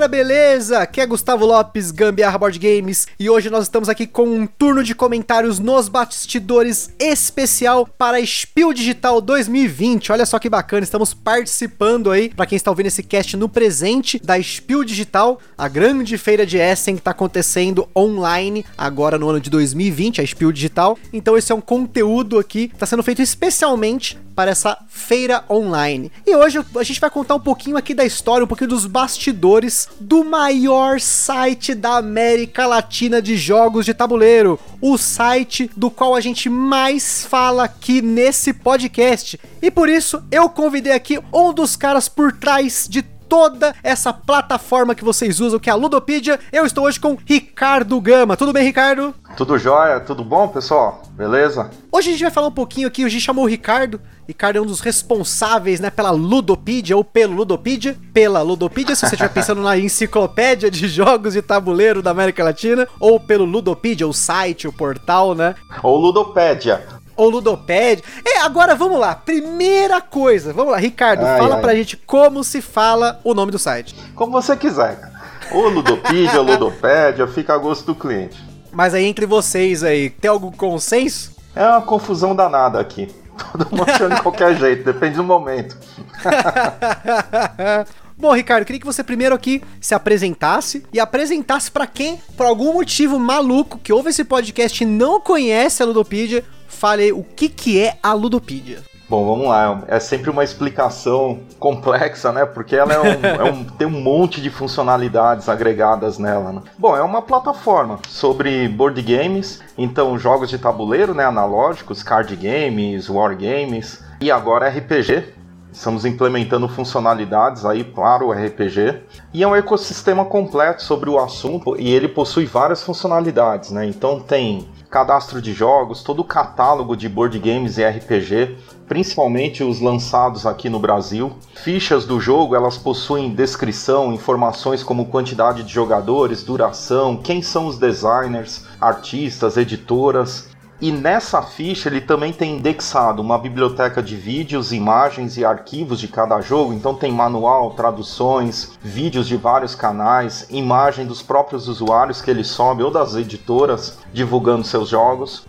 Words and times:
Galera, 0.00 0.08
beleza? 0.08 0.78
Aqui 0.78 1.00
é 1.00 1.06
Gustavo 1.06 1.44
Lopes, 1.44 1.90
Gambiarra 1.90 2.38
Board 2.38 2.58
Games, 2.58 3.06
e 3.18 3.28
hoje 3.28 3.50
nós 3.50 3.64
estamos 3.64 3.88
aqui 3.88 4.06
com 4.06 4.24
um 4.24 4.46
turno 4.46 4.82
de 4.82 4.94
comentários 4.94 5.58
nos 5.58 5.88
bastidores 5.88 6.90
especial 6.98 7.86
para 7.86 8.16
a 8.16 8.24
Spiel 8.24 8.72
Digital 8.72 9.20
2020. 9.20 10.12
Olha 10.12 10.24
só 10.24 10.38
que 10.38 10.48
bacana, 10.48 10.84
estamos 10.84 11.12
participando 11.12 12.10
aí, 12.10 12.30
para 12.30 12.46
quem 12.46 12.56
está 12.56 12.70
ouvindo 12.70 12.86
esse 12.86 13.02
cast 13.02 13.36
no 13.36 13.48
presente, 13.48 14.18
da 14.18 14.40
Spiel 14.40 14.84
Digital, 14.84 15.38
a 15.58 15.68
grande 15.68 16.16
feira 16.16 16.46
de 16.46 16.56
Essen 16.56 16.94
que 16.94 17.00
está 17.00 17.10
acontecendo 17.10 17.86
online 17.94 18.64
agora 18.78 19.18
no 19.18 19.28
ano 19.28 19.40
de 19.40 19.50
2020, 19.50 20.22
a 20.22 20.26
Spiel 20.26 20.52
Digital. 20.52 20.96
Então 21.12 21.36
esse 21.36 21.52
é 21.52 21.54
um 21.54 21.60
conteúdo 21.60 22.38
aqui 22.38 22.70
está 22.72 22.86
sendo 22.86 23.02
feito 23.02 23.20
especialmente 23.20 24.16
para 24.40 24.52
essa 24.52 24.78
feira 24.88 25.44
online. 25.50 26.10
E 26.26 26.34
hoje 26.34 26.64
a 26.74 26.82
gente 26.82 26.98
vai 26.98 27.10
contar 27.10 27.34
um 27.34 27.40
pouquinho 27.40 27.76
aqui 27.76 27.92
da 27.92 28.06
história, 28.06 28.42
um 28.42 28.48
pouquinho 28.48 28.70
dos 28.70 28.86
bastidores 28.86 29.86
do 30.00 30.24
maior 30.24 30.98
site 30.98 31.74
da 31.74 31.98
América 31.98 32.66
Latina 32.66 33.20
de 33.20 33.36
jogos 33.36 33.84
de 33.84 33.92
tabuleiro, 33.92 34.58
o 34.80 34.96
site 34.96 35.70
do 35.76 35.90
qual 35.90 36.14
a 36.14 36.22
gente 36.22 36.48
mais 36.48 37.22
fala 37.26 37.64
aqui 37.64 38.00
nesse 38.00 38.54
podcast. 38.54 39.38
E 39.60 39.70
por 39.70 39.90
isso 39.90 40.22
eu 40.30 40.48
convidei 40.48 40.94
aqui 40.94 41.18
um 41.30 41.52
dos 41.52 41.76
caras 41.76 42.08
por 42.08 42.32
trás 42.32 42.86
de 42.88 43.04
toda 43.30 43.76
essa 43.84 44.12
plataforma 44.12 44.92
que 44.92 45.04
vocês 45.04 45.38
usam, 45.38 45.60
que 45.60 45.70
é 45.70 45.72
a 45.72 45.76
Ludopedia. 45.76 46.40
Eu 46.52 46.66
estou 46.66 46.84
hoje 46.84 46.98
com 46.98 47.16
Ricardo 47.24 47.98
Gama. 48.00 48.36
Tudo 48.36 48.52
bem, 48.52 48.64
Ricardo? 48.64 49.14
Tudo 49.36 49.56
jóia, 49.56 50.00
tudo 50.00 50.24
bom, 50.24 50.48
pessoal? 50.48 51.04
Beleza? 51.12 51.70
Hoje 51.92 52.08
a 52.08 52.12
gente 52.12 52.22
vai 52.22 52.32
falar 52.32 52.48
um 52.48 52.52
pouquinho 52.52 52.88
aqui, 52.88 53.04
a 53.04 53.08
gente 53.08 53.22
chamou 53.22 53.44
o 53.44 53.48
Ricardo. 53.48 54.00
Ricardo 54.26 54.56
é 54.56 54.60
um 54.60 54.66
dos 54.66 54.80
responsáveis, 54.80 55.78
né, 55.78 55.90
pela 55.90 56.10
Ludopedia 56.10 56.96
ou 56.96 57.04
pelo 57.04 57.34
Ludopedia, 57.34 57.96
pela 58.12 58.42
Ludopedia, 58.42 58.96
se 58.96 59.02
você 59.02 59.14
estiver 59.14 59.30
pensando 59.32 59.62
na 59.62 59.78
enciclopédia 59.78 60.70
de 60.70 60.88
jogos 60.88 61.34
de 61.34 61.42
tabuleiro 61.42 62.02
da 62.02 62.10
América 62.10 62.42
Latina, 62.42 62.88
ou 62.98 63.20
pelo 63.20 63.44
Ludopedia, 63.44 64.08
o 64.08 64.12
site, 64.12 64.66
o 64.66 64.72
portal, 64.72 65.36
né? 65.36 65.54
Ou 65.82 65.96
Ludopédia 65.98 66.99
ou 67.20 67.28
Ludopad. 67.28 68.02
É, 68.24 68.40
agora 68.40 68.74
vamos 68.74 68.98
lá. 68.98 69.14
Primeira 69.14 70.00
coisa, 70.00 70.52
vamos 70.52 70.72
lá, 70.72 70.78
Ricardo, 70.78 71.24
ai, 71.24 71.38
fala 71.38 71.56
ai. 71.56 71.60
pra 71.60 71.74
gente 71.74 71.96
como 71.96 72.42
se 72.42 72.62
fala 72.62 73.20
o 73.22 73.34
nome 73.34 73.52
do 73.52 73.58
site. 73.58 73.94
Como 74.14 74.32
você 74.32 74.56
quiser, 74.56 74.98
cara. 74.98 75.20
Ou 75.52 75.68
Ludopedia, 75.68 76.38
ou 76.40 76.46
Ludopédia, 76.46 77.26
fica 77.26 77.54
a 77.54 77.58
gosto 77.58 77.84
do 77.86 77.94
cliente. 77.94 78.42
Mas 78.72 78.94
aí 78.94 79.04
entre 79.04 79.26
vocês 79.26 79.84
aí, 79.84 80.08
tem 80.08 80.30
algum 80.30 80.50
consenso? 80.50 81.36
É 81.54 81.66
uma 81.66 81.82
confusão 81.82 82.34
danada 82.34 82.80
aqui. 82.80 83.14
Todo 83.52 83.68
mundo 83.70 83.90
achando 83.90 84.14
de 84.14 84.22
qualquer 84.22 84.56
jeito, 84.56 84.84
depende 84.84 85.16
do 85.16 85.24
momento. 85.24 85.76
Bom, 88.20 88.34
Ricardo, 88.34 88.66
queria 88.66 88.78
que 88.78 88.86
você 88.86 89.02
primeiro 89.02 89.34
aqui 89.34 89.62
se 89.80 89.94
apresentasse 89.94 90.84
e 90.92 91.00
apresentasse 91.00 91.70
para 91.70 91.86
quem, 91.86 92.20
por 92.36 92.44
algum 92.44 92.74
motivo 92.74 93.18
maluco, 93.18 93.78
que 93.78 93.94
ouve 93.94 94.10
esse 94.10 94.24
podcast 94.24 94.84
e 94.84 94.86
não 94.86 95.18
conhece 95.18 95.82
a 95.82 95.86
Ludopedia, 95.86 96.44
fale 96.68 97.12
o 97.12 97.24
que, 97.24 97.48
que 97.48 97.80
é 97.80 97.96
a 98.02 98.12
Ludopedia. 98.12 98.82
Bom, 99.08 99.24
vamos 99.24 99.48
lá. 99.48 99.84
É 99.88 99.98
sempre 99.98 100.28
uma 100.28 100.44
explicação 100.44 101.40
complexa, 101.58 102.30
né? 102.30 102.44
Porque 102.44 102.76
ela 102.76 102.92
é 102.92 103.00
um, 103.00 103.24
é 103.48 103.50
um, 103.50 103.64
tem 103.64 103.86
um 103.86 104.02
monte 104.02 104.42
de 104.42 104.50
funcionalidades 104.50 105.48
agregadas 105.48 106.18
nela. 106.18 106.52
Né? 106.52 106.60
Bom, 106.78 106.94
é 106.94 107.02
uma 107.02 107.22
plataforma 107.22 107.98
sobre 108.06 108.68
board 108.68 109.00
games, 109.00 109.62
então 109.78 110.18
jogos 110.18 110.50
de 110.50 110.58
tabuleiro, 110.58 111.14
né? 111.14 111.24
Analógicos, 111.24 112.02
card 112.02 112.36
games, 112.36 113.08
war 113.08 113.34
games 113.34 114.04
e 114.20 114.30
agora 114.30 114.68
RPG. 114.68 115.39
Estamos 115.72 116.04
implementando 116.04 116.68
funcionalidades 116.68 117.64
aí 117.64 117.84
para 117.84 118.24
o 118.24 118.32
RPG 118.32 119.02
e 119.32 119.42
é 119.42 119.48
um 119.48 119.54
ecossistema 119.54 120.24
completo 120.24 120.82
sobre 120.82 121.08
o 121.08 121.18
assunto 121.18 121.76
e 121.78 121.92
ele 121.92 122.08
possui 122.08 122.44
várias 122.44 122.82
funcionalidades, 122.82 123.70
né? 123.70 123.86
Então 123.86 124.18
tem 124.20 124.68
cadastro 124.90 125.40
de 125.40 125.52
jogos, 125.52 126.02
todo 126.02 126.20
o 126.20 126.24
catálogo 126.24 126.96
de 126.96 127.08
board 127.08 127.38
games 127.38 127.78
e 127.78 127.84
RPG, 127.84 128.56
principalmente 128.88 129.62
os 129.62 129.80
lançados 129.80 130.44
aqui 130.44 130.68
no 130.68 130.80
Brasil. 130.80 131.32
Fichas 131.54 132.04
do 132.04 132.18
jogo, 132.18 132.56
elas 132.56 132.76
possuem 132.76 133.32
descrição, 133.32 134.12
informações 134.12 134.82
como 134.82 135.06
quantidade 135.06 135.62
de 135.62 135.72
jogadores, 135.72 136.42
duração, 136.42 137.16
quem 137.16 137.40
são 137.40 137.68
os 137.68 137.78
designers, 137.78 138.66
artistas, 138.80 139.56
editoras, 139.56 140.49
e 140.80 140.90
nessa 140.90 141.42
ficha 141.42 141.88
ele 141.88 142.00
também 142.00 142.32
tem 142.32 142.56
indexado 142.56 143.20
uma 143.20 143.38
biblioteca 143.38 144.02
de 144.02 144.16
vídeos, 144.16 144.72
imagens 144.72 145.36
e 145.36 145.44
arquivos 145.44 146.00
de 146.00 146.08
cada 146.08 146.40
jogo. 146.40 146.72
Então 146.72 146.94
tem 146.94 147.12
manual, 147.12 147.72
traduções, 147.72 148.78
vídeos 148.82 149.28
de 149.28 149.36
vários 149.36 149.74
canais, 149.74 150.46
imagem 150.48 151.06
dos 151.06 151.20
próprios 151.20 151.68
usuários 151.68 152.22
que 152.22 152.30
ele 152.30 152.44
sobe 152.44 152.82
ou 152.82 152.90
das 152.90 153.14
editoras 153.14 153.98
divulgando 154.12 154.64
seus 154.64 154.88
jogos 154.88 155.48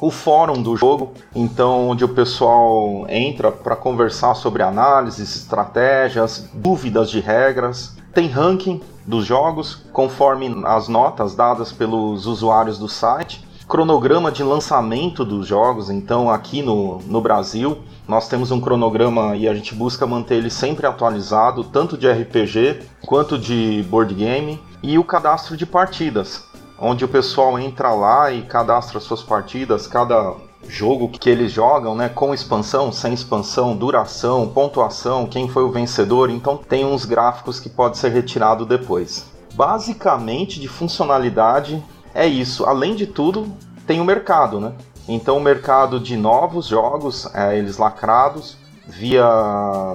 o 0.00 0.10
fórum 0.10 0.62
do 0.62 0.74
jogo, 0.78 1.12
então 1.34 1.90
onde 1.90 2.02
o 2.04 2.08
pessoal 2.08 3.04
entra 3.06 3.52
para 3.52 3.76
conversar 3.76 4.34
sobre 4.34 4.62
análises, 4.62 5.36
estratégias, 5.36 6.48
dúvidas 6.54 7.10
de 7.10 7.20
regras. 7.20 7.94
Tem 8.14 8.26
ranking 8.26 8.80
dos 9.06 9.26
jogos 9.26 9.82
conforme 9.92 10.62
as 10.64 10.88
notas 10.88 11.34
dadas 11.34 11.70
pelos 11.70 12.26
usuários 12.26 12.78
do 12.78 12.88
site 12.88 13.49
cronograma 13.70 14.32
de 14.32 14.42
lançamento 14.42 15.24
dos 15.24 15.46
jogos. 15.46 15.90
Então, 15.90 16.28
aqui 16.28 16.60
no, 16.60 16.98
no 17.06 17.20
Brasil, 17.20 17.78
nós 18.06 18.26
temos 18.26 18.50
um 18.50 18.60
cronograma 18.60 19.36
e 19.36 19.48
a 19.48 19.54
gente 19.54 19.76
busca 19.76 20.04
manter 20.08 20.34
ele 20.38 20.50
sempre 20.50 20.88
atualizado, 20.88 21.62
tanto 21.62 21.96
de 21.96 22.10
RPG 22.10 22.80
quanto 23.06 23.38
de 23.38 23.86
board 23.88 24.12
game, 24.12 24.60
e 24.82 24.98
o 24.98 25.04
cadastro 25.04 25.56
de 25.56 25.64
partidas, 25.64 26.44
onde 26.80 27.04
o 27.04 27.08
pessoal 27.08 27.56
entra 27.60 27.94
lá 27.94 28.32
e 28.32 28.42
cadastra 28.42 28.98
suas 28.98 29.22
partidas, 29.22 29.86
cada 29.86 30.34
jogo 30.66 31.08
que 31.08 31.30
eles 31.30 31.52
jogam, 31.52 31.94
né, 31.94 32.08
com 32.08 32.34
expansão, 32.34 32.90
sem 32.90 33.14
expansão, 33.14 33.76
duração, 33.76 34.48
pontuação, 34.48 35.26
quem 35.26 35.48
foi 35.48 35.62
o 35.62 35.70
vencedor, 35.70 36.28
então 36.28 36.56
tem 36.56 36.84
uns 36.84 37.04
gráficos 37.04 37.60
que 37.60 37.68
pode 37.68 37.98
ser 37.98 38.10
retirado 38.10 38.66
depois. 38.66 39.30
Basicamente 39.54 40.58
de 40.58 40.66
funcionalidade 40.66 41.80
é 42.14 42.26
isso. 42.26 42.64
Além 42.64 42.94
de 42.94 43.06
tudo, 43.06 43.52
tem 43.86 44.00
o 44.00 44.04
mercado, 44.04 44.60
né? 44.60 44.72
Então 45.08 45.36
o 45.36 45.40
mercado 45.40 45.98
de 45.98 46.16
novos 46.16 46.66
jogos, 46.66 47.26
é, 47.34 47.58
eles 47.58 47.78
lacrados 47.78 48.56
via 48.86 49.26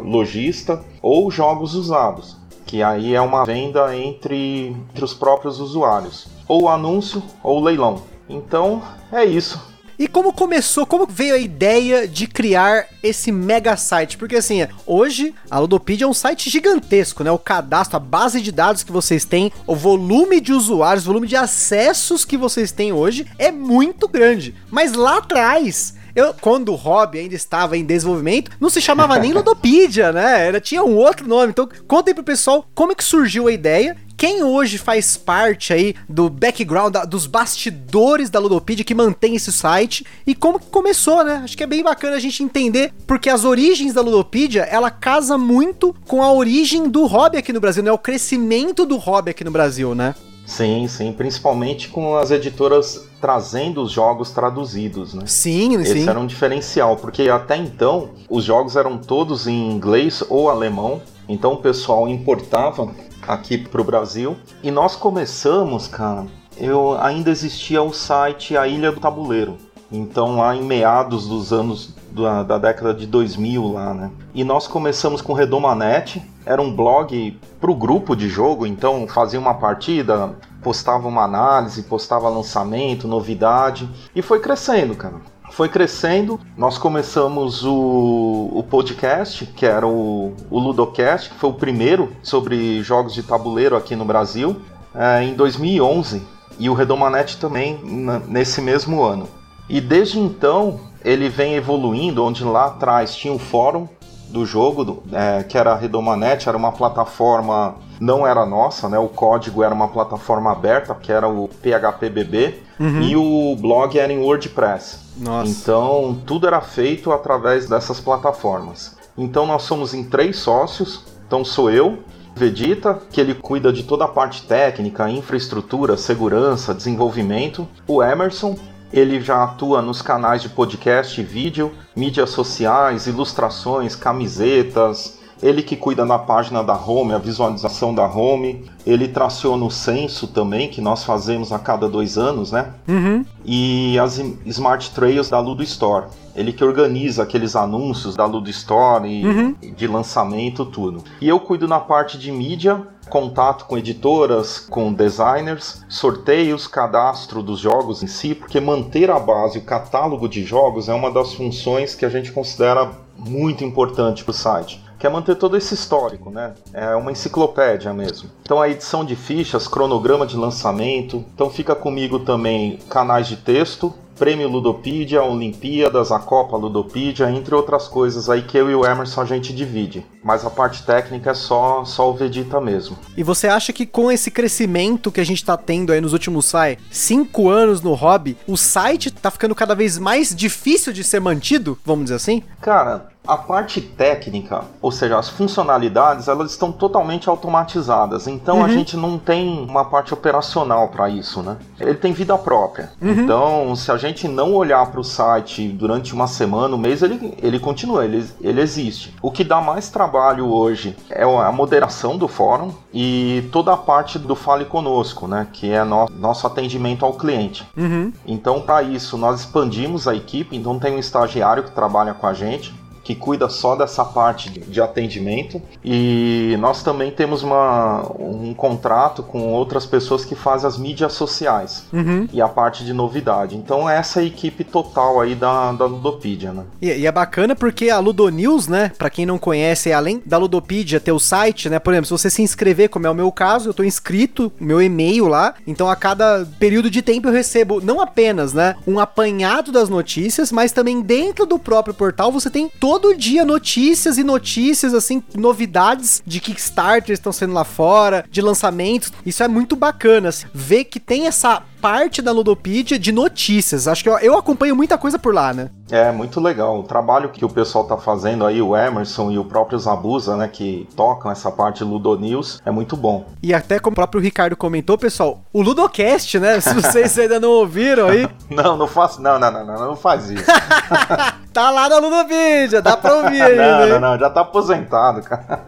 lojista 0.04 0.84
ou 1.02 1.30
jogos 1.30 1.74
usados, 1.76 2.38
que 2.66 2.82
aí 2.82 3.14
é 3.14 3.22
uma 3.22 3.46
venda 3.46 3.96
entre, 3.96 4.76
entre 4.90 5.04
os 5.04 5.14
próprios 5.14 5.60
usuários, 5.60 6.28
ou 6.48 6.70
anúncio 6.70 7.22
ou 7.44 7.64
leilão. 7.64 8.02
Então 8.28 8.82
é 9.12 9.24
isso. 9.24 9.75
E 9.98 10.08
como 10.08 10.34
começou, 10.34 10.86
como 10.86 11.06
veio 11.06 11.36
a 11.36 11.40
ideia 11.40 12.08
de 12.08 12.28
criar 12.28 12.88
esse 13.02 13.32
mega 13.32 13.78
site? 13.78 14.18
Porque 14.18 14.36
assim, 14.36 14.68
hoje 14.86 15.34
a 15.50 15.60
Ludopedia 15.60 16.06
é 16.06 16.08
um 16.08 16.14
site 16.14 16.50
gigantesco, 16.50 17.24
né? 17.24 17.32
O 17.32 17.40
cadastro, 17.40 17.98
a 17.98 18.00
base 18.00 18.42
de 18.42 18.52
dados 18.52 18.84
que 18.84 18.92
vocês 18.92 19.24
têm, 19.24 19.52
o 19.66 19.76
volume 19.76 20.42
de 20.42 20.52
usuários, 20.52 21.06
o 21.06 21.08
volume 21.08 21.28
de 21.28 21.36
acessos 21.36 22.26
que 22.26 22.38
vocês 22.38 22.72
têm 22.72 22.92
hoje 22.92 23.26
é 23.40 23.52
muito 23.52 24.08
grande. 24.08 24.54
Mas 24.70 24.94
lá 24.94 25.18
atrás, 25.18 25.96
eu, 26.16 26.34
quando 26.34 26.70
o 26.70 26.76
hobby 26.76 27.20
ainda 27.20 27.36
estava 27.36 27.78
em 27.78 27.84
desenvolvimento, 27.84 28.52
não 28.60 28.70
se 28.70 28.82
chamava 28.82 29.20
nem 29.20 29.32
Ludopedia, 29.34 30.14
né? 30.14 30.48
Era, 30.48 30.62
tinha 30.62 30.84
um 30.84 30.96
outro 30.96 31.28
nome. 31.28 31.50
Então, 31.50 31.68
contem 31.88 32.14
pro 32.14 32.24
pessoal 32.24 32.66
como 32.74 32.94
é 32.94 32.96
que 32.96 33.04
surgiu 33.04 33.48
a 33.48 33.52
ideia 33.52 33.98
quem 34.18 34.44
hoje 34.44 34.78
faz 34.78 35.18
parte 35.18 35.74
aí 35.74 35.96
do 36.08 36.30
background, 36.30 36.94
da, 36.94 37.06
dos 37.06 37.28
bastidores 37.28 38.30
da 38.30 38.40
Ludopedia 38.40 38.86
que 38.86 38.96
mantém 38.96 39.36
esse 39.36 39.52
site 39.52 40.06
e 40.26 40.34
como 40.34 40.60
que 40.60 40.68
começou, 40.68 41.24
né? 41.24 41.42
Acho 41.44 41.58
que 41.58 41.64
é 41.64 41.68
bem 41.68 41.84
bacana 41.84 42.16
a 42.16 42.20
gente 42.20 42.44
entender, 42.44 42.94
porque 43.06 43.30
as 43.30 43.44
origens 43.44 43.94
da 43.94 44.02
Ludopedia, 44.02 44.64
ela 44.64 44.90
casa 44.90 45.38
muito 45.38 45.96
com 46.08 46.22
a 46.24 46.32
origem 46.32 46.90
do 46.90 47.06
hobby 47.06 47.38
aqui 47.38 47.52
no 47.52 47.60
Brasil, 47.60 47.84
né? 47.84 47.92
O 47.92 47.98
crescimento 47.98 48.86
do 48.86 48.98
hobby 48.98 49.32
aqui 49.32 49.44
no 49.44 49.52
Brasil, 49.52 49.94
né? 49.94 50.16
Sim, 50.46 50.88
sim, 50.88 51.12
principalmente 51.12 51.90
com 51.90 52.16
as 52.16 52.30
editoras 52.30 53.08
trazendo 53.20 53.82
os 53.82 53.92
jogos 53.92 54.30
traduzidos, 54.30 55.14
né? 55.14 55.24
Sim, 55.26 55.76
Esse 55.76 55.94
sim. 55.94 56.00
Esse 56.00 56.10
era 56.10 56.20
um 56.20 56.28
diferencial, 56.28 56.98
porque 56.98 57.24
até 57.30 57.58
então 57.58 58.12
os 58.30 58.44
jogos 58.44 58.76
eram 58.76 58.98
todos 58.98 59.48
em 59.48 59.72
inglês 59.72 60.24
ou 60.30 60.50
alemão, 60.50 61.02
então 61.28 61.54
o 61.54 61.58
pessoal 61.58 62.08
importava 62.08 62.92
aqui 63.28 63.58
pro 63.58 63.84
Brasil. 63.84 64.38
E 64.64 64.72
nós 64.72 64.96
começamos, 64.96 65.88
cara, 65.88 66.26
eu 66.58 66.98
ainda 67.02 67.30
existia 67.30 67.82
o 67.82 67.94
site 67.94 68.58
A 68.58 68.68
Ilha 68.68 68.92
do 68.92 69.00
Tabuleiro. 69.00 69.58
Então 69.92 70.38
lá 70.38 70.56
em 70.56 70.64
meados 70.64 71.28
dos 71.28 71.54
anos 71.54 71.94
da, 72.12 72.44
da 72.44 72.58
década 72.58 72.94
de 72.94 73.06
2000 73.06 73.74
lá, 73.74 73.94
né? 73.94 74.12
E 74.34 74.44
nós 74.44 74.68
começamos 74.68 75.22
com 75.22 75.34
Redomanet, 75.34 76.24
era 76.46 76.62
um 76.62 76.74
blog 76.74 77.40
pro 77.60 77.76
grupo 77.76 78.16
de 78.16 78.28
jogo, 78.30 78.66
então 78.66 79.08
fazia 79.08 79.40
uma 79.40 79.54
partida, 79.54 80.36
postava 80.64 81.08
uma 81.08 81.24
análise, 81.24 81.84
postava 81.84 82.30
lançamento, 82.30 83.08
novidade, 83.08 83.88
e 84.16 84.22
foi 84.22 84.40
crescendo, 84.40 84.96
cara. 84.96 85.16
Foi 85.52 85.70
crescendo, 85.70 86.40
nós 86.58 86.78
começamos 86.78 87.64
o, 87.64 88.52
o 88.54 88.64
podcast, 88.64 89.46
que 89.46 89.66
era 89.66 89.88
o, 89.88 90.34
o 90.50 90.60
Ludocast, 90.60 91.30
que 91.30 91.36
foi 91.36 91.50
o 91.50 91.54
primeiro 91.54 92.12
sobre 92.22 92.82
jogos 92.84 93.14
de 93.14 93.24
tabuleiro 93.24 93.76
aqui 93.76 93.96
no 93.96 94.04
Brasil, 94.04 94.58
é, 94.94 95.24
em 95.24 95.34
2011, 95.34 96.22
e 96.60 96.70
o 96.70 96.74
Redomanete 96.74 97.38
também 97.38 97.80
nesse 98.28 98.62
mesmo 98.62 99.04
ano. 99.04 99.28
E 99.70 99.80
desde 99.80 100.20
então 100.20 100.80
ele 101.04 101.30
vem 101.30 101.56
evoluindo, 101.56 102.24
onde 102.24 102.44
lá 102.44 102.66
atrás 102.66 103.16
tinha 103.16 103.34
o 103.34 103.40
fórum 103.40 103.88
do 104.30 104.46
jogo, 104.46 105.04
é, 105.12 105.44
que 105.44 105.58
era 105.58 105.72
a 105.72 105.76
Redomanet, 105.76 106.48
era 106.48 106.58
uma 106.58 106.72
plataforma, 106.72 107.76
não 108.00 108.26
era 108.26 108.46
nossa, 108.46 108.90
né? 108.90 108.98
O 108.98 109.08
código 109.08 109.64
era 109.64 109.74
uma 109.74 109.88
plataforma 109.88 110.52
aberta, 110.52 110.94
que 110.96 111.12
era 111.12 111.28
o 111.28 111.48
PHPBB, 111.48 112.60
uhum. 112.80 113.02
e 113.02 113.16
o 113.16 113.56
blog 113.56 113.98
era 113.98 114.12
em 114.12 114.20
WordPress. 114.20 115.00
Nossa. 115.18 115.50
Então, 115.50 116.20
tudo 116.26 116.48
era 116.48 116.62
feito 116.62 117.12
através 117.12 117.68
dessas 117.70 118.00
plataformas. 118.00 118.98
Então, 119.18 119.46
nós 119.46 119.64
somos 119.64 119.94
em 119.94 120.04
três 120.04 120.38
sócios. 120.38 121.04
Então, 121.26 121.46
sou 121.46 121.72
eu, 121.72 122.00
Vegeta, 122.36 123.00
que 123.10 123.22
ele 123.22 123.34
cuida 123.34 123.72
de 123.72 123.84
toda 123.84 124.04
a 124.04 124.10
parte 124.10 124.44
técnica, 124.46 125.10
infraestrutura, 125.10 125.96
segurança, 125.96 126.74
desenvolvimento. 126.74 127.66
O 127.88 128.04
Emerson, 128.04 128.58
ele 128.92 129.20
já 129.20 129.44
atua 129.44 129.82
nos 129.82 130.02
canais 130.02 130.42
de 130.42 130.50
podcast 130.50 131.20
e 131.20 131.24
vídeo, 131.24 131.72
mídias 131.96 132.30
sociais, 132.30 133.08
ilustrações, 133.08 133.96
camisetas. 133.96 135.20
Ele 135.44 135.62
que 135.62 135.76
cuida 135.76 136.06
da 136.06 136.18
página 136.18 136.64
da 136.64 136.76
home, 136.76 137.14
a 137.14 137.18
visualização 137.18 137.94
da 137.94 138.06
home. 138.08 138.70
Ele 138.86 139.08
traciona 139.08 139.66
o 139.66 139.70
censo 139.70 140.28
também, 140.28 140.70
que 140.70 140.80
nós 140.80 141.04
fazemos 141.04 141.52
a 141.52 141.60
cada 141.60 141.90
dois 141.90 142.18
anos, 142.18 142.52
né? 142.52 142.72
Uhum. 142.88 143.26
E 143.44 144.00
as 144.00 144.18
Smart 144.46 144.92
Trails 144.92 145.30
da 145.30 145.40
Ludo 145.40 145.62
Store. 145.62 146.06
Ele 146.36 146.52
que 146.52 146.64
organiza 146.64 147.24
aqueles 147.24 147.56
anúncios 147.56 148.16
da 148.16 148.26
Ludo 148.26 148.50
Store 148.50 149.08
e 149.08 149.26
uhum. 149.26 149.56
de 149.76 149.88
lançamento, 149.88 150.66
tudo. 150.66 151.04
E 151.22 151.28
eu 151.28 151.40
cuido 151.40 151.68
na 151.68 151.80
parte 151.80 152.18
de 152.18 152.32
mídia, 152.32 152.82
contato 153.10 153.66
com 153.66 153.78
editoras, 153.78 154.60
com 154.60 154.94
designers, 154.94 155.84
sorteios, 155.88 156.68
cadastro 156.68 157.42
dos 157.42 157.60
jogos 157.60 158.04
em 158.04 158.08
si, 158.08 158.34
porque 158.34 158.60
manter 158.60 159.10
a 159.10 159.20
base, 159.20 159.60
o 159.60 159.64
catálogo 159.64 160.28
de 160.28 160.44
jogos 160.44 160.90
é 160.90 160.94
uma 160.94 161.12
das 161.12 161.34
funções 161.34 161.96
que 161.96 162.06
a 162.06 162.10
gente 162.10 162.32
considera 162.32 162.92
muito 163.18 163.64
importante 163.64 164.24
para 164.24 164.32
o 164.32 164.34
site. 164.34 164.84
Que 164.98 165.06
é 165.06 165.10
manter 165.10 165.36
todo 165.36 165.58
esse 165.58 165.74
histórico, 165.74 166.30
né? 166.30 166.54
É 166.74 166.96
uma 166.96 167.12
enciclopédia 167.12 167.94
mesmo. 167.94 168.30
Então 168.42 168.62
a 168.62 168.70
edição 168.70 169.04
de 169.04 169.16
fichas, 169.16 169.68
cronograma 169.68 170.26
de 170.26 170.38
lançamento. 170.38 171.24
Então 171.34 171.50
fica 171.50 171.76
comigo 171.76 172.20
também 172.20 172.80
canais 172.90 173.28
de 173.28 173.36
texto, 173.36 173.94
Prêmio 174.18 174.48
Ludopedia, 174.48 175.24
Olimpíadas, 175.24 176.12
a 176.12 176.20
Copa 176.20 176.56
Ludopedia, 176.56 177.30
entre 177.30 177.54
outras 177.54 177.88
coisas 177.88 178.30
aí 178.30 178.42
que 178.42 178.58
eu 178.58 178.70
e 178.70 178.76
o 178.76 178.86
Emerson 178.86 179.22
a 179.22 179.26
gente 179.26 179.54
divide. 179.54 180.06
Mas 180.24 180.46
a 180.46 180.50
parte 180.50 180.84
técnica 180.84 181.32
é 181.32 181.34
só, 181.34 181.84
só 181.84 182.10
o 182.10 182.14
Vegeta 182.14 182.60
mesmo. 182.62 182.98
E 183.16 183.24
você 183.24 183.48
acha 183.48 183.74
que 183.74 183.86
com 183.86 184.12
esse 184.12 184.32
crescimento 184.32 185.12
que 185.12 185.22
a 185.22 185.26
gente 185.26 185.44
tá 185.44 185.58
tendo 185.58 185.92
aí 185.92 186.00
nos 186.00 186.14
últimos, 186.14 186.46
sai, 186.46 186.78
cinco 186.90 187.50
anos 187.50 187.82
no 187.82 187.94
hobby, 187.94 188.38
o 188.48 188.56
site 188.56 189.12
tá 189.12 189.30
ficando 189.30 189.54
cada 189.54 189.76
vez 189.76 189.98
mais 189.98 190.34
difícil 190.34 190.94
de 190.94 191.04
ser 191.04 191.20
mantido, 191.20 191.78
vamos 191.86 192.06
dizer 192.06 192.16
assim? 192.16 192.42
Cara, 192.62 193.10
a 193.28 193.38
parte 193.38 193.82
técnica, 193.82 194.64
ou 194.82 194.92
seja, 194.92 195.18
as 195.18 195.30
funcionalidades, 195.30 196.28
elas 196.28 196.52
estão 196.52 196.72
totalmente 196.72 197.30
automatizadas. 197.30 198.28
Então 198.28 198.58
uhum. 198.58 198.66
a 198.66 198.70
gente 198.70 198.96
não 198.98 199.18
tem 199.18 199.66
uma 199.68 199.86
parte 199.86 200.14
operacional 200.14 200.90
para 200.90 201.10
isso, 201.10 201.42
né? 201.42 201.58
Ele 201.80 201.96
tem 201.96 202.14
vida 202.14 202.38
própria. 202.38 202.92
Uhum. 203.02 203.12
Então, 203.12 203.76
se 203.76 203.92
a 203.92 203.98
gente 203.98 204.28
não 204.28 204.54
olhar 204.54 204.86
para 204.88 205.00
o 205.00 205.04
site 205.04 205.68
durante 205.68 206.14
uma 206.14 206.28
semana, 206.28 206.76
um 206.76 206.78
mês, 206.78 207.02
ele, 207.02 207.36
ele 207.42 207.60
continua, 207.60 208.06
ele, 208.06 208.26
ele 208.42 208.62
existe. 208.62 209.14
O 209.22 209.32
que 209.32 209.44
dá 209.44 209.62
mais 209.62 209.90
trabalho 209.90 210.48
hoje 210.48 210.96
é 211.10 211.24
a 211.24 211.52
moderação 211.52 212.18
do 212.18 212.28
fórum 212.28 212.72
e 212.94 213.48
toda 213.52 213.74
a 213.74 213.78
parte 213.78 214.18
do 214.20 214.36
Fale 214.36 214.66
Conosco, 214.66 215.28
né? 215.28 215.48
Que 215.52 215.72
é 215.72 215.84
no, 215.84 216.08
nosso 216.10 216.48
atendimento 216.48 217.06
ao 217.06 217.14
cliente. 217.14 217.68
Uhum. 217.76 218.12
Então, 218.26 218.62
para 218.62 218.84
isso, 218.84 219.18
nós 219.18 219.42
expandimos 219.42 220.08
a 220.08 220.16
equipe. 220.16 220.56
Então, 220.56 220.80
tem 220.80 220.96
um 220.96 221.00
estagiário 221.00 221.64
que 221.64 221.72
trabalha 221.72 222.14
com 222.14 222.28
a 222.28 222.34
gente 222.34 222.74
que 223.06 223.14
cuida 223.14 223.48
só 223.48 223.76
dessa 223.76 224.04
parte 224.04 224.50
de 224.50 224.82
atendimento. 224.82 225.62
E 225.84 226.58
nós 226.60 226.82
também 226.82 227.12
temos 227.12 227.44
uma, 227.44 228.02
um 228.20 228.54
contrato 228.54 229.22
com 229.22 229.54
outras 229.54 229.86
pessoas 229.86 230.26
que 230.26 230.34
fazem 230.34 230.68
as 230.68 230.78
mídias 230.78 231.14
sociais 231.14 231.86
uhum. 231.94 232.28
e 232.34 232.42
a 232.42 232.48
parte 232.48 232.84
de 232.84 232.92
novidade. 232.92 233.56
Então 233.56 233.88
essa 233.88 234.20
é 234.20 234.24
a 234.24 234.26
equipe 234.26 234.64
total 234.64 235.22
aí 235.22 235.36
da, 235.36 235.72
da 235.72 235.86
Ludopedia, 235.86 236.52
né? 236.52 236.64
E, 236.82 236.88
e 236.88 237.06
é 237.06 237.12
bacana 237.12 237.56
porque 237.56 237.92
a 237.92 238.00
Ludonews, 238.00 238.68
né, 238.68 238.92
para 238.98 239.12
quem 239.12 239.26
não 239.26 239.38
conhece, 239.38 239.94
além 239.94 240.22
da 240.26 240.40
Ludopedia 240.40 241.00
ter 241.00 241.12
o 241.12 241.20
site, 241.20 241.70
né, 241.70 241.78
por 241.78 241.94
exemplo, 241.94 242.08
se 242.08 242.12
você 242.12 242.30
se 242.32 242.42
inscrever, 242.42 242.90
como 242.90 243.06
é 243.06 243.10
o 243.10 243.16
meu 243.16 243.32
caso, 243.32 243.70
eu 243.70 243.74
tô 243.74 243.84
inscrito, 243.84 244.52
meu 244.60 244.82
e-mail 244.82 245.28
lá, 245.28 245.54
então 245.68 245.88
a 245.88 245.96
cada 245.96 246.48
período 246.58 246.90
de 246.90 247.04
tempo 247.04 247.28
eu 247.28 247.34
recebo 247.34 247.80
não 247.80 248.02
apenas, 248.02 248.52
né, 248.52 248.76
um 248.88 249.00
apanhado 249.00 249.72
das 249.72 249.90
notícias, 249.90 250.52
mas 250.52 250.72
também 250.72 251.02
dentro 251.02 251.46
do 251.46 251.60
próprio 251.60 251.94
portal 251.94 252.32
você 252.32 252.50
tem 252.50 252.68
todo 252.80 252.95
todo 252.96 253.14
dia 253.14 253.44
notícias 253.44 254.18
e 254.18 254.24
notícias, 254.24 254.94
assim, 254.94 255.22
novidades 255.36 256.24
de 256.26 256.40
Kickstarter 256.40 257.14
estão 257.14 257.34
sendo 257.34 257.54
lá 257.54 257.66
fora, 257.66 258.24
de 258.32 258.42
lançamentos. 258.42 259.12
Isso 259.26 259.44
é 259.44 259.50
muito 259.50 259.76
bacana, 259.76 260.30
assim, 260.30 260.48
ver 260.54 260.86
que 260.86 260.98
tem 260.98 261.28
essa 261.28 261.62
parte 261.82 262.22
da 262.22 262.32
Ludopedia 262.32 262.98
de 262.98 263.12
notícias. 263.12 263.88
Acho 263.88 264.04
que 264.04 264.10
eu, 264.10 264.18
eu, 264.20 264.38
acompanho 264.38 264.76
muita 264.76 264.98
coisa 264.98 265.20
por 265.20 265.34
lá, 265.34 265.54
né? 265.54 265.70
É, 265.92 266.12
muito 266.12 266.40
legal. 266.40 266.80
O 266.80 266.84
trabalho 266.84 267.30
que 267.30 267.46
o 267.46 267.50
pessoal 267.50 267.84
tá 267.84 267.98
fazendo 267.98 268.46
aí, 268.46 268.62
o 268.62 268.76
Emerson 268.76 269.32
e 269.32 269.38
o 269.38 269.46
próprio 269.46 269.78
Zabuza, 269.78 270.36
né, 270.36 270.48
que 270.48 270.88
tocam 270.96 271.32
essa 271.32 271.52
parte 271.52 271.84
Ludo 271.84 272.18
News, 272.18 272.62
é 272.66 272.72
muito 272.72 272.98
bom. 272.98 273.26
E 273.42 273.54
até 273.54 273.80
como 273.80 273.94
o 273.94 273.96
próprio 273.96 274.22
Ricardo 274.22 274.56
comentou, 274.56 274.98
pessoal, 274.98 275.42
o 275.54 275.62
Ludocast, 275.62 276.40
né? 276.40 276.60
Se 276.60 276.74
vocês 276.74 277.18
ainda 277.20 277.40
não 277.40 277.50
ouviram 277.50 278.08
aí. 278.08 278.28
não, 278.50 278.76
não 278.76 278.88
faço. 278.88 279.22
Não, 279.22 279.38
não, 279.38 279.52
não, 279.52 279.66
não, 279.66 279.80
não 279.88 279.96
faz 279.96 280.30
isso. 280.30 280.46
tá 281.54 281.72
lá 281.72 281.88
na 281.88 282.00
Ludopedia, 282.00 282.82
dá 282.82 282.98
pra 282.98 283.16
ouvir 283.16 283.42
aí. 283.44 283.56
não, 283.56 283.88
não, 283.88 284.00
não, 284.00 284.20
já 284.20 284.30
tá 284.30 284.42
aposentado, 284.42 285.22
cara. 285.22 285.66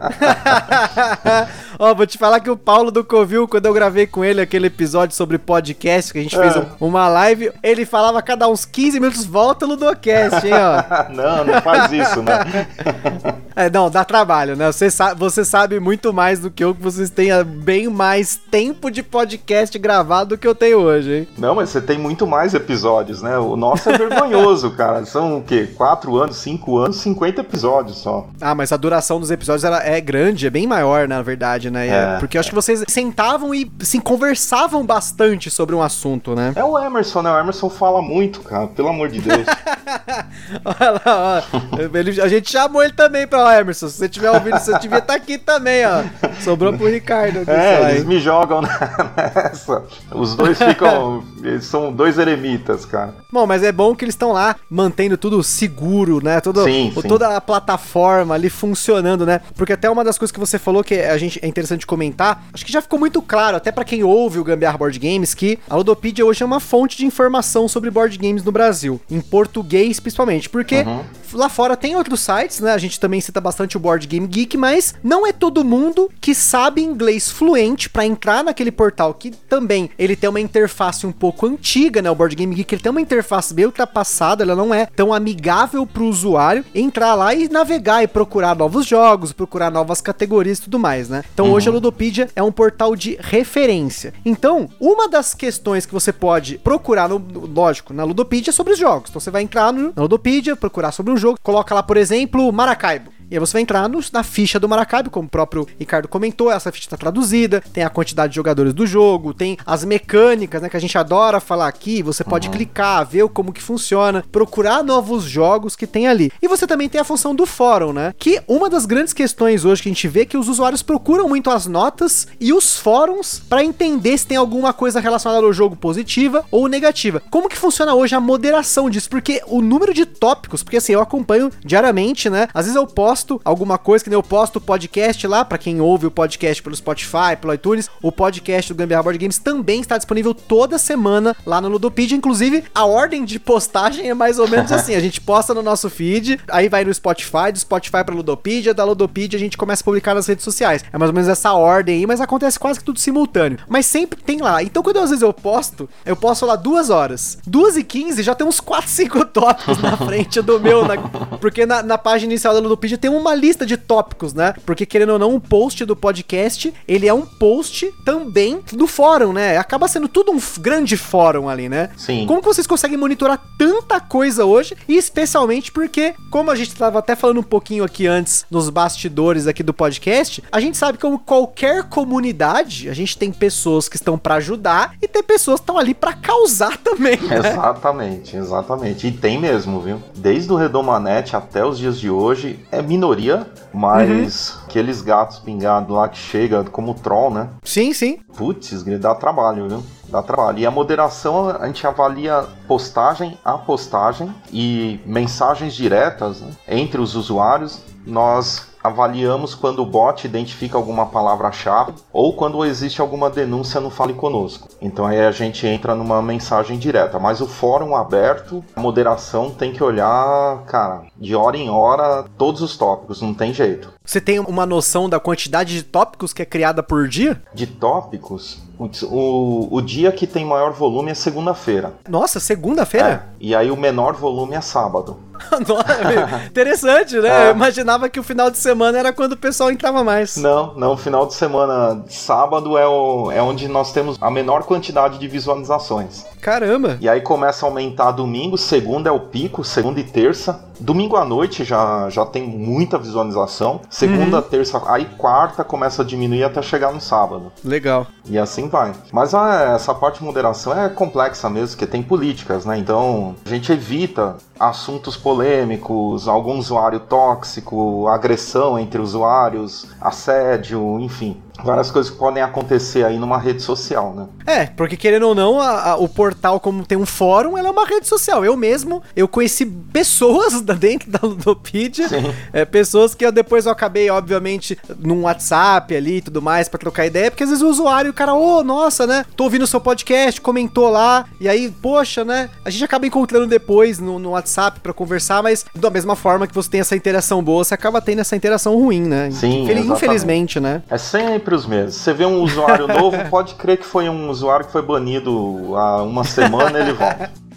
Ó, 1.80 1.94
vou 1.94 2.06
te 2.06 2.18
falar 2.18 2.40
que 2.40 2.50
o 2.50 2.56
Paulo 2.56 2.90
do 2.90 3.04
Covil, 3.04 3.46
quando 3.46 3.66
eu 3.66 3.72
gravei 3.72 4.04
com 4.04 4.24
ele 4.24 4.40
aquele 4.40 4.66
episódio 4.66 5.14
sobre 5.14 5.38
podcast, 5.38 6.12
que 6.12 6.18
a 6.18 6.22
gente 6.22 6.36
é. 6.36 6.40
fez 6.40 6.56
um, 6.56 6.88
uma 6.88 7.06
live, 7.06 7.52
ele 7.62 7.86
falava 7.86 8.20
cada 8.20 8.48
uns 8.48 8.64
15 8.64 8.98
minutos, 8.98 9.24
volta 9.24 9.64
no 9.64 9.74
Ludocast, 9.74 10.44
hein, 10.44 10.54
ó. 10.54 11.04
não, 11.14 11.44
não 11.44 11.62
faz 11.62 11.92
isso, 11.92 12.20
né? 12.20 12.66
é, 13.54 13.70
não, 13.70 13.88
dá 13.88 14.04
trabalho, 14.04 14.56
né? 14.56 14.72
Você, 14.72 14.90
sa 14.90 15.14
você 15.14 15.44
sabe 15.44 15.78
muito 15.78 16.12
mais 16.12 16.40
do 16.40 16.50
que 16.50 16.64
eu, 16.64 16.74
que 16.74 16.82
vocês 16.82 17.10
têm 17.10 17.28
bem 17.44 17.86
mais 17.86 18.34
tempo 18.34 18.90
de 18.90 19.04
podcast 19.04 19.78
gravado 19.78 20.30
do 20.30 20.38
que 20.38 20.48
eu 20.48 20.56
tenho 20.56 20.78
hoje, 20.78 21.14
hein? 21.14 21.28
Não, 21.38 21.54
mas 21.54 21.68
você 21.68 21.80
tem 21.80 21.96
muito 21.96 22.26
mais 22.26 22.54
episódios, 22.54 23.22
né? 23.22 23.38
O 23.38 23.56
nosso 23.56 23.88
é 23.88 23.96
vergonhoso, 23.96 24.72
cara. 24.72 25.04
São 25.04 25.38
o 25.38 25.42
quê? 25.44 25.68
4 25.76 26.16
anos, 26.16 26.38
5 26.38 26.76
anos, 26.76 26.96
50 26.96 27.40
episódios 27.40 27.98
só. 27.98 28.26
Ah, 28.40 28.54
mas 28.56 28.72
a 28.72 28.76
duração 28.76 29.20
dos 29.20 29.30
episódios 29.30 29.62
ela 29.62 29.80
é 29.80 30.00
grande, 30.00 30.48
é 30.48 30.50
bem 30.50 30.66
maior, 30.66 31.06
na 31.06 31.22
verdade 31.22 31.67
né? 31.70 31.88
É, 31.88 32.18
Porque 32.18 32.36
eu 32.36 32.40
acho 32.40 32.48
que 32.48 32.54
vocês 32.54 32.84
sentavam 32.88 33.54
e 33.54 33.70
assim, 33.80 34.00
conversavam 34.00 34.84
bastante 34.84 35.50
sobre 35.50 35.74
um 35.74 35.82
assunto, 35.82 36.34
né? 36.34 36.52
É 36.56 36.64
o 36.64 36.78
Emerson, 36.78 37.22
né? 37.22 37.30
O 37.30 37.38
Emerson 37.38 37.70
fala 37.70 38.02
muito, 38.02 38.40
cara, 38.40 38.66
pelo 38.68 38.88
amor 38.88 39.08
de 39.08 39.20
Deus. 39.20 39.46
Olha 40.64 40.90
lá, 40.92 41.02
ó. 41.06 41.98
Ele, 41.98 42.20
a 42.20 42.28
gente 42.28 42.50
chamou 42.50 42.82
ele 42.82 42.92
também 42.92 43.26
pra 43.26 43.58
Emerson. 43.60 43.88
Se 43.88 43.98
você 43.98 44.08
tiver 44.08 44.30
ouvindo, 44.30 44.58
você 44.58 44.78
devia 44.78 44.98
estar 44.98 45.12
tá 45.12 45.14
aqui 45.14 45.38
também, 45.38 45.84
ó. 45.86 46.04
Sobrou 46.40 46.72
pro 46.72 46.88
Ricardo. 46.88 47.40
Aqui, 47.40 47.50
é, 47.50 47.90
eles 47.92 48.04
me 48.04 48.18
jogam 48.18 48.62
nessa. 49.16 49.84
Os 50.12 50.34
dois 50.34 50.58
ficam. 50.58 51.24
Eles 51.42 51.64
são 51.64 51.92
dois 51.92 52.18
eremitas, 52.18 52.84
cara. 52.84 53.14
Bom, 53.30 53.46
mas 53.46 53.62
é 53.62 53.72
bom 53.72 53.94
que 53.94 54.04
eles 54.04 54.14
estão 54.14 54.32
lá 54.32 54.56
mantendo 54.70 55.16
tudo 55.16 55.42
seguro, 55.42 56.22
né? 56.22 56.40
Todo, 56.40 56.64
sim, 56.64 56.92
sim. 56.94 57.08
Toda 57.08 57.36
a 57.36 57.40
plataforma 57.40 58.34
ali 58.34 58.50
funcionando, 58.50 59.24
né? 59.26 59.40
Porque 59.54 59.72
até 59.72 59.88
uma 59.88 60.04
das 60.04 60.18
coisas 60.18 60.32
que 60.32 60.40
você 60.40 60.58
falou 60.58 60.82
que 60.82 60.94
a 60.94 61.16
gente 61.18 61.38
é 61.42 61.46
interessante 61.58 61.86
comentar, 61.86 62.44
acho 62.52 62.64
que 62.64 62.72
já 62.72 62.80
ficou 62.80 62.98
muito 62.98 63.20
claro, 63.20 63.56
até 63.56 63.70
para 63.72 63.84
quem 63.84 64.02
ouve 64.02 64.38
o 64.38 64.44
Gambiarra 64.44 64.78
Board 64.78 64.98
Games, 64.98 65.34
que 65.34 65.58
a 65.68 65.76
Ludopedia 65.76 66.24
hoje 66.24 66.42
é 66.42 66.46
uma 66.46 66.60
fonte 66.60 66.96
de 66.96 67.04
informação 67.04 67.68
sobre 67.68 67.90
board 67.90 68.16
games 68.16 68.44
no 68.44 68.52
Brasil, 68.52 69.00
em 69.10 69.20
português 69.20 70.00
principalmente, 70.00 70.48
porque 70.48 70.80
uhum. 70.80 71.04
lá 71.32 71.48
fora 71.48 71.76
tem 71.76 71.96
outros 71.96 72.20
sites, 72.20 72.60
né? 72.60 72.72
A 72.72 72.78
gente 72.78 73.00
também 73.00 73.20
cita 73.20 73.40
bastante 73.40 73.76
o 73.76 73.80
Board 73.80 74.06
Game 74.06 74.26
Geek, 74.26 74.56
mas 74.56 74.94
não 75.02 75.26
é 75.26 75.32
todo 75.32 75.64
mundo 75.64 76.10
que 76.20 76.34
sabe 76.34 76.82
inglês 76.82 77.30
fluente 77.30 77.90
para 77.90 78.06
entrar 78.06 78.44
naquele 78.44 78.70
portal 78.70 79.12
que 79.14 79.30
também 79.30 79.90
ele 79.98 80.16
tem 80.16 80.30
uma 80.30 80.40
interface 80.40 81.06
um 81.06 81.12
pouco 81.12 81.46
antiga, 81.46 82.00
né? 82.00 82.10
O 82.10 82.14
Board 82.14 82.34
Game 82.36 82.54
Geek 82.54 82.74
ele 82.74 82.82
tem 82.82 82.90
uma 82.90 83.00
interface 83.00 83.52
bem 83.52 83.66
ultrapassada, 83.66 84.42
ela 84.42 84.54
não 84.54 84.72
é 84.72 84.86
tão 84.86 85.12
amigável 85.12 85.86
para 85.86 86.02
o 86.02 86.08
usuário 86.08 86.64
entrar 86.74 87.14
lá 87.14 87.34
e 87.34 87.48
navegar 87.48 88.02
e 88.02 88.06
procurar 88.06 88.54
novos 88.54 88.86
jogos, 88.86 89.32
procurar 89.32 89.70
novas 89.70 90.00
categorias 90.00 90.58
e 90.58 90.62
tudo 90.62 90.78
mais, 90.78 91.08
né? 91.08 91.24
Então 91.34 91.47
uhum. 91.48 91.54
hoje 91.54 91.68
a 91.68 91.72
Ludopedia 91.72 92.28
é 92.34 92.42
um 92.42 92.52
portal 92.52 92.94
de 92.94 93.16
referência. 93.20 94.12
Então, 94.24 94.68
uma 94.80 95.08
das 95.08 95.34
questões 95.34 95.86
que 95.86 95.92
você 95.92 96.12
pode 96.12 96.58
procurar, 96.58 97.08
no, 97.08 97.18
lógico, 97.46 97.92
na 97.92 98.04
Ludopedia 98.04 98.50
é 98.50 98.52
sobre 98.52 98.72
os 98.72 98.78
jogos. 98.78 99.10
Então 99.10 99.20
você 99.20 99.30
vai 99.30 99.42
entrar 99.42 99.72
no, 99.72 99.92
na 99.94 100.02
Ludopedia, 100.02 100.56
procurar 100.56 100.92
sobre 100.92 101.12
um 101.12 101.16
jogo, 101.16 101.38
coloca 101.42 101.74
lá, 101.74 101.82
por 101.82 101.96
exemplo, 101.96 102.52
Maracaibo. 102.52 103.17
E 103.30 103.34
aí 103.34 103.38
você 103.38 103.52
vai 103.54 103.62
entrar 103.62 103.86
no, 103.88 104.00
na 104.12 104.22
ficha 104.22 104.58
do 104.58 104.68
Maracaibo, 104.68 105.10
como 105.10 105.26
o 105.26 105.30
próprio 105.30 105.66
Ricardo 105.78 106.08
comentou, 106.08 106.50
essa 106.50 106.72
ficha 106.72 106.86
está 106.86 106.96
traduzida, 106.96 107.62
tem 107.72 107.84
a 107.84 107.90
quantidade 107.90 108.32
de 108.32 108.36
jogadores 108.36 108.72
do 108.72 108.86
jogo, 108.86 109.34
tem 109.34 109.58
as 109.66 109.84
mecânicas, 109.84 110.62
né, 110.62 110.68
que 110.68 110.76
a 110.76 110.80
gente 110.80 110.96
adora 110.96 111.38
falar 111.38 111.68
aqui, 111.68 112.02
você 112.02 112.24
pode 112.24 112.48
uhum. 112.48 112.54
clicar, 112.54 113.06
ver 113.06 113.28
como 113.28 113.52
que 113.52 113.62
funciona, 113.62 114.24
procurar 114.32 114.82
novos 114.82 115.24
jogos 115.24 115.76
que 115.76 115.86
tem 115.86 116.06
ali. 116.06 116.32
E 116.40 116.48
você 116.48 116.66
também 116.66 116.88
tem 116.88 117.00
a 117.00 117.04
função 117.04 117.34
do 117.34 117.44
fórum, 117.44 117.92
né, 117.92 118.14
que 118.18 118.40
uma 118.48 118.70
das 118.70 118.86
grandes 118.86 119.12
questões 119.12 119.64
hoje 119.64 119.82
que 119.82 119.88
a 119.90 119.92
gente 119.92 120.08
vê 120.08 120.20
é 120.20 120.24
que 120.24 120.38
os 120.38 120.48
usuários 120.48 120.82
procuram 120.82 121.28
muito 121.28 121.50
as 121.50 121.66
notas 121.66 122.26
e 122.40 122.52
os 122.52 122.78
fóruns 122.78 123.42
para 123.46 123.62
entender 123.62 124.16
se 124.16 124.26
tem 124.26 124.38
alguma 124.38 124.72
coisa 124.72 125.00
relacionada 125.00 125.44
ao 125.44 125.52
jogo 125.52 125.76
positiva 125.76 126.44
ou 126.50 126.66
negativa. 126.66 127.22
Como 127.30 127.48
que 127.48 127.56
funciona 127.58 127.94
hoje 127.94 128.14
a 128.14 128.20
moderação 128.20 128.88
disso? 128.88 129.10
Porque 129.10 129.42
o 129.46 129.60
número 129.60 129.92
de 129.92 130.06
tópicos, 130.06 130.62
porque 130.62 130.78
assim, 130.78 130.92
eu 130.92 131.02
acompanho 131.02 131.50
diariamente, 131.62 132.30
né, 132.30 132.48
às 132.54 132.64
vezes 132.64 132.76
eu 132.76 132.86
posso 132.86 133.17
posto 133.18 133.40
alguma 133.44 133.76
coisa, 133.78 134.04
que 134.04 134.10
nem 134.10 134.16
eu 134.16 134.22
posto 134.22 134.56
o 134.56 134.60
podcast 134.60 135.26
lá, 135.26 135.44
para 135.44 135.58
quem 135.58 135.80
ouve 135.80 136.06
o 136.06 136.10
podcast 136.10 136.62
pelo 136.62 136.76
Spotify, 136.76 137.36
pelo 137.40 137.52
iTunes, 137.52 137.90
o 138.00 138.12
podcast 138.12 138.72
do 138.72 138.76
Gambiarra 138.76 139.02
Board 139.02 139.18
Games 139.18 139.38
também 139.38 139.80
está 139.80 139.96
disponível 139.96 140.32
toda 140.32 140.78
semana 140.78 141.34
lá 141.44 141.60
no 141.60 141.68
Ludopedia. 141.68 142.16
Inclusive, 142.16 142.64
a 142.72 142.84
ordem 142.84 143.24
de 143.24 143.40
postagem 143.40 144.08
é 144.08 144.14
mais 144.14 144.38
ou 144.38 144.46
menos 144.48 144.70
assim: 144.72 144.94
a 144.94 145.00
gente 145.00 145.20
posta 145.20 145.52
no 145.52 145.62
nosso 145.62 145.90
feed, 145.90 146.38
aí 146.48 146.68
vai 146.68 146.84
no 146.84 146.94
Spotify, 146.94 147.50
do 147.52 147.58
Spotify 147.58 148.04
para 148.04 148.14
Ludopedia, 148.14 148.72
da 148.72 148.84
Ludopedia 148.84 149.36
a 149.36 149.40
gente 149.40 149.56
começa 149.56 149.82
a 149.82 149.84
publicar 149.84 150.14
nas 150.14 150.26
redes 150.26 150.44
sociais. 150.44 150.84
É 150.92 150.98
mais 150.98 151.08
ou 151.08 151.14
menos 151.14 151.28
essa 151.28 151.52
ordem 151.52 151.96
aí, 151.96 152.06
mas 152.06 152.20
acontece 152.20 152.58
quase 152.58 152.78
que 152.78 152.84
tudo 152.84 153.00
simultâneo. 153.00 153.58
Mas 153.68 153.86
sempre 153.86 154.20
tem 154.22 154.40
lá. 154.40 154.62
Então, 154.62 154.82
quando 154.82 154.98
às 154.98 155.10
vezes 155.10 155.22
eu 155.22 155.32
posto, 155.32 155.88
eu 156.06 156.14
posto 156.14 156.46
lá 156.46 156.54
duas 156.54 156.90
horas. 156.90 157.38
Duas 157.46 157.76
e 157.76 157.82
quinze 157.82 158.22
já 158.22 158.34
tem 158.34 158.46
uns 158.46 158.60
4, 158.60 158.88
5 158.88 159.24
tópicos 159.26 159.78
na 159.82 159.96
frente 159.96 160.40
do 160.40 160.60
meu, 160.60 160.84
na... 160.86 160.96
porque 161.40 161.66
na, 161.66 161.82
na 161.82 161.98
página 161.98 162.32
inicial 162.32 162.54
da 162.54 162.60
Ludopedia 162.60 162.96
tem 162.96 163.07
tem 163.08 163.16
uma 163.16 163.34
lista 163.34 163.64
de 163.64 163.78
tópicos, 163.78 164.34
né? 164.34 164.52
Porque 164.66 164.84
querendo 164.84 165.14
ou 165.14 165.18
não, 165.18 165.34
o 165.34 165.40
post 165.40 165.82
do 165.86 165.96
podcast, 165.96 166.74
ele 166.86 167.08
é 167.08 167.14
um 167.14 167.24
post 167.24 167.90
também 168.04 168.60
do 168.72 168.86
fórum, 168.86 169.32
né? 169.32 169.56
Acaba 169.56 169.88
sendo 169.88 170.08
tudo 170.08 170.30
um 170.30 170.38
grande 170.60 170.94
fórum 170.94 171.48
ali, 171.48 171.70
né? 171.70 171.88
Sim. 171.96 172.26
Como 172.26 172.40
que 172.40 172.46
vocês 172.46 172.66
conseguem 172.66 172.98
monitorar 172.98 173.40
tanta 173.58 173.98
coisa 173.98 174.44
hoje? 174.44 174.76
E 174.86 174.96
especialmente 174.96 175.72
porque, 175.72 176.14
como 176.30 176.50
a 176.50 176.54
gente 176.54 176.68
estava 176.68 176.98
até 176.98 177.16
falando 177.16 177.40
um 177.40 177.42
pouquinho 177.42 177.82
aqui 177.82 178.06
antes 178.06 178.44
nos 178.50 178.68
bastidores 178.68 179.46
aqui 179.46 179.62
do 179.62 179.72
podcast, 179.72 180.44
a 180.52 180.60
gente 180.60 180.76
sabe 180.76 180.98
que 180.98 181.02
como 181.02 181.18
qualquer 181.18 181.84
comunidade, 181.84 182.90
a 182.90 182.94
gente 182.94 183.16
tem 183.16 183.32
pessoas 183.32 183.88
que 183.88 183.96
estão 183.96 184.18
para 184.18 184.34
ajudar 184.34 184.94
e 185.00 185.08
tem 185.08 185.22
pessoas 185.22 185.60
que 185.60 185.62
estão 185.62 185.78
ali 185.78 185.94
para 185.94 186.12
causar 186.12 186.76
também. 186.84 187.16
Né? 187.16 187.38
Exatamente, 187.38 188.36
exatamente. 188.36 189.06
E 189.06 189.12
tem 189.12 189.40
mesmo, 189.40 189.80
viu? 189.80 190.02
Desde 190.14 190.52
o 190.52 190.56
Redomanete 190.56 191.34
até 191.34 191.64
os 191.64 191.78
dias 191.78 191.98
de 191.98 192.10
hoje, 192.10 192.58
é 192.70 192.82
minoria, 192.98 193.46
mas 193.72 194.54
uhum. 194.54 194.62
aqueles 194.66 195.00
gatos 195.00 195.38
pingados 195.38 195.94
lá 195.94 196.08
que 196.08 196.18
chega 196.18 196.64
como 196.64 196.92
troll, 196.94 197.30
né? 197.30 197.48
Sim, 197.62 197.92
sim. 197.92 198.18
Putz, 198.36 198.82
dá 198.98 199.14
trabalho, 199.14 199.68
viu? 199.68 199.82
Dá 200.08 200.22
trabalho. 200.22 200.58
E 200.58 200.66
a 200.66 200.70
moderação, 200.70 201.48
a 201.48 201.66
gente 201.66 201.86
avalia 201.86 202.44
postagem 202.66 203.38
a 203.44 203.52
postagem 203.52 204.34
e 204.52 205.00
mensagens 205.06 205.74
diretas 205.74 206.40
né, 206.40 206.50
entre 206.66 207.00
os 207.00 207.14
usuários. 207.14 207.80
Nós 208.06 208.66
avaliamos 208.88 209.54
quando 209.54 209.82
o 209.82 209.86
bot 209.86 210.26
identifica 210.26 210.76
alguma 210.76 211.06
palavra-chave 211.06 211.94
ou 212.12 212.32
quando 212.32 212.64
existe 212.64 213.00
alguma 213.00 213.30
denúncia 213.30 213.80
no 213.80 213.90
Fale 213.90 214.14
Conosco. 214.14 214.68
Então 214.80 215.06
aí 215.06 215.20
a 215.20 215.30
gente 215.30 215.66
entra 215.66 215.94
numa 215.94 216.20
mensagem 216.20 216.78
direta. 216.78 217.18
Mas 217.18 217.40
o 217.40 217.46
fórum 217.46 217.94
aberto, 217.94 218.64
a 218.74 218.80
moderação 218.80 219.50
tem 219.50 219.72
que 219.72 219.82
olhar, 219.82 220.62
cara, 220.66 221.02
de 221.16 221.34
hora 221.34 221.56
em 221.56 221.70
hora, 221.70 222.24
todos 222.36 222.60
os 222.60 222.76
tópicos, 222.76 223.22
não 223.22 223.34
tem 223.34 223.52
jeito. 223.52 223.92
Você 224.04 224.20
tem 224.20 224.38
uma 224.38 224.64
noção 224.64 225.08
da 225.08 225.20
quantidade 225.20 225.74
de 225.74 225.82
tópicos 225.82 226.32
que 226.32 226.42
é 226.42 226.46
criada 226.46 226.82
por 226.82 227.06
dia? 227.06 227.42
De 227.52 227.66
tópicos? 227.66 228.62
O, 228.78 229.68
o 229.70 229.80
dia 229.82 230.12
que 230.12 230.26
tem 230.26 230.44
maior 230.44 230.72
volume 230.72 231.10
é 231.10 231.14
segunda-feira. 231.14 231.94
Nossa, 232.08 232.38
segunda-feira? 232.38 233.08
É, 233.08 233.36
e 233.40 233.54
aí 233.54 233.70
o 233.70 233.76
menor 233.76 234.14
volume 234.14 234.54
é 234.54 234.60
sábado. 234.60 235.18
Interessante, 236.46 237.16
né? 237.20 237.28
É. 237.28 237.48
Eu 237.48 237.54
imaginava 237.54 238.08
que 238.08 238.20
o 238.20 238.22
final 238.22 238.50
de 238.50 238.58
semana 238.58 238.98
era 238.98 239.12
quando 239.12 239.32
o 239.32 239.36
pessoal 239.36 239.70
entrava 239.70 240.02
mais. 240.04 240.36
Não, 240.36 240.74
não. 240.74 240.96
Final 240.96 241.26
de 241.26 241.34
semana, 241.34 242.02
sábado 242.08 242.76
é, 242.76 242.86
o, 242.86 243.30
é 243.30 243.40
onde 243.42 243.68
nós 243.68 243.92
temos 243.92 244.16
a 244.20 244.30
menor 244.30 244.64
quantidade 244.64 245.18
de 245.18 245.28
visualizações. 245.28 246.24
Caramba! 246.40 246.98
E 247.00 247.08
aí 247.08 247.20
começa 247.20 247.64
a 247.64 247.68
aumentar 247.68 248.12
domingo, 248.12 248.56
segunda 248.56 249.08
é 249.08 249.12
o 249.12 249.20
pico, 249.20 249.64
segunda 249.64 250.00
e 250.00 250.04
terça. 250.04 250.67
Domingo 250.80 251.16
à 251.16 251.24
noite 251.24 251.64
já, 251.64 252.08
já 252.10 252.24
tem 252.24 252.42
muita 252.42 252.98
visualização. 252.98 253.80
Segunda, 253.90 254.36
uhum. 254.38 254.42
terça, 254.42 254.82
aí 254.86 255.06
quarta 255.16 255.64
começa 255.64 256.02
a 256.02 256.04
diminuir 256.04 256.44
até 256.44 256.62
chegar 256.62 256.92
no 256.92 257.00
sábado. 257.00 257.52
Legal. 257.64 258.06
E 258.26 258.38
assim 258.38 258.68
vai. 258.68 258.92
Mas 259.12 259.34
ah, 259.34 259.72
essa 259.74 259.94
parte 259.94 260.18
de 260.18 260.24
moderação 260.24 260.78
é 260.78 260.88
complexa 260.88 261.48
mesmo, 261.48 261.76
porque 261.76 261.86
tem 261.86 262.02
políticas, 262.02 262.64
né? 262.64 262.78
Então 262.78 263.34
a 263.44 263.48
gente 263.48 263.72
evita 263.72 264.36
assuntos 264.58 265.16
polêmicos, 265.16 266.28
algum 266.28 266.58
usuário 266.58 267.00
tóxico, 267.00 268.06
agressão 268.08 268.78
entre 268.78 269.00
usuários, 269.00 269.86
assédio, 270.00 270.98
enfim 271.00 271.36
várias 271.62 271.90
coisas 271.90 272.10
que 272.10 272.18
podem 272.18 272.42
acontecer 272.42 273.04
aí 273.04 273.18
numa 273.18 273.38
rede 273.38 273.62
social, 273.62 274.14
né? 274.14 274.26
É, 274.46 274.66
porque 274.66 274.96
querendo 274.96 275.28
ou 275.28 275.34
não, 275.34 275.60
a, 275.60 275.90
a, 275.90 275.96
o 275.96 276.08
portal, 276.08 276.60
como 276.60 276.86
tem 276.86 276.96
um 276.96 277.06
fórum, 277.06 277.58
ela 277.58 277.68
é 277.68 277.70
uma 277.70 277.86
rede 277.86 278.06
social. 278.06 278.44
Eu 278.44 278.56
mesmo, 278.56 279.02
eu 279.14 279.26
conheci 279.26 279.66
pessoas 279.66 280.60
dentro 280.78 281.10
da 281.10 281.20
Ludopedia, 281.22 282.06
é, 282.52 282.64
pessoas 282.64 283.14
que 283.14 283.24
eu, 283.24 283.32
depois 283.32 283.66
eu 283.66 283.72
acabei, 283.72 284.08
obviamente, 284.10 284.78
num 284.98 285.22
WhatsApp 285.22 285.94
ali 285.94 286.18
e 286.18 286.22
tudo 286.22 286.40
mais 286.40 286.68
para 286.68 286.78
trocar 286.78 287.06
ideia, 287.06 287.30
porque 287.30 287.42
às 287.42 287.50
vezes 287.50 287.62
o 287.62 287.68
usuário, 287.68 288.10
o 288.10 288.14
cara, 288.14 288.34
ô, 288.34 288.58
oh, 288.58 288.64
nossa, 288.64 289.06
né? 289.06 289.24
Tô 289.36 289.44
ouvindo 289.44 289.62
o 289.62 289.66
seu 289.66 289.80
podcast, 289.80 290.40
comentou 290.40 290.88
lá, 290.88 291.26
e 291.40 291.48
aí, 291.48 291.70
poxa, 291.82 292.24
né? 292.24 292.48
A 292.64 292.70
gente 292.70 292.84
acaba 292.84 293.06
encontrando 293.06 293.46
depois 293.46 293.98
no, 293.98 294.18
no 294.18 294.30
WhatsApp 294.30 294.80
para 294.80 294.92
conversar, 294.92 295.42
mas 295.42 295.64
da 295.74 295.90
mesma 295.90 296.14
forma 296.14 296.46
que 296.46 296.54
você 296.54 296.70
tem 296.70 296.80
essa 296.80 296.96
interação 296.96 297.42
boa, 297.42 297.64
você 297.64 297.74
acaba 297.74 298.00
tendo 298.00 298.20
essa 298.20 298.36
interação 298.36 298.76
ruim, 298.76 299.02
né? 299.02 299.30
Sim, 299.30 299.68
Infelizmente, 299.68 300.60
né? 300.60 300.82
É 300.88 300.98
sempre 300.98 301.47
os 301.54 301.66
mesmos. 301.66 301.94
Você 301.94 302.12
vê 302.12 302.24
um 302.24 302.42
usuário 302.42 302.86
novo, 302.86 303.16
pode 303.30 303.54
crer 303.54 303.78
que 303.78 303.84
foi 303.86 304.08
um 304.08 304.28
usuário 304.28 304.66
que 304.66 304.72
foi 304.72 304.82
banido 304.82 305.74
há 305.76 306.02
uma 306.02 306.24
semana, 306.24 306.78
ele 306.78 306.92
volta. 306.92 307.30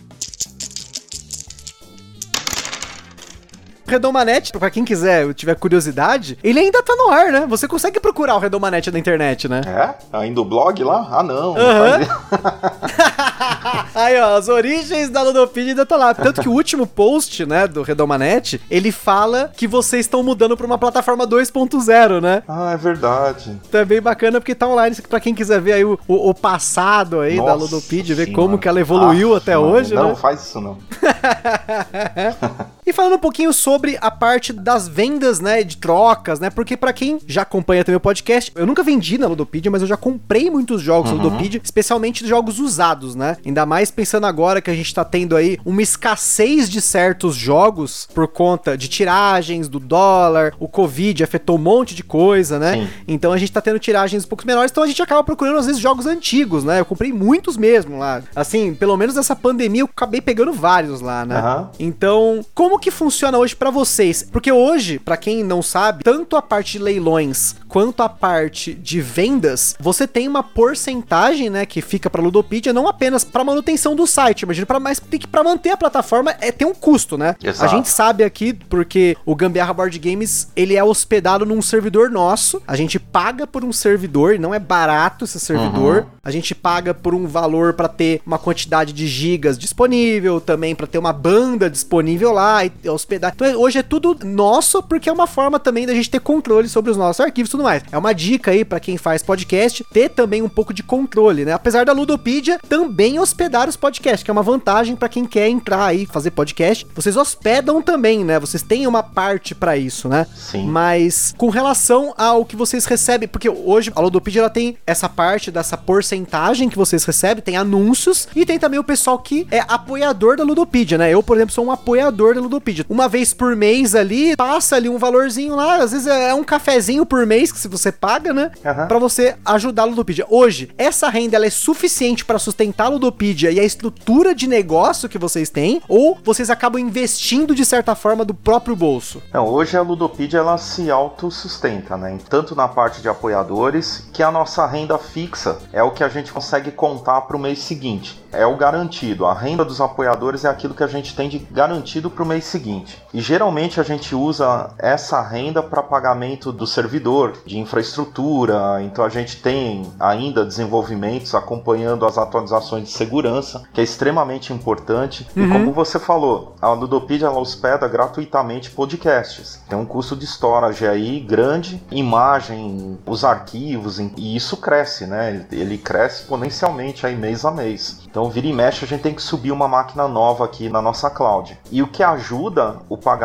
Redomanete, 3.91 4.53
pra 4.53 4.69
quem 4.69 4.85
quiser, 4.85 5.33
tiver 5.33 5.55
curiosidade, 5.55 6.37
ele 6.41 6.59
ainda 6.59 6.81
tá 6.81 6.95
no 6.95 7.09
ar, 7.09 7.31
né? 7.31 7.45
Você 7.47 7.67
consegue 7.67 7.99
procurar 7.99 8.35
o 8.35 8.39
Redomanete 8.39 8.89
na 8.89 8.97
internet, 8.97 9.49
né? 9.49 9.61
É? 9.65 10.17
Ainda 10.17 10.41
o 10.41 10.45
blog 10.45 10.81
lá? 10.83 11.07
Ah, 11.11 11.23
não. 11.23 11.51
Uhum. 11.51 11.55
Aí, 13.93 14.19
ó, 14.19 14.37
as 14.37 14.47
origens 14.47 15.09
da 15.09 15.21
Ludopedia 15.21 15.71
ainda 15.71 15.85
tá 15.85 15.97
lá. 15.97 16.13
Tanto 16.13 16.41
que 16.41 16.47
o 16.47 16.53
último 16.53 16.87
post, 16.87 17.45
né, 17.45 17.67
do 17.67 17.81
Redomanete, 17.81 18.61
ele 18.69 18.91
fala 18.91 19.51
que 19.55 19.67
vocês 19.67 20.05
estão 20.05 20.23
mudando 20.23 20.55
pra 20.55 20.65
uma 20.65 20.77
plataforma 20.77 21.27
2.0, 21.27 22.21
né? 22.21 22.43
Ah, 22.47 22.71
é 22.71 22.77
verdade. 22.77 23.59
Então 23.67 23.81
é 23.81 23.85
bem 23.85 24.01
bacana 24.01 24.39
porque 24.39 24.55
tá 24.55 24.67
online 24.67 24.95
pra 25.09 25.19
quem 25.19 25.35
quiser 25.35 25.59
ver 25.59 25.73
aí 25.73 25.83
o, 25.83 25.99
o, 26.07 26.29
o 26.29 26.33
passado 26.33 27.19
aí 27.19 27.35
Nossa 27.35 27.49
da 27.49 27.55
Ludopedia, 27.55 28.15
ver 28.15 28.27
como 28.27 28.57
que 28.57 28.67
ela 28.67 28.79
evoluiu 28.79 29.33
ah, 29.33 29.37
até 29.37 29.57
mano, 29.57 29.73
hoje, 29.73 29.93
não, 29.93 30.03
né? 30.03 30.09
Não, 30.09 30.15
faz 30.15 30.41
isso 30.41 30.61
não. 30.61 30.77
e 32.85 32.93
falando 32.93 33.15
um 33.15 33.19
pouquinho 33.19 33.53
sobre 33.53 33.80
a 34.01 34.09
parte 34.09 34.51
das 34.51 34.87
vendas, 34.87 35.39
né, 35.39 35.63
de 35.63 35.77
trocas, 35.77 36.39
né? 36.39 36.49
Porque 36.49 36.75
para 36.75 36.91
quem 36.91 37.19
já 37.27 37.43
acompanha 37.43 37.83
também 37.83 37.97
o 37.97 37.99
podcast, 37.99 38.51
eu 38.55 38.65
nunca 38.65 38.83
vendi 38.83 39.17
na 39.17 39.27
Ludopedia, 39.27 39.71
mas 39.71 39.81
eu 39.81 39.87
já 39.87 39.95
comprei 39.95 40.49
muitos 40.49 40.81
jogos 40.81 41.11
uhum. 41.11 41.17
na 41.17 41.23
Ludopedia, 41.23 41.61
especialmente 41.63 42.25
jogos 42.25 42.59
usados, 42.59 43.15
né? 43.15 43.37
Ainda 43.45 43.65
mais 43.65 43.91
pensando 43.91 44.25
agora 44.25 44.61
que 44.61 44.71
a 44.71 44.73
gente 44.73 44.93
tá 44.93 45.05
tendo 45.05 45.35
aí 45.35 45.57
uma 45.63 45.81
escassez 45.81 46.69
de 46.69 46.81
certos 46.81 47.35
jogos 47.35 48.07
por 48.13 48.27
conta 48.27 48.77
de 48.77 48.87
tiragens 48.87 49.67
do 49.67 49.79
dólar, 49.79 50.53
o 50.59 50.67
Covid 50.67 51.23
afetou 51.23 51.57
um 51.57 51.61
monte 51.61 51.93
de 51.93 52.03
coisa, 52.03 52.57
né? 52.57 52.73
Sim. 52.73 52.89
Então 53.07 53.31
a 53.31 53.37
gente 53.37 53.51
tá 53.51 53.61
tendo 53.61 53.79
tiragens 53.79 54.25
um 54.25 54.27
pouco 54.27 54.45
menores, 54.45 54.71
então 54.71 54.83
a 54.83 54.87
gente 54.87 55.01
acaba 55.01 55.23
procurando 55.23 55.59
às 55.59 55.65
vezes 55.65 55.79
jogos 55.79 56.05
antigos, 56.05 56.63
né? 56.63 56.79
Eu 56.79 56.85
comprei 56.85 57.13
muitos 57.13 57.57
mesmo 57.57 57.97
lá. 57.97 58.21
Assim, 58.35 58.73
pelo 58.73 58.97
menos 58.97 59.15
nessa 59.15 59.35
pandemia 59.35 59.81
eu 59.81 59.89
acabei 59.91 60.19
pegando 60.19 60.51
vários 60.51 60.99
lá 60.99 61.11
lá, 61.11 61.25
né? 61.25 61.41
Uhum. 61.41 61.67
Então, 61.79 62.45
como 62.55 62.79
que 62.79 62.89
funciona 62.89 63.37
hoje 63.37 63.55
para 63.55 63.69
vocês? 63.71 64.27
Porque 64.31 64.51
hoje, 64.51 64.99
para 64.99 65.17
quem 65.17 65.43
não 65.43 65.61
sabe, 65.61 66.03
tanto 66.03 66.35
a 66.35 66.41
parte 66.41 66.73
de 66.73 66.83
leilões 66.83 67.55
quanto 67.67 68.03
a 68.03 68.09
parte 68.09 68.73
de 68.73 68.99
vendas, 68.99 69.75
você 69.79 70.05
tem 70.05 70.27
uma 70.27 70.43
porcentagem, 70.43 71.49
né, 71.49 71.65
que 71.65 71.81
fica 71.81 72.09
para 72.09 72.21
Ludopedia 72.21 72.73
não 72.73 72.87
apenas 72.87 73.23
para 73.23 73.43
manutenção 73.43 73.95
do 73.95 74.05
site, 74.05 74.41
imagina 74.41 74.65
para 74.65 74.79
mais 74.79 74.99
que 74.99 75.27
para 75.27 75.43
manter 75.43 75.71
a 75.71 75.77
plataforma 75.77 76.35
é 76.41 76.51
tem 76.51 76.67
um 76.67 76.73
custo, 76.73 77.17
né? 77.17 77.35
Exato. 77.41 77.63
A 77.63 77.67
gente 77.75 77.87
sabe 77.89 78.23
aqui 78.23 78.53
porque 78.53 79.15
o 79.25 79.35
Gambiarra 79.35 79.73
Board 79.73 79.97
Games, 79.97 80.49
ele 80.55 80.75
é 80.75 80.83
hospedado 80.83 81.45
num 81.45 81.61
servidor 81.61 82.09
nosso. 82.09 82.61
A 82.67 82.75
gente 82.75 82.99
paga 82.99 83.47
por 83.47 83.63
um 83.63 83.71
servidor, 83.71 84.37
não 84.37 84.53
é 84.53 84.59
barato 84.59 85.25
esse 85.25 85.39
servidor. 85.39 85.97
Uhum. 85.97 86.05
A 86.23 86.31
gente 86.31 86.53
paga 86.53 86.93
por 86.93 87.15
um 87.15 87.25
valor 87.25 87.73
para 87.73 87.87
ter 87.87 88.21
uma 88.25 88.37
quantidade 88.37 88.93
de 88.93 89.07
gigas 89.07 89.57
disponível, 89.57 90.39
também 90.39 90.75
para 90.75 90.87
ter 90.87 90.97
uma 90.97 91.13
banda 91.13 91.69
disponível 91.69 92.31
lá 92.31 92.65
e 92.65 92.71
hospedar. 92.87 93.31
Então 93.33 93.47
hoje 93.61 93.79
é 93.79 93.83
tudo 93.83 94.17
nosso 94.23 94.81
porque 94.81 95.09
é 95.09 95.13
uma 95.13 95.27
forma 95.27 95.59
também 95.59 95.85
da 95.85 95.93
gente 95.93 96.09
ter 96.09 96.19
controle 96.19 96.67
sobre 96.67 96.89
os 96.91 96.97
nossos 96.97 97.19
arquivos 97.19 97.49
e 97.49 97.51
tudo 97.51 97.63
mais. 97.63 97.83
É 97.91 97.97
uma 97.97 98.13
dica 98.13 98.51
aí 98.51 98.65
para 98.65 98.79
quem 98.79 98.97
faz 98.97 99.21
podcast 99.21 99.85
ter 99.91 100.09
também 100.09 100.41
um 100.41 100.49
pouco 100.49 100.73
de 100.73 100.81
controle, 100.81 101.45
né? 101.45 101.53
Apesar 101.53 101.85
da 101.85 101.93
Ludopedia 101.93 102.59
também 102.67 103.19
hospedar 103.19 103.69
os 103.69 103.75
podcasts, 103.75 104.23
que 104.23 104.31
é 104.31 104.33
uma 104.33 104.41
vantagem 104.41 104.95
para 104.95 105.09
quem 105.09 105.25
quer 105.25 105.47
entrar 105.47 105.85
aí 105.85 106.05
fazer 106.05 106.31
podcast. 106.31 106.87
Vocês 106.95 107.15
hospedam 107.15 107.81
também, 107.81 108.23
né? 108.23 108.39
Vocês 108.39 108.63
têm 108.63 108.87
uma 108.87 109.03
parte 109.03 109.53
para 109.53 109.77
isso, 109.77 110.09
né? 110.09 110.25
Sim. 110.35 110.65
Mas 110.65 111.33
com 111.37 111.49
relação 111.49 112.13
ao 112.17 112.43
que 112.45 112.55
vocês 112.55 112.85
recebem, 112.85 113.27
porque 113.27 113.49
hoje 113.49 113.91
a 113.95 114.01
Ludopedia 114.01 114.41
ela 114.41 114.49
tem 114.49 114.77
essa 114.87 115.07
parte 115.07 115.51
dessa 115.51 115.77
porcentagem 115.77 116.69
que 116.69 116.77
vocês 116.77 117.03
recebem, 117.03 117.43
tem 117.43 117.57
anúncios 117.57 118.27
e 118.35 118.45
tem 118.45 118.57
também 118.57 118.79
o 118.79 118.83
pessoal 118.83 119.19
que 119.19 119.47
é 119.51 119.59
apoiador 119.67 120.35
da 120.37 120.43
Ludopedia, 120.43 120.97
né? 120.97 121.11
Eu, 121.11 121.21
por 121.21 121.37
exemplo, 121.37 121.53
sou 121.53 121.65
um 121.65 121.71
apoiador 121.71 122.33
da 122.33 122.41
Ludopedia. 122.41 122.85
Uma 122.89 123.07
vez 123.07 123.33
por 123.41 123.55
mês 123.55 123.95
ali, 123.95 124.35
passa 124.35 124.75
ali 124.75 124.87
um 124.87 124.99
valorzinho 124.99 125.55
lá, 125.55 125.77
às 125.77 125.93
vezes 125.93 126.05
é 126.05 126.31
um 126.31 126.43
cafezinho 126.43 127.07
por 127.07 127.25
mês 127.25 127.51
que 127.51 127.57
se 127.57 127.67
você 127.67 127.91
paga, 127.91 128.31
né? 128.31 128.51
Uhum. 128.63 128.87
Para 128.87 128.99
você 128.99 129.35
ajudar 129.43 129.81
a 129.81 129.85
Ludopedia. 129.85 130.27
Hoje, 130.29 130.69
essa 130.77 131.09
renda 131.09 131.37
ela 131.37 131.47
é 131.47 131.49
suficiente 131.49 132.23
para 132.23 132.37
sustentar 132.37 132.85
a 132.85 132.89
Ludopedia 132.89 133.49
e 133.49 133.59
a 133.59 133.63
estrutura 133.63 134.35
de 134.35 134.45
negócio 134.45 135.09
que 135.09 135.17
vocês 135.17 135.49
têm 135.49 135.81
ou 135.89 136.19
vocês 136.23 136.51
acabam 136.51 136.79
investindo 136.79 137.55
de 137.55 137.65
certa 137.65 137.95
forma 137.95 138.23
do 138.23 138.35
próprio 138.35 138.75
bolso? 138.75 139.23
Não, 139.33 139.47
hoje 139.47 139.75
a 139.75 139.81
Ludopedia 139.81 140.37
ela 140.37 140.59
se 140.59 140.91
autossustenta, 140.91 141.97
né? 141.97 142.19
Tanto 142.29 142.55
na 142.55 142.67
parte 142.67 143.01
de 143.01 143.09
apoiadores, 143.09 144.07
que 144.13 144.21
a 144.21 144.29
nossa 144.29 144.67
renda 144.67 144.99
fixa 144.99 145.57
é 145.73 145.81
o 145.81 145.89
que 145.89 146.03
a 146.03 146.09
gente 146.09 146.31
consegue 146.31 146.69
contar 146.69 147.21
para 147.21 147.35
o 147.35 147.39
mês 147.39 147.57
seguinte. 147.57 148.21
É 148.31 148.45
o 148.45 148.55
garantido. 148.55 149.25
A 149.25 149.33
renda 149.33 149.65
dos 149.65 149.81
apoiadores 149.81 150.45
é 150.45 150.47
aquilo 150.47 150.75
que 150.75 150.83
a 150.83 150.87
gente 150.87 151.15
tem 151.15 151.27
de 151.27 151.39
garantido 151.39 152.09
para 152.09 152.23
o 152.23 152.25
mês 152.25 152.45
seguinte. 152.45 153.01
E 153.11 153.30
geralmente 153.31 153.79
a 153.79 153.83
gente 153.83 154.13
usa 154.13 154.71
essa 154.77 155.21
renda 155.21 155.63
para 155.63 155.81
pagamento 155.81 156.51
do 156.51 156.67
servidor, 156.67 157.31
de 157.45 157.57
infraestrutura. 157.57 158.83
Então 158.83 159.05
a 159.05 159.09
gente 159.09 159.41
tem 159.41 159.89
ainda 159.97 160.43
desenvolvimentos 160.43 161.33
acompanhando 161.33 162.05
as 162.05 162.17
atualizações 162.17 162.83
de 162.83 162.89
segurança, 162.89 163.63
que 163.73 163.79
é 163.79 163.83
extremamente 163.85 164.51
importante. 164.51 165.25
Uhum. 165.33 165.45
E 165.45 165.49
como 165.49 165.71
você 165.71 165.97
falou, 165.97 166.57
a 166.61 166.73
Ludopedia 166.73 167.27
ela 167.27 167.39
hospeda 167.39 167.87
gratuitamente 167.87 168.69
podcasts. 168.69 169.63
Tem 169.69 169.79
um 169.79 169.85
custo 169.85 170.13
de 170.13 170.25
storage 170.25 170.85
aí 170.85 171.21
grande, 171.21 171.81
imagem, 171.89 172.99
os 173.05 173.23
arquivos, 173.23 173.97
e 173.97 174.35
isso 174.35 174.57
cresce, 174.57 175.05
né? 175.05 175.45
Ele 175.53 175.77
cresce 175.77 176.23
exponencialmente 176.23 177.05
aí 177.05 177.15
mês 177.15 177.45
a 177.45 177.51
mês. 177.51 178.01
Então, 178.09 178.29
vira 178.29 178.47
e 178.47 178.51
mexe, 178.51 178.83
a 178.83 178.87
gente 178.87 179.03
tem 179.03 179.13
que 179.13 179.21
subir 179.21 179.53
uma 179.53 179.69
máquina 179.69 180.05
nova 180.05 180.43
aqui 180.43 180.67
na 180.67 180.81
nossa 180.81 181.09
cloud. 181.09 181.57
E 181.71 181.81
o 181.81 181.87
que 181.87 182.03
ajuda 182.03 182.75
o 182.89 182.97
pagamento 182.97 183.20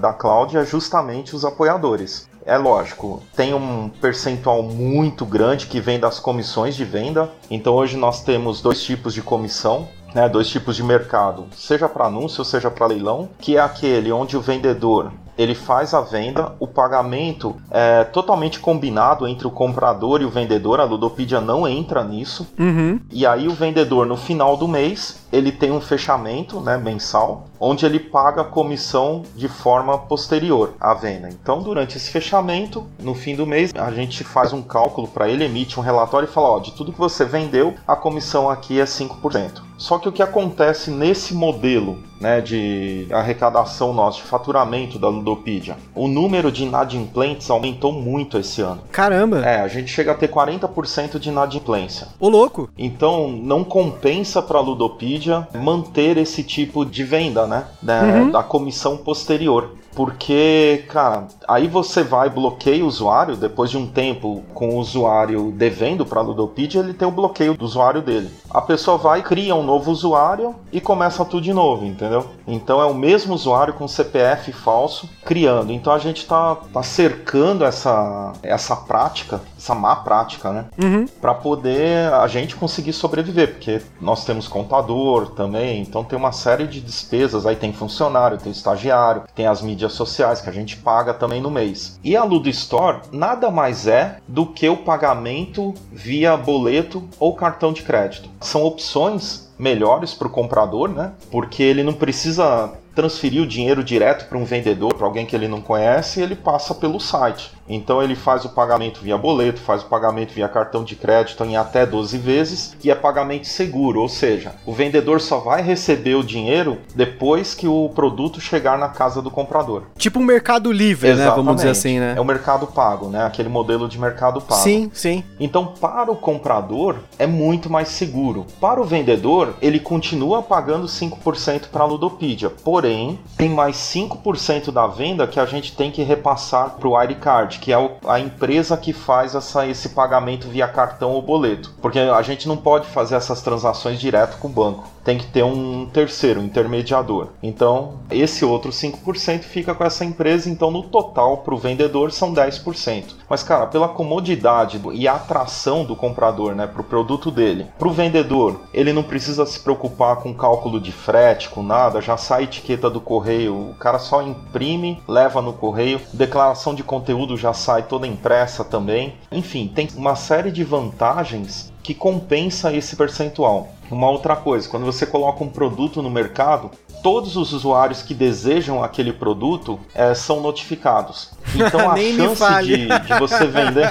da 0.00 0.12
cloud 0.12 0.56
é 0.56 0.64
justamente 0.64 1.36
os 1.36 1.44
apoiadores. 1.44 2.28
É 2.46 2.56
lógico, 2.56 3.22
tem 3.34 3.54
um 3.54 3.88
percentual 3.88 4.62
muito 4.62 5.24
grande 5.24 5.66
que 5.66 5.80
vem 5.80 5.98
das 5.98 6.18
comissões 6.18 6.74
de 6.74 6.84
venda. 6.84 7.30
Então 7.50 7.74
hoje 7.74 7.96
nós 7.96 8.22
temos 8.22 8.60
dois 8.60 8.82
tipos 8.82 9.14
de 9.14 9.22
comissão 9.22 9.88
né, 10.14 10.28
dois 10.28 10.48
tipos 10.48 10.76
de 10.76 10.82
mercado, 10.84 11.46
seja 11.52 11.88
para 11.88 12.06
anúncio, 12.06 12.44
seja 12.44 12.70
para 12.70 12.86
leilão, 12.86 13.28
que 13.40 13.56
é 13.56 13.60
aquele 13.60 14.12
onde 14.12 14.36
o 14.36 14.40
vendedor 14.40 15.10
ele 15.36 15.54
faz 15.54 15.92
a 15.94 16.00
venda, 16.00 16.52
o 16.60 16.66
pagamento 16.66 17.56
é 17.70 18.04
totalmente 18.04 18.60
combinado 18.60 19.26
entre 19.26 19.46
o 19.46 19.50
comprador 19.50 20.22
e 20.22 20.24
o 20.24 20.30
vendedor, 20.30 20.80
a 20.80 20.84
Ludopedia 20.84 21.40
não 21.40 21.66
entra 21.66 22.04
nisso. 22.04 22.46
Uhum. 22.58 23.00
E 23.10 23.26
aí 23.26 23.48
o 23.48 23.52
vendedor 23.52 24.06
no 24.06 24.16
final 24.16 24.56
do 24.56 24.68
mês 24.68 25.26
ele 25.32 25.50
tem 25.50 25.72
um 25.72 25.80
fechamento 25.80 26.60
né, 26.60 26.76
mensal, 26.76 27.48
onde 27.64 27.86
ele 27.86 27.98
paga 27.98 28.42
a 28.42 28.44
comissão 28.44 29.22
de 29.34 29.48
forma 29.48 29.96
posterior 29.96 30.74
à 30.78 30.92
venda. 30.92 31.28
Então, 31.30 31.62
durante 31.62 31.96
esse 31.96 32.10
fechamento, 32.10 32.86
no 33.00 33.14
fim 33.14 33.34
do 33.34 33.46
mês, 33.46 33.72
a 33.74 33.90
gente 33.90 34.22
faz 34.22 34.52
um 34.52 34.60
cálculo 34.60 35.08
para 35.08 35.28
ele, 35.28 35.44
emite 35.44 35.80
um 35.80 35.82
relatório 35.82 36.28
e 36.28 36.32
fala: 36.32 36.50
ó, 36.50 36.58
de 36.58 36.72
tudo 36.72 36.92
que 36.92 36.98
você 36.98 37.24
vendeu, 37.24 37.74
a 37.86 37.96
comissão 37.96 38.50
aqui 38.50 38.78
é 38.78 38.84
5%. 38.84 39.62
Só 39.78 39.98
que 39.98 40.08
o 40.08 40.12
que 40.12 40.22
acontece 40.22 40.90
nesse 40.90 41.34
modelo 41.34 42.02
né, 42.24 42.40
de 42.40 43.06
arrecadação 43.10 43.92
nosso, 43.92 44.22
de 44.22 44.24
faturamento 44.26 44.98
da 44.98 45.08
Ludopedia, 45.08 45.76
o 45.94 46.08
número 46.08 46.50
de 46.50 46.64
inadimplentes 46.64 47.50
aumentou 47.50 47.92
muito 47.92 48.38
esse 48.38 48.62
ano. 48.62 48.80
Caramba! 48.90 49.44
É, 49.44 49.60
a 49.60 49.68
gente 49.68 49.92
chega 49.92 50.12
a 50.12 50.14
ter 50.14 50.30
40% 50.30 51.18
de 51.18 51.28
inadimplência. 51.28 52.08
Ô 52.18 52.30
louco! 52.30 52.70
Então 52.78 53.28
não 53.28 53.62
compensa 53.62 54.40
para 54.40 54.58
a 54.58 54.62
Ludopedia 54.62 55.46
manter 55.54 56.16
esse 56.16 56.42
tipo 56.42 56.82
de 56.86 57.04
venda, 57.04 57.46
né? 57.46 57.64
Da, 57.82 58.02
uhum. 58.02 58.30
da 58.30 58.42
comissão 58.42 58.96
posterior. 58.96 59.72
Porque, 59.94 60.84
cara, 60.88 61.28
aí 61.46 61.68
você 61.68 62.02
vai 62.02 62.28
bloqueia 62.28 62.84
o 62.84 62.88
usuário, 62.88 63.36
depois 63.36 63.70
de 63.70 63.78
um 63.78 63.86
tempo 63.86 64.42
com 64.52 64.70
o 64.70 64.78
usuário 64.78 65.52
devendo 65.52 66.04
para 66.04 66.20
a 66.20 66.22
Ludopedia, 66.22 66.80
ele 66.80 66.94
tem 66.94 67.06
o 67.06 67.12
bloqueio 67.12 67.54
do 67.54 67.64
usuário 67.64 68.02
dele. 68.02 68.30
A 68.50 68.60
pessoa 68.60 68.98
vai, 68.98 69.22
cria 69.22 69.54
um 69.54 69.62
novo 69.62 69.90
usuário 69.90 70.54
e 70.72 70.80
começa 70.80 71.24
tudo 71.24 71.42
de 71.42 71.52
novo, 71.52 71.84
entendeu? 71.84 72.26
Então 72.46 72.80
é 72.80 72.84
o 72.84 72.94
mesmo 72.94 73.34
usuário 73.34 73.74
com 73.74 73.86
CPF 73.86 74.52
falso 74.52 75.08
criando. 75.24 75.72
Então 75.72 75.92
a 75.92 75.98
gente 75.98 76.26
tá, 76.26 76.56
tá 76.56 76.82
cercando 76.82 77.64
essa, 77.64 78.32
essa 78.42 78.76
prática, 78.76 79.40
essa 79.64 79.74
má 79.74 79.96
prática, 79.96 80.52
né? 80.52 80.66
Uhum. 80.80 81.06
Para 81.20 81.34
poder 81.34 82.12
a 82.12 82.26
gente 82.28 82.54
conseguir 82.54 82.92
sobreviver, 82.92 83.54
porque 83.54 83.80
nós 83.98 84.24
temos 84.24 84.46
contador 84.46 85.30
também, 85.30 85.80
então 85.80 86.04
tem 86.04 86.18
uma 86.18 86.32
série 86.32 86.66
de 86.66 86.80
despesas, 86.80 87.46
aí 87.46 87.56
tem 87.56 87.72
funcionário, 87.72 88.36
tem 88.36 88.52
estagiário, 88.52 89.22
tem 89.34 89.46
as 89.46 89.62
mídias 89.62 89.94
sociais 89.94 90.42
que 90.42 90.50
a 90.50 90.52
gente 90.52 90.76
paga 90.76 91.14
também 91.14 91.40
no 91.40 91.50
mês. 91.50 91.98
E 92.04 92.14
a 92.14 92.22
Ludo 92.22 92.48
Store 92.50 93.00
nada 93.10 93.50
mais 93.50 93.86
é 93.86 94.18
do 94.28 94.44
que 94.44 94.68
o 94.68 94.76
pagamento 94.76 95.72
via 95.90 96.36
boleto 96.36 97.02
ou 97.18 97.34
cartão 97.34 97.72
de 97.72 97.82
crédito. 97.82 98.28
São 98.40 98.62
opções 98.64 99.50
melhores 99.58 100.12
para 100.12 100.26
o 100.26 100.30
comprador, 100.30 100.88
né? 100.88 101.12
Porque 101.30 101.62
ele 101.62 101.82
não 101.82 101.92
precisa 101.94 102.72
transferir 102.94 103.42
o 103.42 103.46
dinheiro 103.46 103.82
direto 103.82 104.28
para 104.28 104.38
um 104.38 104.44
vendedor, 104.44 104.94
para 104.94 105.06
alguém 105.06 105.26
que 105.26 105.34
ele 105.34 105.48
não 105.48 105.60
conhece, 105.60 106.20
ele 106.20 106.36
passa 106.36 106.74
pelo 106.74 107.00
site. 107.00 107.52
Então 107.68 108.02
ele 108.02 108.14
faz 108.14 108.44
o 108.44 108.50
pagamento 108.50 109.00
via 109.00 109.16
boleto, 109.16 109.60
faz 109.60 109.82
o 109.82 109.86
pagamento 109.86 110.32
via 110.32 110.48
cartão 110.48 110.84
de 110.84 110.96
crédito 110.96 111.44
em 111.44 111.56
até 111.56 111.86
12 111.86 112.18
vezes 112.18 112.76
e 112.82 112.90
é 112.90 112.94
pagamento 112.94 113.46
seguro, 113.46 114.00
ou 114.00 114.08
seja, 114.08 114.54
o 114.66 114.72
vendedor 114.72 115.20
só 115.20 115.38
vai 115.38 115.62
receber 115.62 116.14
o 116.14 116.22
dinheiro 116.22 116.78
depois 116.94 117.54
que 117.54 117.66
o 117.66 117.90
produto 117.94 118.40
chegar 118.40 118.78
na 118.78 118.88
casa 118.88 119.22
do 119.22 119.30
comprador. 119.30 119.84
Tipo 119.96 120.18
um 120.18 120.24
mercado 120.24 120.70
livre, 120.70 121.08
Exatamente. 121.08 121.30
né? 121.30 121.36
Vamos 121.36 121.56
dizer 121.56 121.70
assim, 121.70 121.98
né? 121.98 122.14
É 122.16 122.20
o 122.20 122.24
mercado 122.24 122.66
pago, 122.66 123.08
né? 123.08 123.24
Aquele 123.24 123.48
modelo 123.48 123.88
de 123.88 123.98
mercado 123.98 124.40
pago. 124.40 124.60
Sim, 124.60 124.90
sim. 124.92 125.24
Então, 125.40 125.66
para 125.66 126.10
o 126.10 126.16
comprador 126.16 126.96
é 127.18 127.26
muito 127.26 127.70
mais 127.70 127.88
seguro. 127.88 128.46
Para 128.60 128.80
o 128.80 128.84
vendedor, 128.84 129.54
ele 129.60 129.80
continua 129.80 130.42
pagando 130.42 130.86
5% 130.86 131.68
para 131.70 131.82
a 131.82 131.86
Ludopedia, 131.86 132.50
porém, 132.50 133.18
tem 133.36 133.48
mais 133.48 133.76
5% 133.76 134.70
da 134.70 134.86
venda 134.86 135.26
que 135.26 135.40
a 135.40 135.46
gente 135.46 135.74
tem 135.74 135.90
que 135.90 136.02
repassar 136.02 136.70
para 136.78 136.88
o 136.88 136.92
Wirecard 136.92 137.53
que 137.58 137.72
é 137.72 137.76
a 138.06 138.20
empresa 138.20 138.76
que 138.76 138.92
faz 138.92 139.34
essa, 139.34 139.66
esse 139.66 139.90
pagamento 139.90 140.48
via 140.48 140.68
cartão 140.68 141.12
ou 141.12 141.22
boleto. 141.22 141.72
Porque 141.80 141.98
a 141.98 142.22
gente 142.22 142.48
não 142.48 142.56
pode 142.56 142.86
fazer 142.86 143.14
essas 143.16 143.42
transações 143.42 143.98
direto 144.00 144.38
com 144.38 144.48
o 144.48 144.50
banco. 144.50 144.93
Tem 145.04 145.18
que 145.18 145.26
ter 145.26 145.44
um 145.44 145.86
terceiro, 145.86 146.40
um 146.40 146.44
intermediador. 146.44 147.28
Então, 147.42 148.00
esse 148.10 148.44
outro 148.44 148.70
5% 148.70 149.42
fica 149.42 149.74
com 149.74 149.84
essa 149.84 150.04
empresa. 150.04 150.48
Então, 150.48 150.70
no 150.70 150.82
total, 150.84 151.38
para 151.38 151.54
o 151.54 151.58
vendedor, 151.58 152.10
são 152.10 152.32
10%. 152.32 153.14
Mas, 153.28 153.42
cara, 153.42 153.66
pela 153.66 153.88
comodidade 153.88 154.80
e 154.92 155.06
atração 155.06 155.84
do 155.84 155.94
comprador 155.94 156.54
né, 156.54 156.66
para 156.66 156.80
o 156.80 156.84
produto 156.84 157.30
dele, 157.30 157.66
para 157.78 157.88
o 157.88 157.92
vendedor, 157.92 158.60
ele 158.72 158.92
não 158.92 159.02
precisa 159.02 159.44
se 159.44 159.60
preocupar 159.60 160.16
com 160.16 160.32
cálculo 160.32 160.80
de 160.80 160.92
frete, 160.92 161.48
com 161.50 161.62
nada, 161.62 162.00
já 162.00 162.16
sai 162.16 162.40
a 162.40 162.44
etiqueta 162.44 162.88
do 162.88 163.00
correio, 163.00 163.70
o 163.70 163.74
cara 163.74 163.98
só 163.98 164.22
imprime, 164.22 165.02
leva 165.06 165.42
no 165.42 165.52
correio, 165.52 166.00
declaração 166.12 166.74
de 166.74 166.82
conteúdo 166.82 167.36
já 167.36 167.52
sai 167.52 167.82
toda 167.82 168.06
impressa 168.06 168.64
também. 168.64 169.14
Enfim, 169.30 169.70
tem 169.74 169.88
uma 169.96 170.16
série 170.16 170.50
de 170.50 170.64
vantagens 170.64 171.73
que 171.84 171.94
compensa 171.94 172.72
esse 172.72 172.96
percentual. 172.96 173.68
Uma 173.90 174.08
outra 174.08 174.34
coisa, 174.34 174.66
quando 174.66 174.86
você 174.86 175.04
coloca 175.04 175.44
um 175.44 175.50
produto 175.50 176.00
no 176.00 176.10
mercado, 176.10 176.70
todos 177.04 177.36
os 177.36 177.52
usuários 177.52 178.00
que 178.00 178.14
desejam 178.14 178.82
aquele 178.82 179.12
produto 179.12 179.78
é, 179.94 180.14
são 180.14 180.40
notificados. 180.40 181.30
Então 181.54 181.80
a 181.92 181.96
chance 181.98 182.64
de, 182.64 182.86
de, 182.86 183.18
você 183.18 183.46
vender 183.46 183.90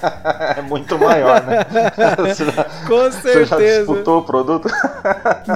é 0.56 0.62
muito 0.62 0.98
maior, 0.98 1.44
né? 1.44 1.58
Com 2.86 3.12
certeza. 3.12 3.20
Você 3.20 3.44
já 3.44 3.58
disputou 3.58 4.20
o 4.20 4.22
produto? 4.22 4.66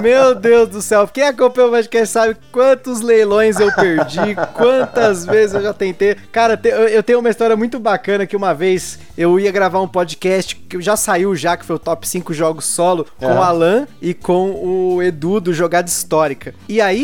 Meu 0.03 0.35
Deus 0.35 0.69
do 0.69 0.83
céu. 0.83 1.07
Quem 1.07 1.23
acompanha 1.23 1.67
o 1.67 1.71
podcast 1.71 2.13
sabe 2.13 2.37
quantos 2.51 3.01
leilões 3.01 3.59
eu 3.59 3.73
perdi, 3.73 4.35
quantas 4.53 5.25
vezes 5.25 5.55
eu 5.55 5.63
já 5.63 5.73
tentei. 5.73 6.15
Cara, 6.31 6.61
eu 6.91 7.01
tenho 7.01 7.17
uma 7.17 7.29
história 7.31 7.57
muito 7.57 7.79
bacana 7.79 8.27
que 8.27 8.35
uma 8.35 8.53
vez 8.53 8.99
eu 9.17 9.39
ia 9.39 9.51
gravar 9.51 9.81
um 9.81 9.87
podcast 9.87 10.55
que 10.55 10.79
já 10.79 10.95
saiu 10.95 11.35
já, 11.35 11.57
que 11.57 11.65
foi 11.65 11.75
o 11.75 11.79
top 11.79 12.07
5 12.07 12.31
jogos 12.35 12.65
solo, 12.65 13.07
com 13.17 13.25
é. 13.25 13.33
o 13.33 13.41
Alan 13.41 13.87
e 13.99 14.13
com 14.13 14.51
o 14.51 15.01
Edu 15.01 15.39
do 15.39 15.51
Jogada 15.51 15.89
Histórica. 15.89 16.53
E 16.67 16.79
aí, 16.79 16.98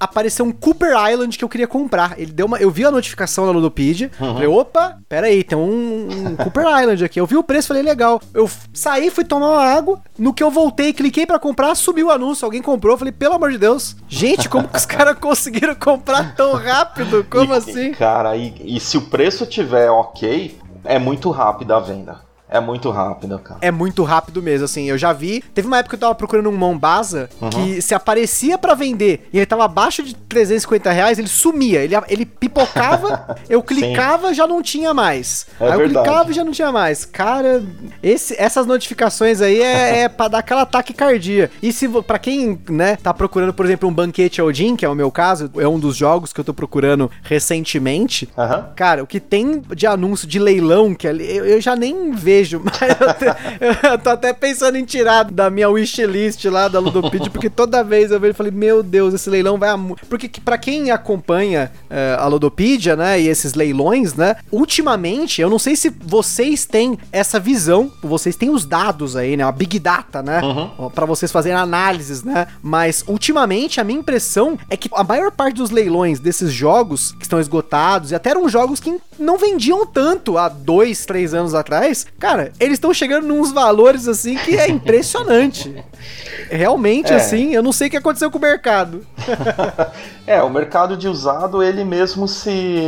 apareceu 0.00 0.44
um 0.44 0.52
Cooper 0.52 0.92
Island 1.10 1.36
que 1.36 1.44
eu 1.44 1.48
queria 1.48 1.66
comprar. 1.66 2.18
Ele 2.18 2.32
deu 2.32 2.46
uma, 2.46 2.58
eu 2.58 2.70
vi 2.70 2.84
a 2.84 2.90
notificação 2.90 3.46
na 3.46 3.52
Ludopedia, 3.52 4.10
uhum. 4.20 4.34
falei, 4.34 4.48
opa, 4.48 4.98
pera 5.08 5.26
aí, 5.26 5.42
tem 5.42 5.58
um, 5.58 6.08
um 6.08 6.36
Cooper 6.36 6.64
Island 6.64 7.04
aqui. 7.04 7.20
Eu 7.20 7.26
vi 7.26 7.36
o 7.36 7.42
preço, 7.42 7.68
falei, 7.68 7.82
legal. 7.82 8.20
Eu 8.32 8.48
saí, 8.72 9.10
fui 9.10 9.24
tomar 9.24 9.48
uma 9.48 9.62
água, 9.62 10.00
no 10.18 10.32
que 10.32 10.42
eu 10.42 10.50
voltei, 10.50 10.92
cliquei 10.92 11.26
para 11.26 11.38
comprar, 11.38 11.74
subiu 11.74 12.08
o 12.08 12.10
anúncio, 12.10 12.44
alguém 12.44 12.62
comprou, 12.62 12.96
falei, 12.96 13.12
pelo 13.12 13.34
amor 13.34 13.50
de 13.50 13.58
Deus, 13.58 13.96
gente, 14.08 14.48
como 14.48 14.68
que 14.68 14.76
os 14.76 14.86
caras 14.86 15.18
conseguiram 15.18 15.74
comprar 15.74 16.34
tão 16.34 16.54
rápido? 16.54 17.26
Como 17.28 17.52
e, 17.52 17.56
assim? 17.56 17.92
Cara, 17.92 18.36
e, 18.36 18.54
e 18.76 18.80
se 18.80 18.96
o 18.96 19.02
preço 19.02 19.46
tiver 19.46 19.90
ok, 19.90 20.58
é 20.84 20.98
muito 20.98 21.30
rápido 21.30 21.74
a 21.74 21.80
venda. 21.80 22.27
É 22.48 22.60
muito 22.60 22.90
rápido, 22.90 23.38
cara. 23.38 23.60
É 23.62 23.70
muito 23.70 24.02
rápido 24.02 24.42
mesmo, 24.42 24.64
assim. 24.64 24.88
Eu 24.88 24.96
já 24.96 25.12
vi. 25.12 25.42
Teve 25.54 25.66
uma 25.66 25.78
época 25.78 25.96
que 25.96 26.02
eu 26.02 26.08
tava 26.08 26.14
procurando 26.14 26.48
um 26.48 26.56
Mombasa 26.56 27.28
uhum. 27.40 27.50
que 27.50 27.82
se 27.82 27.94
aparecia 27.94 28.56
para 28.56 28.74
vender 28.74 29.28
e 29.32 29.38
ele 29.38 29.46
tava 29.46 29.64
abaixo 29.64 30.02
de 30.02 30.14
350 30.14 30.90
reais, 30.90 31.18
ele 31.18 31.28
sumia. 31.28 31.82
Ele, 31.82 31.94
ele 32.08 32.24
pipocava, 32.24 33.36
eu 33.48 33.62
clicava, 33.62 34.32
já 34.32 34.46
não 34.46 34.62
tinha 34.62 34.94
mais. 34.94 35.46
É 35.60 35.64
aí 35.64 35.76
verdade. 35.76 35.94
eu 35.94 36.02
clicava 36.02 36.30
e 36.30 36.34
já 36.34 36.44
não 36.44 36.52
tinha 36.52 36.72
mais. 36.72 37.04
Cara, 37.04 37.62
esse, 38.02 38.34
essas 38.38 38.66
notificações 38.66 39.40
aí 39.40 39.60
é, 39.60 40.00
é 40.04 40.08
pra 40.08 40.28
dar 40.28 40.38
aquela 40.38 40.62
ataque 40.62 40.92
cardíaco. 40.92 41.54
E 41.62 41.72
se 41.72 41.88
para 41.88 42.18
quem, 42.18 42.58
né, 42.68 42.96
tá 42.96 43.12
procurando, 43.12 43.52
por 43.52 43.66
exemplo, 43.66 43.88
um 43.88 43.92
banquete 43.92 44.40
Odin, 44.40 44.76
que 44.76 44.84
é 44.84 44.88
o 44.88 44.94
meu 44.94 45.10
caso, 45.10 45.50
é 45.56 45.68
um 45.68 45.78
dos 45.78 45.96
jogos 45.96 46.32
que 46.32 46.40
eu 46.40 46.44
tô 46.44 46.54
procurando 46.54 47.10
recentemente. 47.22 48.28
Uhum. 48.36 48.64
Cara, 48.74 49.02
o 49.02 49.06
que 49.06 49.20
tem 49.20 49.62
de 49.74 49.86
anúncio 49.86 50.26
de 50.26 50.38
leilão, 50.38 50.94
que 50.94 51.06
eu, 51.06 51.14
eu 51.14 51.60
já 51.60 51.76
nem 51.76 52.12
vejo 52.12 52.37
vejo, 52.38 52.62
mas 52.64 53.00
eu, 53.00 53.14
te, 53.14 53.90
eu 53.92 53.98
tô 53.98 54.10
até 54.10 54.32
pensando 54.32 54.76
em 54.76 54.84
tirar 54.84 55.24
da 55.24 55.50
minha 55.50 55.68
wishlist 55.68 56.44
lá 56.46 56.68
da 56.68 56.78
Ludopedia, 56.78 57.30
porque 57.30 57.50
toda 57.50 57.82
vez 57.82 58.10
eu 58.10 58.20
vejo 58.20 58.32
e 58.32 58.34
falei, 58.34 58.52
meu 58.52 58.82
Deus, 58.82 59.14
esse 59.14 59.28
leilão 59.28 59.58
vai... 59.58 59.70
Porque 60.08 60.28
para 60.40 60.58
quem 60.58 60.90
acompanha 60.90 61.70
uh, 61.84 62.22
a 62.22 62.26
Ludopedia, 62.26 62.96
né, 62.96 63.20
e 63.20 63.28
esses 63.28 63.54
leilões, 63.54 64.14
né, 64.14 64.36
ultimamente, 64.50 65.40
eu 65.40 65.50
não 65.50 65.58
sei 65.58 65.76
se 65.76 65.90
vocês 65.90 66.64
têm 66.64 66.98
essa 67.12 67.38
visão, 67.40 67.90
vocês 68.02 68.36
têm 68.36 68.50
os 68.50 68.64
dados 68.64 69.16
aí, 69.16 69.36
né, 69.36 69.44
a 69.44 69.52
Big 69.52 69.78
Data, 69.78 70.22
né, 70.22 70.40
uhum. 70.42 70.90
para 70.90 71.06
vocês 71.06 71.30
fazerem 71.32 71.58
análises, 71.58 72.22
né, 72.22 72.46
mas 72.62 73.04
ultimamente 73.06 73.80
a 73.80 73.84
minha 73.84 73.98
impressão 73.98 74.58
é 74.70 74.76
que 74.76 74.88
a 74.92 75.04
maior 75.04 75.30
parte 75.30 75.56
dos 75.56 75.70
leilões 75.70 76.20
desses 76.20 76.52
jogos 76.52 77.12
que 77.12 77.22
estão 77.22 77.40
esgotados, 77.40 78.10
e 78.10 78.14
até 78.14 78.30
eram 78.30 78.48
jogos 78.48 78.80
que 78.80 78.98
não 79.18 79.36
vendiam 79.36 79.84
tanto 79.86 80.38
há 80.38 80.48
dois, 80.48 81.04
três 81.04 81.34
anos 81.34 81.54
atrás, 81.54 82.06
Cara, 82.18 82.27
eles 82.58 82.74
estão 82.74 82.92
chegando 82.92 83.26
nos 83.26 83.52
valores 83.52 84.08
assim 84.08 84.36
que 84.36 84.56
é 84.56 84.68
impressionante. 84.68 85.84
Realmente, 86.50 87.12
é. 87.12 87.16
assim, 87.16 87.54
eu 87.54 87.62
não 87.62 87.72
sei 87.72 87.88
o 87.88 87.90
que 87.90 87.96
aconteceu 87.96 88.30
com 88.30 88.38
o 88.38 88.40
mercado. 88.40 89.06
é, 90.26 90.42
o 90.42 90.48
mercado 90.48 90.96
de 90.96 91.08
usado, 91.08 91.62
ele 91.62 91.84
mesmo 91.84 92.26
se. 92.26 92.80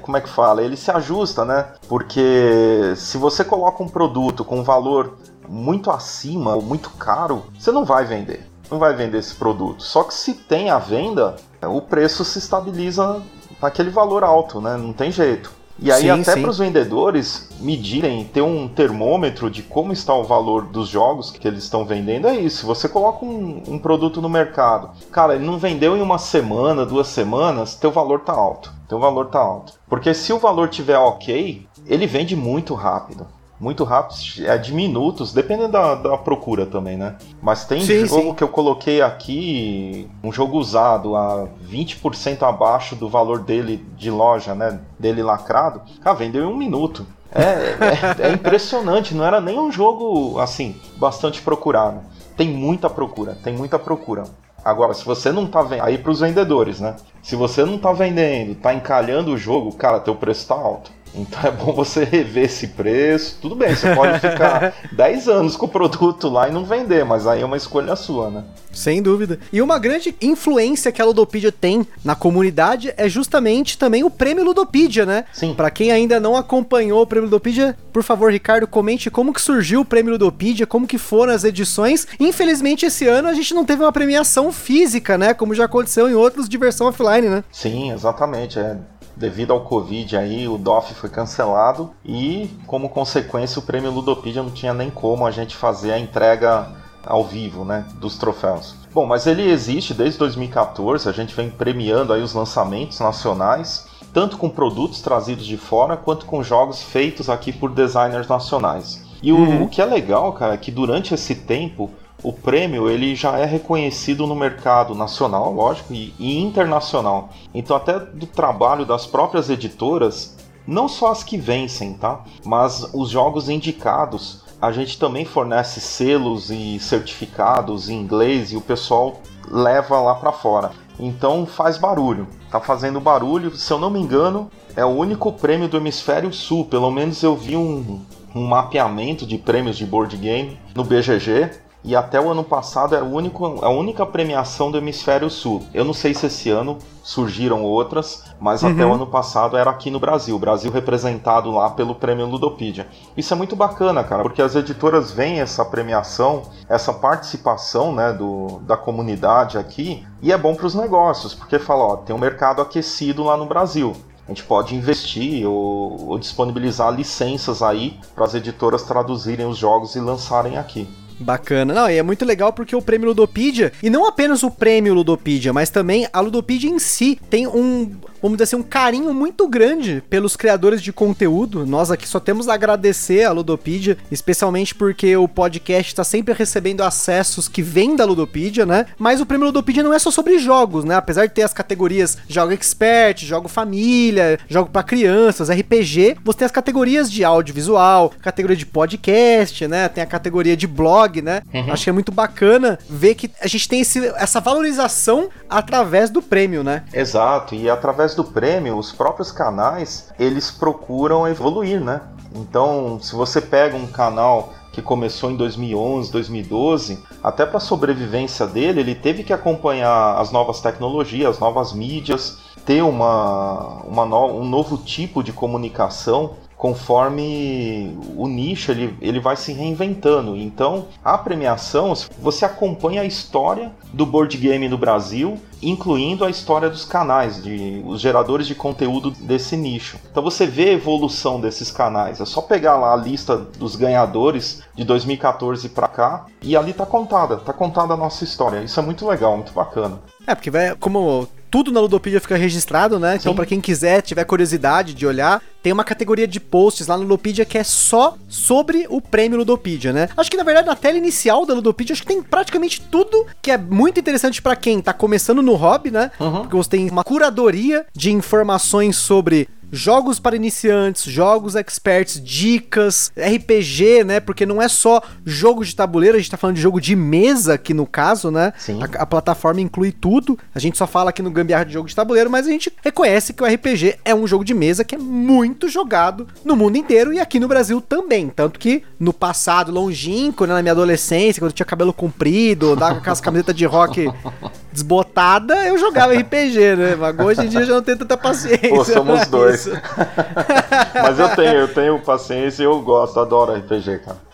Como 0.00 0.16
é 0.16 0.20
que 0.20 0.28
fala? 0.28 0.62
Ele 0.62 0.76
se 0.76 0.90
ajusta, 0.90 1.44
né? 1.44 1.66
Porque 1.88 2.94
se 2.96 3.16
você 3.18 3.44
coloca 3.44 3.82
um 3.82 3.88
produto 3.88 4.44
com 4.44 4.60
um 4.60 4.64
valor 4.64 5.18
muito 5.48 5.90
acima 5.90 6.54
ou 6.54 6.62
muito 6.62 6.90
caro, 6.90 7.44
você 7.58 7.70
não 7.70 7.84
vai 7.84 8.04
vender. 8.04 8.46
Não 8.70 8.78
vai 8.78 8.94
vender 8.94 9.18
esse 9.18 9.34
produto. 9.34 9.82
Só 9.82 10.02
que 10.02 10.14
se 10.14 10.34
tem 10.34 10.70
a 10.70 10.78
venda, 10.78 11.36
o 11.62 11.80
preço 11.80 12.24
se 12.24 12.38
estabiliza 12.38 13.20
naquele 13.60 13.90
valor 13.90 14.24
alto, 14.24 14.60
né? 14.60 14.76
Não 14.76 14.92
tem 14.92 15.12
jeito. 15.12 15.52
E 15.82 15.90
aí, 15.90 16.02
sim, 16.02 16.10
até 16.10 16.40
para 16.40 16.48
os 16.48 16.58
vendedores 16.58 17.48
medirem, 17.58 18.24
ter 18.24 18.40
um 18.40 18.68
termômetro 18.68 19.50
de 19.50 19.62
como 19.62 19.92
está 19.92 20.14
o 20.14 20.22
valor 20.22 20.66
dos 20.66 20.88
jogos 20.88 21.32
que 21.32 21.46
eles 21.46 21.64
estão 21.64 21.84
vendendo, 21.84 22.28
é 22.28 22.36
isso. 22.36 22.64
Você 22.66 22.88
coloca 22.88 23.24
um, 23.24 23.62
um, 23.66 23.78
produto 23.78 24.22
no 24.22 24.28
mercado, 24.28 24.90
cara, 25.10 25.34
ele 25.34 25.44
não 25.44 25.58
vendeu 25.58 25.96
em 25.96 26.00
uma 26.00 26.18
semana, 26.18 26.86
duas 26.86 27.08
semanas, 27.08 27.74
teu 27.74 27.90
valor 27.90 28.20
tá 28.20 28.32
alto. 28.32 28.72
Teu 28.88 29.00
valor 29.00 29.26
tá 29.26 29.40
alto. 29.40 29.72
Porque 29.88 30.14
se 30.14 30.32
o 30.32 30.38
valor 30.38 30.68
tiver 30.68 30.98
ok, 30.98 31.66
ele 31.86 32.06
vende 32.06 32.36
muito 32.36 32.74
rápido 32.74 33.26
muito 33.62 33.84
rápido, 33.84 34.16
é 34.44 34.58
de 34.58 34.74
minutos, 34.74 35.32
dependendo 35.32 35.70
da, 35.70 35.94
da 35.94 36.18
procura 36.18 36.66
também, 36.66 36.96
né? 36.96 37.14
Mas 37.40 37.64
tem 37.64 37.80
sim, 37.80 38.04
jogo 38.04 38.30
sim. 38.30 38.34
que 38.34 38.42
eu 38.42 38.48
coloquei 38.48 39.00
aqui, 39.00 40.10
um 40.20 40.32
jogo 40.32 40.58
usado 40.58 41.14
a 41.14 41.46
20% 41.70 42.42
abaixo 42.42 42.96
do 42.96 43.08
valor 43.08 43.38
dele 43.38 43.86
de 43.96 44.10
loja, 44.10 44.52
né? 44.52 44.80
Dele 44.98 45.22
lacrado. 45.22 45.80
Ah, 46.04 46.12
vendeu 46.12 46.42
em 46.42 46.52
um 46.52 46.56
minuto. 46.56 47.06
É, 47.32 48.24
é, 48.24 48.30
é 48.30 48.32
impressionante, 48.32 49.14
não 49.14 49.24
era 49.24 49.40
nem 49.40 49.60
um 49.60 49.70
jogo, 49.70 50.40
assim, 50.40 50.74
bastante 50.96 51.40
procurado. 51.40 52.00
Tem 52.36 52.48
muita 52.48 52.90
procura, 52.90 53.38
tem 53.44 53.54
muita 53.54 53.78
procura. 53.78 54.24
Agora, 54.64 54.92
se 54.92 55.04
você 55.04 55.30
não 55.30 55.46
tá 55.46 55.62
vendendo, 55.62 55.84
aí 55.84 55.98
pros 55.98 56.18
vendedores, 56.18 56.80
né? 56.80 56.96
Se 57.22 57.36
você 57.36 57.64
não 57.64 57.78
tá 57.78 57.92
vendendo, 57.92 58.56
tá 58.56 58.74
encalhando 58.74 59.32
o 59.32 59.38
jogo, 59.38 59.72
cara, 59.72 60.00
teu 60.00 60.16
preço 60.16 60.48
tá 60.48 60.54
alto. 60.54 60.90
Então 61.14 61.40
é 61.44 61.50
bom 61.50 61.72
você 61.72 62.04
rever 62.04 62.44
esse 62.44 62.68
preço. 62.68 63.38
Tudo 63.40 63.54
bem, 63.54 63.74
você 63.74 63.94
pode 63.94 64.18
ficar 64.18 64.74
10 64.92 65.28
anos 65.28 65.56
com 65.56 65.66
o 65.66 65.68
produto 65.68 66.28
lá 66.28 66.48
e 66.48 66.52
não 66.52 66.64
vender, 66.64 67.04
mas 67.04 67.26
aí 67.26 67.42
é 67.42 67.44
uma 67.44 67.56
escolha 67.56 67.94
sua, 67.96 68.30
né? 68.30 68.44
Sem 68.72 69.02
dúvida. 69.02 69.38
E 69.52 69.60
uma 69.60 69.78
grande 69.78 70.14
influência 70.22 70.90
que 70.90 71.02
a 71.02 71.04
Ludopedia 71.04 71.52
tem 71.52 71.86
na 72.02 72.14
comunidade 72.14 72.94
é 72.96 73.08
justamente 73.08 73.76
também 73.76 74.02
o 74.02 74.10
prêmio 74.10 74.44
Ludopedia, 74.44 75.04
né? 75.04 75.24
Sim. 75.32 75.52
Para 75.54 75.70
quem 75.70 75.92
ainda 75.92 76.18
não 76.18 76.36
acompanhou 76.36 77.02
o 77.02 77.06
prêmio 77.06 77.26
Ludopedia, 77.26 77.76
por 77.92 78.02
favor, 78.02 78.32
Ricardo, 78.32 78.66
comente 78.66 79.10
como 79.10 79.32
que 79.32 79.40
surgiu 79.42 79.82
o 79.82 79.84
prêmio 79.84 80.12
Ludopedia, 80.12 80.66
como 80.66 80.86
que 80.86 80.96
foram 80.96 81.34
as 81.34 81.44
edições. 81.44 82.06
Infelizmente, 82.18 82.86
esse 82.86 83.06
ano 83.06 83.28
a 83.28 83.34
gente 83.34 83.52
não 83.52 83.64
teve 83.64 83.82
uma 83.82 83.92
premiação 83.92 84.50
física, 84.50 85.18
né? 85.18 85.34
Como 85.34 85.54
já 85.54 85.66
aconteceu 85.66 86.08
em 86.08 86.14
outros 86.14 86.48
de 86.48 86.56
versão 86.56 86.86
offline, 86.86 87.28
né? 87.28 87.44
Sim, 87.52 87.92
exatamente. 87.92 88.58
É 88.58 88.76
devido 89.22 89.52
ao 89.52 89.60
Covid 89.60 90.16
aí, 90.16 90.48
o 90.48 90.58
DOF 90.58 90.94
foi 90.94 91.08
cancelado 91.08 91.92
e, 92.04 92.50
como 92.66 92.88
consequência, 92.88 93.60
o 93.60 93.62
prêmio 93.62 93.92
Ludopedia 93.92 94.42
não 94.42 94.50
tinha 94.50 94.74
nem 94.74 94.90
como 94.90 95.24
a 95.24 95.30
gente 95.30 95.54
fazer 95.54 95.92
a 95.92 95.98
entrega 95.98 96.68
ao 97.06 97.24
vivo, 97.24 97.64
né, 97.64 97.86
dos 98.00 98.18
troféus. 98.18 98.74
Bom, 98.92 99.06
mas 99.06 99.28
ele 99.28 99.48
existe 99.48 99.94
desde 99.94 100.18
2014, 100.18 101.08
a 101.08 101.12
gente 101.12 101.34
vem 101.36 101.48
premiando 101.48 102.12
aí 102.12 102.20
os 102.20 102.34
lançamentos 102.34 102.98
nacionais, 102.98 103.86
tanto 104.12 104.36
com 104.36 104.50
produtos 104.50 105.00
trazidos 105.00 105.46
de 105.46 105.56
fora, 105.56 105.96
quanto 105.96 106.26
com 106.26 106.42
jogos 106.42 106.82
feitos 106.82 107.30
aqui 107.30 107.52
por 107.52 107.70
designers 107.70 108.26
nacionais. 108.26 109.04
E 109.22 109.32
uhum. 109.32 109.62
o, 109.62 109.64
o 109.64 109.68
que 109.68 109.80
é 109.80 109.84
legal, 109.84 110.32
cara, 110.32 110.54
é 110.54 110.58
que 110.58 110.72
durante 110.72 111.14
esse 111.14 111.36
tempo 111.36 111.90
o 112.22 112.32
prêmio 112.32 112.88
ele 112.88 113.16
já 113.16 113.38
é 113.38 113.44
reconhecido 113.44 114.26
no 114.26 114.34
mercado 114.34 114.94
nacional, 114.94 115.52
lógico, 115.52 115.92
e, 115.92 116.14
e, 116.18 116.38
internacional. 116.38 117.30
Então 117.52 117.76
até 117.76 117.98
do 117.98 118.26
trabalho 118.26 118.86
das 118.86 119.06
próprias 119.06 119.50
editoras, 119.50 120.36
não 120.66 120.88
só 120.88 121.10
as 121.10 121.24
que 121.24 121.36
vencem, 121.36 121.94
tá? 121.94 122.24
Mas 122.44 122.88
os 122.94 123.10
jogos 123.10 123.48
indicados, 123.48 124.42
a 124.60 124.70
gente 124.70 124.98
também 124.98 125.24
fornece 125.24 125.80
selos 125.80 126.50
e 126.50 126.78
certificados 126.78 127.88
em 127.88 128.00
inglês 128.00 128.52
e 128.52 128.56
o 128.56 128.60
pessoal 128.60 129.20
leva 129.50 130.00
lá 130.00 130.14
para 130.14 130.30
fora. 130.30 130.70
Então 131.00 131.44
faz 131.44 131.76
barulho, 131.76 132.28
tá 132.48 132.60
fazendo 132.60 133.00
barulho. 133.00 133.56
Se 133.56 133.72
eu 133.72 133.78
não 133.78 133.90
me 133.90 133.98
engano, 133.98 134.48
é 134.76 134.84
o 134.84 134.90
único 134.90 135.32
prêmio 135.32 135.68
do 135.68 135.76
hemisfério 135.76 136.32
sul. 136.32 136.66
Pelo 136.66 136.92
menos 136.92 137.20
eu 137.24 137.34
vi 137.34 137.56
um, 137.56 138.00
um 138.32 138.46
mapeamento 138.46 139.26
de 139.26 139.36
prêmios 139.38 139.76
de 139.76 139.84
board 139.84 140.16
game 140.16 140.60
no 140.76 140.84
BGG 140.84 141.50
e 141.84 141.96
até 141.96 142.20
o 142.20 142.30
ano 142.30 142.44
passado 142.44 142.94
era 142.94 143.04
único, 143.04 143.64
a 143.64 143.68
única 143.68 144.06
premiação 144.06 144.70
do 144.70 144.78
Hemisfério 144.78 145.28
Sul. 145.28 145.66
Eu 145.74 145.84
não 145.84 145.92
sei 145.92 146.14
se 146.14 146.26
esse 146.26 146.50
ano 146.50 146.78
surgiram 147.02 147.64
outras, 147.64 148.24
mas 148.40 148.62
uhum. 148.62 148.72
até 148.72 148.86
o 148.86 148.92
ano 148.92 149.06
passado 149.06 149.56
era 149.56 149.70
aqui 149.70 149.90
no 149.90 149.98
Brasil, 149.98 150.36
o 150.36 150.38
Brasil 150.38 150.70
representado 150.70 151.50
lá 151.50 151.70
pelo 151.70 151.96
Prêmio 151.96 152.26
Ludopedia. 152.26 152.86
Isso 153.16 153.34
é 153.34 153.36
muito 153.36 153.56
bacana, 153.56 154.04
cara, 154.04 154.22
porque 154.22 154.40
as 154.40 154.54
editoras 154.54 155.10
veem 155.10 155.40
essa 155.40 155.64
premiação, 155.64 156.42
essa 156.68 156.92
participação 156.92 157.92
né, 157.92 158.12
do, 158.12 158.60
da 158.60 158.76
comunidade 158.76 159.58
aqui, 159.58 160.06
e 160.20 160.32
é 160.32 160.38
bom 160.38 160.54
para 160.54 160.66
os 160.66 160.74
negócios, 160.74 161.34
porque 161.34 161.58
fala, 161.58 161.84
ó, 161.84 161.96
tem 161.96 162.14
um 162.14 162.18
mercado 162.18 162.62
aquecido 162.62 163.24
lá 163.24 163.36
no 163.36 163.46
Brasil. 163.46 163.96
A 164.24 164.30
gente 164.30 164.44
pode 164.44 164.76
investir 164.76 165.44
ou, 165.48 166.10
ou 166.10 166.18
disponibilizar 166.18 166.92
licenças 166.92 167.60
aí 167.60 167.98
para 168.14 168.24
as 168.24 168.34
editoras 168.34 168.84
traduzirem 168.84 169.46
os 169.46 169.58
jogos 169.58 169.96
e 169.96 170.00
lançarem 170.00 170.56
aqui. 170.56 170.88
Bacana. 171.22 171.72
Não, 171.72 171.90
e 171.90 171.96
é 171.96 172.02
muito 172.02 172.24
legal 172.24 172.52
porque 172.52 172.74
o 172.76 172.82
prêmio 172.82 173.08
Ludopedia, 173.08 173.72
e 173.82 173.88
não 173.88 174.06
apenas 174.06 174.42
o 174.42 174.50
prêmio 174.50 174.94
Ludopedia, 174.94 175.52
mas 175.52 175.70
também 175.70 176.06
a 176.12 176.20
Ludopedia 176.20 176.70
em 176.70 176.78
si 176.78 177.18
tem 177.30 177.46
um, 177.46 177.92
vamos 178.22 178.38
dizer 178.38 178.44
assim, 178.44 178.56
um 178.56 178.62
carinho 178.62 179.12
muito 179.12 179.48
grande 179.48 180.02
pelos 180.08 180.36
criadores 180.36 180.80
de 180.80 180.92
conteúdo. 180.92 181.66
Nós 181.66 181.90
aqui 181.90 182.08
só 182.08 182.20
temos 182.20 182.48
a 182.48 182.54
agradecer 182.54 183.24
a 183.24 183.32
Ludopedia, 183.32 183.98
especialmente 184.10 184.74
porque 184.74 185.16
o 185.16 185.26
podcast 185.26 185.92
está 185.92 186.04
sempre 186.04 186.32
recebendo 186.32 186.82
acessos 186.82 187.48
que 187.48 187.60
vêm 187.60 187.96
da 187.96 188.04
Ludopedia, 188.04 188.64
né? 188.64 188.86
Mas 188.98 189.20
o 189.20 189.26
prêmio 189.26 189.46
Ludopedia 189.46 189.82
não 189.82 189.92
é 189.92 189.98
só 189.98 190.10
sobre 190.10 190.38
jogos, 190.38 190.84
né? 190.84 190.94
Apesar 190.94 191.26
de 191.26 191.32
ter 191.32 191.42
as 191.42 191.52
categorias 191.52 192.16
Jogo 192.28 192.52
Expert, 192.52 193.24
Jogo 193.24 193.48
Família, 193.48 194.38
Jogo 194.48 194.70
para 194.70 194.82
Crianças, 194.82 195.50
RPG, 195.50 196.16
você 196.24 196.38
tem 196.38 196.46
as 196.46 196.52
categorias 196.52 197.10
de 197.10 197.24
audiovisual, 197.24 198.12
categoria 198.22 198.56
de 198.56 198.66
podcast, 198.66 199.66
né? 199.66 199.88
Tem 199.88 200.02
a 200.02 200.06
categoria 200.06 200.56
de 200.56 200.66
blog, 200.66 201.20
né? 201.20 201.42
Uhum. 201.52 201.72
Acho 201.72 201.84
que 201.84 201.90
é 201.90 201.92
muito 201.92 202.12
bacana 202.12 202.78
ver 202.88 203.14
que 203.14 203.30
a 203.40 203.48
gente 203.48 203.68
tem 203.68 203.80
esse, 203.80 204.06
essa 204.16 204.40
valorização 204.40 205.28
através 205.48 206.10
do 206.10 206.22
prêmio, 206.22 206.62
né? 206.62 206.84
Exato, 206.92 207.54
e 207.54 207.68
através 207.68 208.11
do 208.14 208.24
prêmio, 208.24 208.76
os 208.76 208.92
próprios 208.92 209.30
canais, 209.30 210.12
eles 210.18 210.50
procuram 210.50 211.26
evoluir, 211.26 211.80
né? 211.80 212.00
Então, 212.34 212.98
se 213.00 213.14
você 213.14 213.40
pega 213.40 213.76
um 213.76 213.86
canal 213.86 214.52
que 214.72 214.80
começou 214.80 215.30
em 215.30 215.36
2011, 215.36 216.10
2012, 216.10 216.98
até 217.22 217.44
para 217.44 217.58
a 217.58 217.60
sobrevivência 217.60 218.46
dele, 218.46 218.80
ele 218.80 218.94
teve 218.94 219.22
que 219.22 219.32
acompanhar 219.32 220.18
as 220.18 220.32
novas 220.32 220.60
tecnologias, 220.60 221.34
as 221.34 221.38
novas 221.38 221.72
mídias, 221.74 222.38
ter 222.64 222.82
uma, 222.82 223.82
uma 223.84 224.06
no, 224.06 224.40
um 224.40 224.48
novo 224.48 224.78
tipo 224.78 225.22
de 225.22 225.32
comunicação 225.32 226.36
conforme 226.62 227.98
o 228.16 228.28
nicho 228.28 228.70
ele, 228.70 228.96
ele 229.02 229.18
vai 229.18 229.34
se 229.34 229.52
reinventando. 229.52 230.36
Então, 230.36 230.86
a 231.04 231.18
premiação, 231.18 231.92
você 232.20 232.44
acompanha 232.44 233.02
a 233.02 233.04
história 233.04 233.72
do 233.92 234.06
board 234.06 234.38
game 234.38 234.68
no 234.68 234.78
Brasil, 234.78 235.40
incluindo 235.60 236.24
a 236.24 236.30
história 236.30 236.70
dos 236.70 236.84
canais, 236.84 237.42
de 237.42 237.82
os 237.84 238.00
geradores 238.00 238.46
de 238.46 238.54
conteúdo 238.54 239.10
desse 239.10 239.56
nicho. 239.56 239.98
Então 240.08 240.22
você 240.22 240.46
vê 240.46 240.68
a 240.68 240.74
evolução 240.74 241.40
desses 241.40 241.68
canais. 241.68 242.20
É 242.20 242.24
só 242.24 242.40
pegar 242.40 242.76
lá 242.76 242.92
a 242.92 242.96
lista 242.96 243.36
dos 243.36 243.74
ganhadores 243.74 244.62
de 244.72 244.84
2014 244.84 245.68
para 245.68 245.88
cá 245.88 246.26
e 246.40 246.56
ali 246.56 246.72
tá 246.72 246.86
contada, 246.86 247.38
tá 247.38 247.52
contada 247.52 247.94
a 247.94 247.96
nossa 247.96 248.22
história. 248.22 248.62
Isso 248.62 248.78
é 248.78 248.82
muito 248.84 249.04
legal, 249.04 249.34
muito 249.34 249.52
bacana. 249.52 249.98
É, 250.24 250.32
porque 250.32 250.48
vai, 250.48 250.76
como 250.76 251.26
tudo 251.52 251.70
na 251.70 251.80
Ludopedia 251.80 252.18
fica 252.18 252.34
registrado, 252.34 252.98
né? 252.98 253.16
Então, 253.16 253.34
para 253.34 253.44
quem 253.44 253.60
quiser, 253.60 254.00
tiver 254.00 254.24
curiosidade 254.24 254.94
de 254.94 255.06
olhar, 255.06 255.42
tem 255.62 255.72
uma 255.72 255.84
categoria 255.84 256.26
de 256.26 256.40
posts 256.40 256.86
lá 256.86 256.96
no 256.96 257.02
Ludopedia 257.02 257.44
que 257.44 257.56
é 257.56 257.64
só 257.64 258.16
sobre 258.28 258.86
o 258.88 259.00
prêmio 259.00 259.38
Ludopedia, 259.38 259.92
né? 259.92 260.08
Acho 260.16 260.30
que 260.30 260.36
na 260.36 260.42
verdade 260.42 260.66
na 260.66 260.76
tela 260.76 260.98
inicial 260.98 261.46
da 261.46 261.54
Ludopedia 261.54 261.92
acho 261.92 262.02
que 262.02 262.08
tem 262.08 262.22
praticamente 262.22 262.80
tudo 262.80 263.26
que 263.40 263.50
é 263.50 263.58
muito 263.58 264.00
interessante 264.00 264.42
para 264.42 264.56
quem 264.56 264.80
tá 264.80 264.92
começando 264.92 265.42
no 265.42 265.54
hobby, 265.54 265.90
né? 265.90 266.10
Uhum. 266.18 266.42
Porque 266.42 266.56
você 266.56 266.70
tem 266.70 266.90
uma 266.90 267.04
curadoria 267.04 267.86
de 267.94 268.12
informações 268.12 268.96
sobre 268.96 269.48
jogos 269.72 270.20
para 270.20 270.36
iniciantes, 270.36 271.04
jogos 271.04 271.54
experts, 271.54 272.22
dicas, 272.22 273.10
RPG, 273.16 274.04
né? 274.04 274.20
Porque 274.20 274.44
não 274.44 274.60
é 274.60 274.68
só 274.68 275.02
jogo 275.24 275.64
de 275.64 275.74
tabuleiro, 275.74 276.16
a 276.16 276.20
gente 276.20 276.30
tá 276.30 276.36
falando 276.36 276.56
de 276.56 276.62
jogo 276.62 276.78
de 276.78 276.94
mesa 276.94 277.54
aqui 277.54 277.72
no 277.72 277.86
caso, 277.86 278.30
né? 278.30 278.52
Sim. 278.58 278.78
A, 278.82 279.02
a 279.02 279.06
plataforma 279.06 279.62
inclui 279.62 279.90
tudo. 279.90 280.38
A 280.54 280.58
gente 280.58 280.76
só 280.76 280.86
fala 280.86 281.08
aqui 281.08 281.22
no 281.22 281.30
Gambiarra 281.30 281.64
de 281.64 281.72
jogo 281.72 281.88
de 281.88 281.96
tabuleiro, 281.96 282.30
mas 282.30 282.46
a 282.46 282.50
gente 282.50 282.70
reconhece 282.82 283.32
que 283.32 283.42
o 283.42 283.46
RPG 283.46 283.96
é 284.04 284.14
um 284.14 284.26
jogo 284.26 284.44
de 284.44 284.52
mesa 284.52 284.84
que 284.84 284.94
é 284.94 284.98
muito 284.98 285.51
jogado 285.68 286.26
no 286.44 286.56
mundo 286.56 286.76
inteiro 286.76 287.12
e 287.12 287.20
aqui 287.20 287.38
no 287.40 287.48
Brasil 287.48 287.80
também. 287.80 288.28
Tanto 288.28 288.58
que 288.58 288.82
no 288.98 289.12
passado 289.12 289.72
longínquo, 289.72 290.44
né, 290.44 290.54
na 290.54 290.62
minha 290.62 290.72
adolescência, 290.72 291.40
quando 291.40 291.50
eu 291.50 291.54
tinha 291.54 291.66
cabelo 291.66 291.92
comprido, 291.92 292.72
andava 292.72 292.94
com 292.94 293.00
aquelas 293.00 293.20
camisetas 293.20 293.54
de 293.54 293.64
rock 293.64 294.10
desbotada, 294.72 295.66
eu 295.66 295.78
jogava 295.78 296.14
RPG, 296.14 296.76
né? 296.76 296.96
Mas 296.96 297.18
hoje 297.18 297.46
em 297.46 297.48
dia 297.48 297.60
eu 297.60 297.66
já 297.66 297.74
não 297.74 297.82
tenho 297.82 297.98
tanta 297.98 298.16
paciência. 298.16 298.68
Pô, 298.68 298.84
somos 298.84 299.26
dois. 299.26 299.68
Mas 300.94 301.18
eu 301.18 301.28
tenho, 301.36 301.54
eu 301.54 301.68
tenho 301.68 301.98
paciência 302.00 302.62
e 302.62 302.66
eu 302.66 302.80
gosto, 302.80 303.20
adoro 303.20 303.52
RPG, 303.54 304.00
cara 304.04 304.31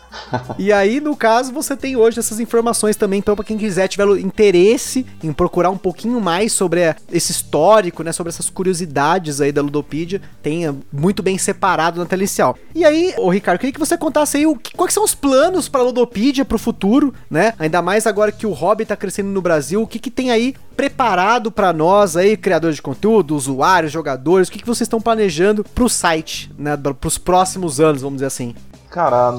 e 0.57 0.71
aí, 0.71 0.99
no 0.99 1.15
caso, 1.15 1.51
você 1.51 1.75
tem 1.75 1.95
hoje 1.95 2.19
essas 2.19 2.39
informações 2.39 2.95
também, 2.95 3.19
então, 3.19 3.35
para 3.35 3.45
quem 3.45 3.57
quiser, 3.57 3.87
tiver 3.87 4.07
interesse 4.19 5.05
em 5.23 5.31
procurar 5.31 5.69
um 5.69 5.77
pouquinho 5.77 6.19
mais 6.19 6.51
sobre 6.51 6.95
esse 7.11 7.31
histórico, 7.31 8.03
né? 8.03 8.11
Sobre 8.11 8.29
essas 8.29 8.49
curiosidades 8.49 9.41
aí 9.41 9.51
da 9.51 9.61
Ludopedia, 9.61 10.21
tenha 10.41 10.75
muito 10.91 11.21
bem 11.21 11.37
separado 11.37 11.99
na 11.99 12.05
tela 12.05 12.21
inicial. 12.21 12.57
E 12.73 12.83
aí, 12.83 13.13
ô 13.17 13.29
Ricardo, 13.29 13.59
queria 13.59 13.73
que 13.73 13.79
você 13.79 13.97
contasse 13.97 14.37
aí 14.37 14.45
o, 14.45 14.57
quais 14.75 14.93
são 14.93 15.03
os 15.03 15.15
planos 15.15 15.69
para 15.69 15.81
a 15.81 15.83
Ludopedia 15.83 16.45
para 16.45 16.55
o 16.55 16.59
futuro, 16.59 17.13
né? 17.29 17.53
Ainda 17.59 17.81
mais 17.81 18.07
agora 18.07 18.31
que 18.31 18.47
o 18.47 18.51
hobby 18.51 18.83
está 18.83 18.95
crescendo 18.95 19.29
no 19.29 19.41
Brasil, 19.41 19.81
o 19.81 19.87
que, 19.87 19.99
que 19.99 20.11
tem 20.11 20.31
aí 20.31 20.55
preparado 20.75 21.51
para 21.51 21.73
nós 21.73 22.15
aí, 22.15 22.37
criadores 22.37 22.77
de 22.77 22.81
conteúdo, 22.81 23.35
usuários, 23.35 23.91
jogadores, 23.91 24.47
o 24.47 24.51
que, 24.51 24.59
que 24.59 24.65
vocês 24.65 24.85
estão 24.85 25.01
planejando 25.01 25.63
para 25.63 25.83
o 25.83 25.89
site, 25.89 26.49
né? 26.57 26.77
Para 26.77 27.07
os 27.07 27.17
próximos 27.17 27.79
anos, 27.79 28.01
vamos 28.01 28.17
dizer 28.17 28.27
assim. 28.27 28.55
Cara, 28.89 29.31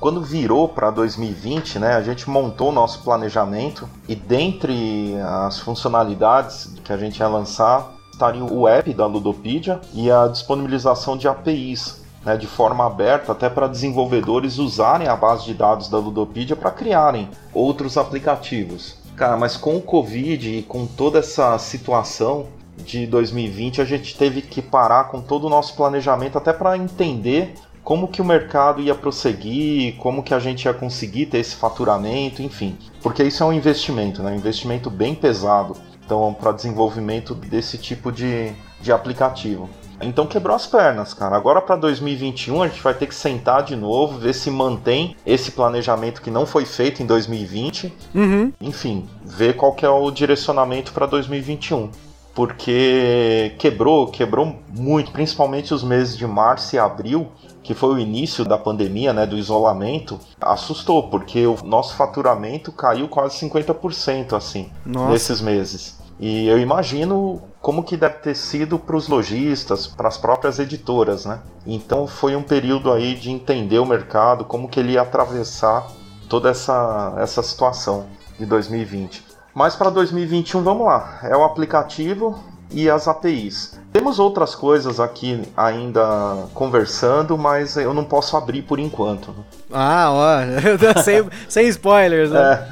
quando 0.00 0.20
virou 0.20 0.68
para 0.68 0.90
2020, 0.90 1.78
né, 1.78 1.94
a 1.94 2.02
gente 2.02 2.28
montou 2.28 2.70
o 2.70 2.72
nosso 2.72 3.02
planejamento 3.04 3.88
e 4.08 4.16
dentre 4.16 5.14
as 5.44 5.60
funcionalidades 5.60 6.74
que 6.82 6.92
a 6.92 6.96
gente 6.96 7.20
ia 7.20 7.28
lançar 7.28 7.92
estaria 8.12 8.44
o 8.44 8.66
app 8.66 8.92
da 8.92 9.06
Ludopedia 9.06 9.80
e 9.92 10.10
a 10.10 10.26
disponibilização 10.26 11.16
de 11.16 11.28
APIs 11.28 12.02
né, 12.24 12.36
de 12.36 12.46
forma 12.46 12.84
aberta 12.84 13.32
até 13.32 13.48
para 13.48 13.68
desenvolvedores 13.68 14.58
usarem 14.58 15.06
a 15.06 15.14
base 15.14 15.44
de 15.44 15.54
dados 15.54 15.88
da 15.88 15.98
Ludopedia 15.98 16.56
para 16.56 16.70
criarem 16.70 17.28
outros 17.52 17.96
aplicativos. 17.96 18.96
Cara, 19.14 19.36
mas 19.36 19.56
com 19.56 19.76
o 19.76 19.82
Covid 19.82 20.58
e 20.58 20.62
com 20.62 20.86
toda 20.86 21.20
essa 21.20 21.56
situação 21.58 22.46
de 22.76 23.06
2020, 23.06 23.80
a 23.80 23.84
gente 23.84 24.16
teve 24.16 24.42
que 24.42 24.60
parar 24.60 25.04
com 25.04 25.20
todo 25.20 25.46
o 25.46 25.50
nosso 25.50 25.76
planejamento 25.76 26.36
até 26.36 26.52
para 26.52 26.76
entender 26.76 27.54
como 27.84 28.08
que 28.08 28.22
o 28.22 28.24
mercado 28.24 28.80
ia 28.80 28.94
prosseguir, 28.94 29.96
como 29.96 30.22
que 30.22 30.32
a 30.32 30.38
gente 30.38 30.64
ia 30.64 30.72
conseguir 30.72 31.26
ter 31.26 31.38
esse 31.38 31.54
faturamento, 31.54 32.42
enfim. 32.42 32.76
Porque 33.02 33.22
isso 33.22 33.42
é 33.42 33.46
um 33.46 33.52
investimento, 33.52 34.22
né? 34.22 34.32
um 34.32 34.36
investimento 34.36 34.90
bem 34.90 35.14
pesado 35.14 35.76
então, 36.04 36.34
para 36.38 36.52
desenvolvimento 36.52 37.34
desse 37.34 37.78
tipo 37.78 38.10
de, 38.10 38.52
de 38.80 38.90
aplicativo. 38.90 39.68
Então 40.00 40.26
quebrou 40.26 40.56
as 40.56 40.66
pernas, 40.66 41.14
cara. 41.14 41.36
Agora 41.36 41.60
para 41.60 41.76
2021 41.76 42.62
a 42.62 42.68
gente 42.68 42.82
vai 42.82 42.94
ter 42.94 43.06
que 43.06 43.14
sentar 43.14 43.62
de 43.62 43.76
novo, 43.76 44.18
ver 44.18 44.34
se 44.34 44.50
mantém 44.50 45.16
esse 45.24 45.52
planejamento 45.52 46.20
que 46.20 46.30
não 46.30 46.44
foi 46.44 46.64
feito 46.64 47.02
em 47.02 47.06
2020. 47.06 47.92
Uhum. 48.14 48.52
Enfim, 48.60 49.08
ver 49.24 49.56
qual 49.56 49.72
que 49.72 49.86
é 49.86 49.88
o 49.88 50.10
direcionamento 50.10 50.92
para 50.92 51.06
2021 51.06 51.90
porque 52.34 53.54
quebrou, 53.58 54.08
quebrou 54.08 54.58
muito, 54.68 55.12
principalmente 55.12 55.72
os 55.72 55.84
meses 55.84 56.16
de 56.16 56.26
março 56.26 56.74
e 56.74 56.78
abril, 56.78 57.28
que 57.64 57.74
foi 57.74 57.94
o 57.94 57.98
início 57.98 58.44
da 58.44 58.58
pandemia, 58.58 59.12
né, 59.12 59.26
do 59.26 59.38
isolamento, 59.38 60.20
assustou, 60.38 61.08
porque 61.08 61.46
o 61.46 61.56
nosso 61.64 61.96
faturamento 61.96 62.70
caiu 62.70 63.08
quase 63.08 63.36
50% 63.48 64.34
assim, 64.36 64.70
Nossa. 64.84 65.10
nesses 65.10 65.40
meses. 65.40 65.98
E 66.20 66.46
eu 66.46 66.58
imagino 66.58 67.42
como 67.60 67.82
que 67.82 67.96
deve 67.96 68.16
ter 68.16 68.36
sido 68.36 68.78
para 68.78 68.94
os 68.94 69.08
lojistas, 69.08 69.86
para 69.86 70.06
as 70.06 70.18
próprias 70.18 70.58
editoras, 70.58 71.24
né? 71.24 71.40
Então 71.66 72.06
foi 72.06 72.36
um 72.36 72.42
período 72.42 72.92
aí 72.92 73.14
de 73.14 73.30
entender 73.30 73.78
o 73.78 73.86
mercado, 73.86 74.44
como 74.44 74.68
que 74.68 74.78
ele 74.78 74.92
ia 74.92 75.02
atravessar 75.02 75.88
toda 76.28 76.50
essa, 76.50 77.14
essa 77.18 77.42
situação 77.42 78.06
de 78.38 78.46
2020. 78.46 79.24
Mas 79.54 79.74
para 79.74 79.88
2021, 79.88 80.62
vamos 80.62 80.86
lá. 80.86 81.20
É 81.22 81.36
o 81.36 81.44
aplicativo 81.44 82.38
e 82.74 82.90
as 82.90 83.06
APIs. 83.08 83.78
Temos 83.92 84.18
outras 84.18 84.54
coisas 84.54 84.98
aqui 84.98 85.40
ainda 85.56 86.46
conversando, 86.52 87.38
mas 87.38 87.76
eu 87.76 87.94
não 87.94 88.04
posso 88.04 88.36
abrir 88.36 88.62
por 88.62 88.78
enquanto. 88.78 89.30
Né? 89.30 89.44
Ah, 89.72 90.10
ó, 90.10 90.38
sem, 91.02 91.24
sem 91.48 91.68
spoilers, 91.68 92.30
né? 92.30 92.68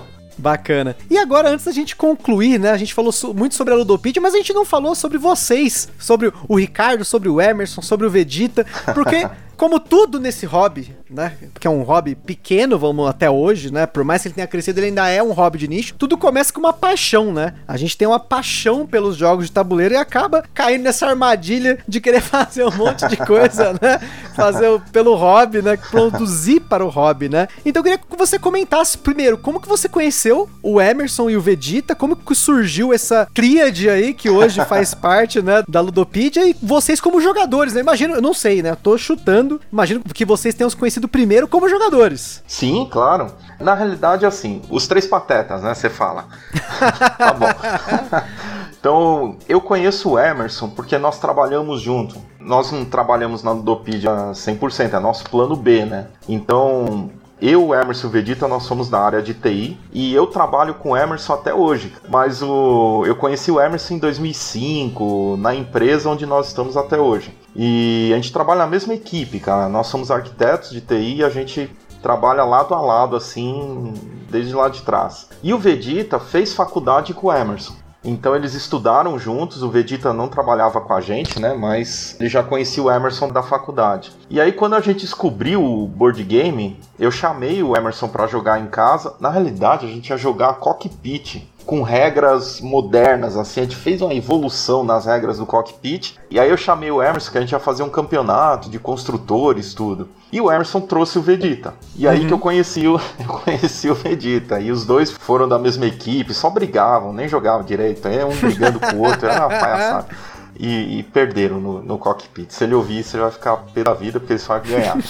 É. 0.00 0.14
Bacana. 0.36 0.96
E 1.08 1.16
agora, 1.16 1.48
antes 1.48 1.64
da 1.64 1.72
gente 1.72 1.94
concluir, 1.94 2.58
né? 2.58 2.70
A 2.70 2.76
gente 2.76 2.92
falou 2.92 3.12
muito 3.34 3.54
sobre 3.54 3.72
a 3.72 3.76
Ludopedia, 3.76 4.20
mas 4.20 4.34
a 4.34 4.36
gente 4.36 4.52
não 4.52 4.64
falou 4.64 4.94
sobre 4.94 5.16
vocês, 5.16 5.88
sobre 5.98 6.32
o 6.48 6.56
Ricardo, 6.56 7.04
sobre 7.04 7.28
o 7.28 7.40
Emerson, 7.40 7.80
sobre 7.80 8.06
o 8.06 8.10
Vegeta, 8.10 8.66
porque 8.92 9.28
como 9.56 9.78
tudo 9.78 10.20
nesse 10.20 10.46
hobby, 10.46 10.94
né? 11.08 11.36
Que 11.58 11.66
é 11.66 11.70
um 11.70 11.82
hobby 11.82 12.14
pequeno, 12.14 12.78
vamos 12.78 13.08
até 13.08 13.30
hoje, 13.30 13.72
né? 13.72 13.86
Por 13.86 14.04
mais 14.04 14.22
que 14.22 14.28
ele 14.28 14.34
tenha 14.34 14.46
crescido, 14.46 14.80
ele 14.80 14.88
ainda 14.88 15.08
é 15.08 15.22
um 15.22 15.32
hobby 15.32 15.58
de 15.58 15.68
nicho. 15.68 15.94
Tudo 15.96 16.16
começa 16.16 16.52
com 16.52 16.60
uma 16.60 16.72
paixão, 16.72 17.32
né? 17.32 17.54
A 17.66 17.76
gente 17.76 17.96
tem 17.96 18.06
uma 18.06 18.20
paixão 18.20 18.86
pelos 18.86 19.16
jogos 19.16 19.46
de 19.46 19.52
tabuleiro 19.52 19.94
e 19.94 19.96
acaba 19.96 20.44
caindo 20.54 20.82
nessa 20.82 21.06
armadilha 21.06 21.78
de 21.86 22.00
querer 22.00 22.20
fazer 22.22 22.64
um 22.64 22.76
monte 22.76 23.06
de 23.08 23.16
coisa, 23.16 23.72
né? 23.80 24.00
Fazer 24.34 24.80
pelo 24.92 25.14
hobby, 25.14 25.62
né? 25.62 25.76
Produzir 25.76 26.60
para 26.60 26.84
o 26.84 26.88
hobby, 26.88 27.28
né? 27.28 27.48
Então 27.64 27.80
eu 27.80 27.84
queria 27.84 27.98
que 27.98 28.16
você 28.16 28.38
comentasse 28.38 28.98
primeiro 28.98 29.38
como 29.38 29.60
que 29.60 29.68
você 29.68 29.88
conheceu 29.88 30.48
o 30.62 30.80
Emerson 30.80 31.30
e 31.30 31.36
o 31.36 31.40
Vegeta, 31.40 31.94
como 31.94 32.16
que 32.16 32.34
surgiu 32.34 32.92
essa 32.92 33.28
tríade 33.32 33.88
aí 33.88 34.14
que 34.14 34.30
hoje 34.30 34.64
faz 34.64 34.92
parte, 34.94 35.42
né, 35.42 35.62
da 35.68 35.80
Ludopedia 35.80 36.48
e 36.48 36.56
vocês 36.62 37.00
como 37.00 37.20
jogadores, 37.20 37.74
né? 37.74 37.80
Imagino, 37.80 38.14
eu 38.14 38.22
não 38.22 38.34
sei, 38.34 38.62
né? 38.62 38.70
Eu 38.70 38.76
tô 38.76 38.96
chutando 38.98 39.43
jogando. 39.44 39.60
Imagino 39.70 40.00
que 40.00 40.24
vocês 40.24 40.54
tenham 40.54 40.70
se 40.70 40.76
conhecido 40.76 41.06
primeiro 41.06 41.46
como 41.46 41.68
jogadores. 41.68 42.42
Sim, 42.46 42.88
claro. 42.90 43.32
Na 43.60 43.74
realidade, 43.74 44.26
assim, 44.26 44.62
os 44.70 44.88
três 44.88 45.06
patetas, 45.06 45.62
né? 45.62 45.74
Você 45.74 45.90
fala. 45.90 46.26
tá 47.18 47.32
bom. 47.32 47.46
então, 48.78 49.36
eu 49.48 49.60
conheço 49.60 50.12
o 50.12 50.18
Emerson 50.18 50.70
porque 50.70 50.98
nós 50.98 51.18
trabalhamos 51.18 51.80
junto. 51.80 52.16
Nós 52.40 52.72
não 52.72 52.84
trabalhamos 52.84 53.42
na 53.42 53.52
Ludopedia 53.52 54.10
100%, 54.10 54.94
é 54.94 54.98
nosso 54.98 55.24
plano 55.24 55.56
B, 55.56 55.84
né? 55.84 56.08
Então, 56.28 57.10
eu, 57.40 57.74
Emerson 57.74 58.08
Vegeta, 58.08 58.46
nós 58.46 58.64
somos 58.64 58.88
da 58.88 59.00
área 59.00 59.22
de 59.22 59.34
TI 59.34 59.78
e 59.92 60.14
eu 60.14 60.26
trabalho 60.26 60.74
com 60.74 60.90
o 60.90 60.96
Emerson 60.96 61.32
até 61.32 61.54
hoje. 61.54 61.94
Mas 62.08 62.42
o, 62.42 63.04
eu 63.06 63.16
conheci 63.16 63.50
o 63.50 63.60
Emerson 63.60 63.94
em 63.94 63.98
2005, 63.98 65.36
na 65.38 65.54
empresa 65.54 66.08
onde 66.08 66.26
nós 66.26 66.48
estamos 66.48 66.76
até 66.76 66.98
hoje. 66.98 67.34
E 67.54 68.10
a 68.12 68.16
gente 68.16 68.32
trabalha 68.32 68.60
na 68.60 68.66
mesma 68.66 68.94
equipe, 68.94 69.38
cara. 69.38 69.68
Nós 69.68 69.86
somos 69.86 70.10
arquitetos 70.10 70.70
de 70.70 70.80
TI 70.80 71.16
e 71.16 71.24
a 71.24 71.30
gente 71.30 71.70
trabalha 72.02 72.44
lado 72.44 72.74
a 72.74 72.80
lado, 72.80 73.16
assim, 73.16 73.94
desde 74.28 74.54
lá 74.54 74.68
de 74.68 74.82
trás. 74.82 75.28
E 75.42 75.54
o 75.54 75.58
Vegeta 75.58 76.18
fez 76.18 76.52
faculdade 76.52 77.14
com 77.14 77.28
o 77.28 77.32
Emerson. 77.32 77.74
Então 78.04 78.36
eles 78.36 78.52
estudaram 78.52 79.18
juntos, 79.18 79.62
o 79.62 79.70
Vegeta 79.70 80.12
não 80.12 80.28
trabalhava 80.28 80.78
com 80.82 80.92
a 80.92 81.00
gente, 81.00 81.40
né? 81.40 81.54
Mas 81.54 82.16
ele 82.20 82.28
já 82.28 82.42
conhecia 82.42 82.82
o 82.82 82.90
Emerson 82.90 83.28
da 83.28 83.42
faculdade. 83.42 84.12
E 84.28 84.38
aí 84.38 84.52
quando 84.52 84.74
a 84.74 84.80
gente 84.80 85.00
descobriu 85.00 85.64
o 85.64 85.88
board 85.88 86.22
game, 86.22 86.78
eu 86.98 87.10
chamei 87.10 87.62
o 87.62 87.74
Emerson 87.74 88.08
para 88.08 88.26
jogar 88.26 88.60
em 88.60 88.66
casa. 88.66 89.14
Na 89.18 89.30
realidade, 89.30 89.86
a 89.86 89.88
gente 89.88 90.10
ia 90.10 90.18
jogar 90.18 90.54
cockpit 90.54 91.48
com 91.66 91.82
regras 91.82 92.60
modernas, 92.60 93.36
assim, 93.36 93.60
a 93.60 93.62
gente 93.64 93.76
fez 93.76 94.02
uma 94.02 94.14
evolução 94.14 94.84
nas 94.84 95.06
regras 95.06 95.38
do 95.38 95.46
cockpit. 95.46 96.16
E 96.30 96.38
aí 96.38 96.50
eu 96.50 96.56
chamei 96.56 96.90
o 96.90 97.02
Emerson 97.02 97.32
que 97.32 97.38
a 97.38 97.40
gente 97.40 97.52
ia 97.52 97.58
fazer 97.58 97.82
um 97.82 97.88
campeonato 97.88 98.68
de 98.68 98.78
construtores, 98.78 99.72
tudo. 99.72 100.08
E 100.30 100.40
o 100.40 100.50
Emerson 100.50 100.80
trouxe 100.80 101.18
o 101.18 101.22
Vegeta. 101.22 101.74
E 101.96 102.06
aí 102.06 102.20
uhum. 102.20 102.26
que 102.26 102.32
eu 102.32 102.38
conheci, 102.38 102.86
o, 102.86 103.00
eu 103.18 103.26
conheci 103.26 103.88
o 103.88 103.94
Vegeta. 103.94 104.60
E 104.60 104.70
os 104.70 104.84
dois 104.84 105.10
foram 105.10 105.48
da 105.48 105.58
mesma 105.58 105.86
equipe, 105.86 106.34
só 106.34 106.50
brigavam, 106.50 107.12
nem 107.12 107.28
jogavam 107.28 107.64
direito. 107.64 108.06
É 108.08 108.24
um 108.24 108.36
brigando 108.36 108.78
com 108.78 108.96
o 108.96 109.02
outro, 109.02 109.28
era 109.28 109.46
uma 109.46 109.58
palhaçada. 109.58 110.06
E, 110.58 111.00
e, 111.00 111.02
perderam 111.02 111.60
no, 111.60 111.82
no, 111.82 111.98
cockpit. 111.98 112.50
Se 112.52 112.62
ele 112.62 112.74
ouvir 112.74 113.00
isso, 113.00 113.16
ele 113.16 113.24
vai 113.24 113.32
ficar 113.32 113.56
pé 113.56 113.82
da 113.82 113.92
vida 113.92 114.20
porque 114.20 114.34
eles 114.34 114.46
falam 114.46 114.62
que 114.62 114.70
ganharam. 114.70 115.02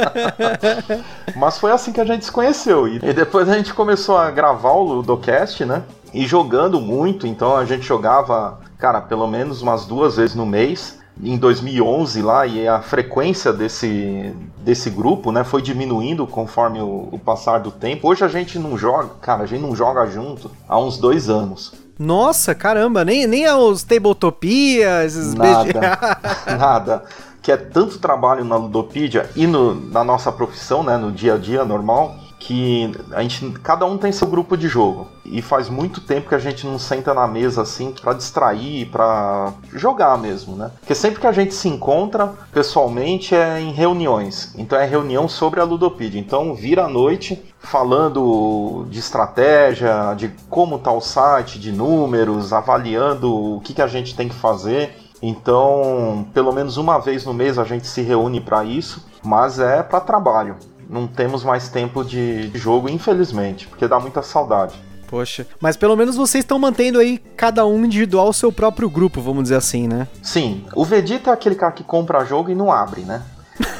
Mas 1.36 1.58
foi 1.58 1.70
assim 1.70 1.92
que 1.92 2.00
a 2.00 2.04
gente 2.04 2.24
se 2.24 2.32
conheceu. 2.32 2.88
E, 2.88 2.96
e 2.96 3.12
depois 3.12 3.48
a 3.48 3.56
gente 3.56 3.74
começou 3.74 4.16
a 4.16 4.30
gravar 4.30 4.72
o 4.72 4.82
Ludocast, 4.84 5.64
né? 5.66 5.82
E 6.14 6.26
jogando 6.26 6.80
muito, 6.80 7.26
então 7.26 7.54
a 7.56 7.64
gente 7.66 7.86
jogava, 7.86 8.58
cara, 8.78 9.02
pelo 9.02 9.26
menos 9.26 9.60
umas 9.60 9.84
duas 9.84 10.16
vezes 10.16 10.34
no 10.34 10.46
mês 10.46 11.02
em 11.20 11.36
2011 11.36 12.22
lá 12.22 12.46
e 12.46 12.66
a 12.66 12.80
frequência 12.80 13.52
desse, 13.52 14.34
desse 14.58 14.88
grupo 14.90 15.30
né, 15.30 15.44
foi 15.44 15.60
diminuindo 15.60 16.26
conforme 16.26 16.80
o, 16.80 17.08
o, 17.12 17.18
passar 17.18 17.58
do 17.58 17.70
tempo. 17.70 18.08
Hoje 18.08 18.24
a 18.24 18.28
gente 18.28 18.58
não 18.58 18.76
joga, 18.76 19.10
cara, 19.20 19.42
a 19.42 19.46
gente 19.46 19.60
não 19.60 19.74
joga 19.74 20.06
junto 20.06 20.50
há 20.68 20.78
uns 20.78 20.98
dois 20.98 21.28
anos. 21.28 21.72
Nossa, 22.02 22.52
caramba, 22.52 23.04
nem, 23.04 23.26
nem 23.28 23.46
aos 23.46 23.84
Tabletopia, 23.84 25.04
esses 25.04 25.34
Nada, 25.34 25.98
nada. 26.58 27.04
Que 27.40 27.52
é 27.52 27.56
tanto 27.56 27.98
trabalho 27.98 28.44
na 28.44 28.56
Ludopedia 28.56 29.30
e 29.36 29.46
no, 29.46 29.74
na 29.74 30.02
nossa 30.02 30.30
profissão, 30.30 30.82
né, 30.82 30.96
no 30.96 31.12
dia 31.12 31.34
a 31.34 31.38
dia 31.38 31.64
normal, 31.64 32.16
que 32.44 32.90
a 33.12 33.22
gente 33.22 33.50
cada 33.60 33.86
um 33.86 33.96
tem 33.96 34.10
seu 34.10 34.26
grupo 34.26 34.56
de 34.56 34.66
jogo 34.66 35.06
e 35.24 35.40
faz 35.40 35.68
muito 35.68 36.00
tempo 36.00 36.28
que 36.28 36.34
a 36.34 36.38
gente 36.38 36.66
não 36.66 36.76
senta 36.76 37.14
na 37.14 37.26
mesa 37.28 37.62
assim 37.62 37.92
para 37.92 38.12
distrair, 38.14 38.86
para 38.86 39.52
jogar 39.72 40.18
mesmo, 40.18 40.56
né? 40.56 40.72
Porque 40.80 40.94
sempre 40.94 41.20
que 41.20 41.26
a 41.26 41.32
gente 41.32 41.54
se 41.54 41.68
encontra 41.68 42.32
pessoalmente 42.52 43.32
é 43.34 43.60
em 43.60 43.70
reuniões. 43.70 44.52
Então 44.58 44.76
é 44.76 44.84
reunião 44.84 45.28
sobre 45.28 45.60
a 45.60 45.64
Ludopedia. 45.64 46.20
Então 46.20 46.52
vira 46.52 46.84
a 46.84 46.88
noite 46.88 47.40
falando 47.60 48.86
de 48.90 48.98
estratégia, 48.98 50.12
de 50.14 50.28
como 50.50 50.80
tá 50.80 50.90
o 50.90 51.00
site, 51.00 51.60
de 51.60 51.70
números, 51.70 52.52
avaliando 52.52 53.56
o 53.56 53.60
que, 53.60 53.72
que 53.72 53.82
a 53.82 53.86
gente 53.86 54.16
tem 54.16 54.28
que 54.28 54.34
fazer. 54.34 54.96
Então, 55.22 56.26
pelo 56.34 56.52
menos 56.52 56.76
uma 56.76 56.98
vez 56.98 57.24
no 57.24 57.32
mês 57.32 57.56
a 57.56 57.62
gente 57.62 57.86
se 57.86 58.02
reúne 58.02 58.40
para 58.40 58.64
isso, 58.64 59.06
mas 59.22 59.60
é 59.60 59.80
para 59.80 60.00
trabalho 60.00 60.56
não 60.92 61.06
temos 61.06 61.42
mais 61.42 61.70
tempo 61.70 62.04
de 62.04 62.50
jogo, 62.54 62.88
infelizmente, 62.88 63.66
porque 63.66 63.88
dá 63.88 63.98
muita 63.98 64.22
saudade. 64.22 64.74
Poxa, 65.08 65.46
mas 65.58 65.76
pelo 65.76 65.96
menos 65.96 66.16
vocês 66.16 66.44
estão 66.44 66.58
mantendo 66.58 66.98
aí 66.98 67.18
cada 67.36 67.66
um 67.66 67.84
individual 67.84 68.28
o 68.28 68.32
seu 68.32 68.52
próprio 68.52 68.88
grupo, 68.88 69.20
vamos 69.20 69.44
dizer 69.44 69.56
assim, 69.56 69.88
né? 69.88 70.06
Sim, 70.22 70.64
o 70.74 70.84
Vegeta 70.84 71.30
é 71.30 71.32
aquele 71.32 71.54
cara 71.54 71.72
que 71.72 71.82
compra 71.82 72.24
jogo 72.24 72.50
e 72.50 72.54
não 72.54 72.70
abre, 72.70 73.02
né? 73.02 73.22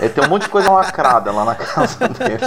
Ele 0.00 0.10
tem 0.10 0.24
um 0.24 0.28
monte 0.28 0.42
de 0.42 0.48
coisa 0.48 0.70
lacrada 0.70 1.30
lá 1.32 1.44
na 1.44 1.54
casa 1.54 1.96
dele. 2.08 2.42